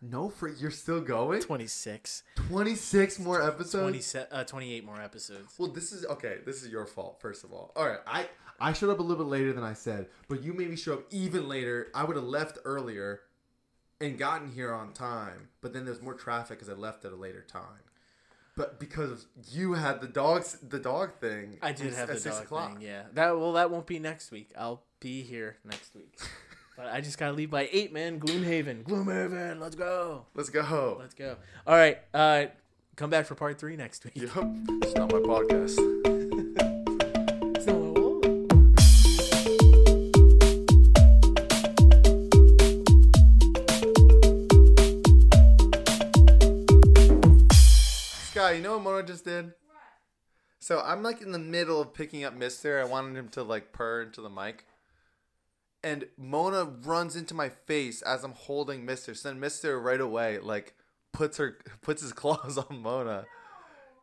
24, 0.00 0.10
No, 0.10 0.30
for 0.30 0.48
you're 0.48 0.70
still 0.70 1.02
going. 1.02 1.42
26, 1.42 2.22
Twenty 2.48 2.74
six 2.74 3.18
more 3.18 3.42
episodes. 3.42 3.82
27, 3.82 4.28
uh, 4.32 4.44
28 4.44 4.84
more 4.86 5.00
episodes. 5.00 5.54
Well, 5.58 5.68
this 5.68 5.92
is 5.92 6.06
okay. 6.06 6.38
This 6.46 6.62
is 6.62 6.70
your 6.72 6.86
fault, 6.86 7.20
first 7.20 7.44
of 7.44 7.52
all. 7.52 7.72
All 7.76 7.86
right, 7.86 8.00
I 8.06 8.26
I 8.58 8.72
showed 8.72 8.90
up 8.90 8.98
a 8.98 9.02
little 9.02 9.24
bit 9.24 9.30
later 9.30 9.52
than 9.52 9.64
I 9.64 9.74
said, 9.74 10.06
but 10.28 10.42
you 10.42 10.54
made 10.54 10.70
me 10.70 10.76
show 10.76 10.94
up 10.94 11.04
even 11.10 11.48
later. 11.48 11.88
I 11.94 12.04
would 12.04 12.16
have 12.16 12.24
left 12.24 12.58
earlier, 12.64 13.20
and 14.00 14.18
gotten 14.18 14.50
here 14.50 14.72
on 14.72 14.92
time, 14.94 15.48
but 15.60 15.72
then 15.74 15.84
there's 15.84 16.00
more 16.00 16.14
traffic 16.14 16.58
because 16.58 16.72
I 16.72 16.76
left 16.78 17.04
at 17.04 17.12
a 17.12 17.16
later 17.16 17.42
time. 17.46 17.84
But 18.56 18.78
because 18.78 19.26
you 19.50 19.72
had 19.74 20.00
the 20.00 20.06
dogs, 20.06 20.58
the 20.66 20.78
dog 20.78 21.18
thing, 21.20 21.58
I 21.62 21.72
did 21.72 21.94
have 21.94 22.08
the 22.08 22.18
six 22.18 22.36
dog 22.36 22.44
o'clock. 22.44 22.72
thing. 22.74 22.82
Yeah, 22.82 23.04
that 23.14 23.38
well, 23.38 23.54
that 23.54 23.70
won't 23.70 23.86
be 23.86 23.98
next 23.98 24.30
week. 24.30 24.50
I'll 24.58 24.82
be 25.00 25.22
here 25.22 25.56
next 25.64 25.94
week. 25.94 26.14
but 26.76 26.86
I 26.86 27.00
just 27.00 27.16
gotta 27.18 27.32
leave 27.32 27.50
by 27.50 27.68
eight, 27.72 27.92
man. 27.92 28.20
Gloomhaven, 28.20 28.84
Gloomhaven. 28.84 29.58
Let's 29.58 29.74
go. 29.74 30.26
Let's 30.34 30.50
go. 30.50 30.98
Let's 31.00 31.14
go. 31.14 31.36
All 31.66 31.76
right. 31.76 31.98
Uh, 32.12 32.46
come 32.96 33.08
back 33.08 33.24
for 33.24 33.34
part 33.34 33.58
three 33.58 33.76
next 33.76 34.04
week. 34.04 34.16
Yup. 34.16 34.44
It's 34.82 34.94
not 34.94 35.10
my 35.10 35.18
podcast. 35.18 36.21
Sky, 49.06 49.30
you 49.30 49.36
know 49.36 49.42
what 49.42 49.46
just 49.46 49.56
did? 49.56 49.62
So 50.62 50.80
I'm 50.80 51.02
like 51.02 51.20
in 51.20 51.32
the 51.32 51.40
middle 51.40 51.80
of 51.80 51.92
picking 51.92 52.22
up 52.22 52.34
Mister. 52.34 52.80
I 52.80 52.84
wanted 52.84 53.16
him 53.16 53.28
to 53.30 53.42
like 53.42 53.72
purr 53.72 54.02
into 54.02 54.20
the 54.20 54.30
mic. 54.30 54.64
And 55.82 56.04
Mona 56.16 56.64
runs 56.64 57.16
into 57.16 57.34
my 57.34 57.48
face 57.48 58.00
as 58.02 58.22
I'm 58.22 58.32
holding 58.32 58.84
Mister. 58.84 59.12
So 59.14 59.28
then 59.28 59.40
Mister 59.40 59.80
right 59.80 60.00
away 60.00 60.38
like 60.38 60.74
puts 61.12 61.38
her 61.38 61.58
puts 61.80 62.02
his 62.02 62.12
claws 62.12 62.58
on 62.58 62.80
Mona. 62.80 63.24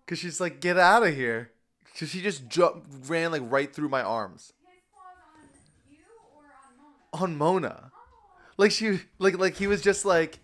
Cause 0.05 0.19
she's 0.19 0.41
like, 0.41 0.59
get 0.59 0.77
out 0.77 1.03
of 1.03 1.15
here. 1.15 1.51
Cause 1.97 2.09
she 2.09 2.21
just 2.21 2.49
jumped 2.49 3.09
ran 3.09 3.31
like 3.31 3.43
right 3.45 3.73
through 3.73 3.89
my 3.89 4.01
arms. 4.01 4.51
His 4.65 4.81
claws 4.91 5.15
on 5.37 5.89
you 5.89 5.99
or 6.35 7.23
on 7.23 7.23
Mona? 7.23 7.23
On 7.23 7.37
Mona. 7.37 7.91
Oh. 7.93 7.99
Like 8.57 8.71
she 8.71 8.99
like 9.17 9.37
like 9.37 9.55
he 9.55 9.67
was 9.67 9.81
just 9.81 10.03
like, 10.03 10.39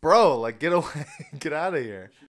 bro, 0.00 0.38
like 0.40 0.60
get 0.60 0.72
away, 0.72 1.04
get 1.38 1.52
out 1.52 1.74
of 1.74 1.82
here. 1.82 2.10
She 2.18 2.27